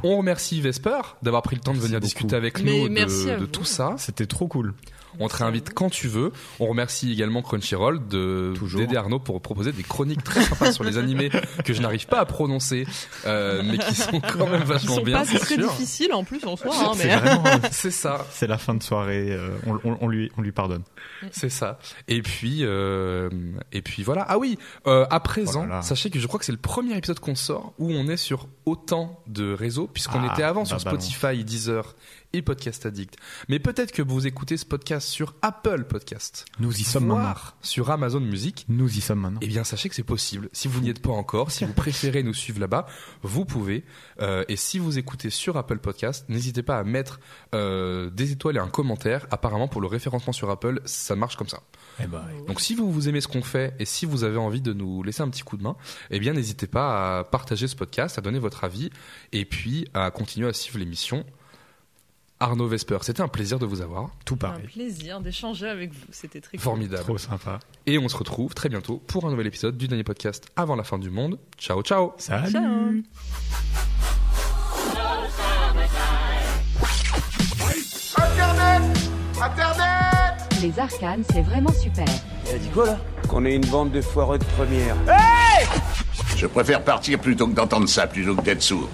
[0.02, 2.06] On remercie Vesper d'avoir pris le temps de venir beaucoup.
[2.06, 3.94] discuter avec Mais nous de, tout ça.
[3.98, 4.72] C'était trop cool.
[5.18, 6.32] On te réinvite quand tu veux.
[6.60, 8.80] On remercie également Crunchyroll de Toujours.
[8.80, 11.30] d'aider Arnaud pour proposer des chroniques très sympas sur les animés
[11.64, 12.86] que je n'arrive pas à prononcer,
[13.26, 15.18] euh, mais qui sont quand même Ils vachement sont bien.
[15.18, 15.70] pas c'est très sûr.
[15.70, 17.44] difficiles en plus en soi, hein, C'est mais vraiment.
[17.70, 19.28] C'est ça, C'est la fin de soirée.
[19.32, 20.82] euh, on, on- on lui, on lui pardonne.
[21.32, 21.78] c'est ça.
[22.08, 23.30] Et puis, euh,
[23.72, 24.24] et puis voilà.
[24.28, 27.18] Ah oui, euh, à présent, Oh sachez que je crois que c'est le premier épisode
[27.20, 30.78] qu'on sort où on est sur autant de réseaux, puisqu'on Ah, était avant bah, sur
[30.78, 31.00] ballon.
[31.00, 31.94] Spotify, Deezer
[32.36, 33.16] et Podcast Addict.
[33.48, 37.34] Mais peut-être que vous écoutez ce podcast sur Apple Podcast, Nous y sommes maintenant.
[37.62, 38.66] sur Amazon Music.
[38.68, 39.40] Nous y sommes maintenant.
[39.42, 40.50] Eh bien, sachez que c'est possible.
[40.52, 42.86] Si vous n'y êtes pas encore, si vous préférez nous suivre là-bas,
[43.22, 43.84] vous pouvez.
[44.20, 47.20] Euh, et si vous écoutez sur Apple Podcast, n'hésitez pas à mettre
[47.54, 49.26] euh, des étoiles et un commentaire.
[49.30, 51.62] Apparemment, pour le référencement sur Apple, ça marche comme ça.
[52.02, 54.60] Eh ben, Donc, si vous, vous aimez ce qu'on fait et si vous avez envie
[54.60, 55.76] de nous laisser un petit coup de main,
[56.10, 58.90] eh bien, n'hésitez pas à partager ce podcast, à donner votre avis
[59.32, 61.24] et puis à continuer à suivre l'émission.
[62.38, 64.10] Arnaud Vesper, c'était un plaisir de vous avoir.
[64.26, 64.66] tout un pareil.
[64.66, 66.06] plaisir d'échanger avec vous.
[66.10, 66.60] C'était très cool.
[66.64, 67.02] Formidable.
[67.02, 67.60] Trop sympa.
[67.86, 70.84] Et on se retrouve très bientôt pour un nouvel épisode du dernier podcast avant la
[70.84, 71.38] fin du monde.
[71.58, 72.52] Ciao, ciao Salut.
[72.52, 72.92] Ciao.
[80.62, 82.06] Les arcanes, c'est vraiment super.
[82.48, 82.98] Elle a dit quoi là?
[83.28, 84.96] Qu'on est une bande de foireux de première.
[86.36, 88.88] Je préfère partir plutôt que d'entendre ça, plutôt que d'être sourd.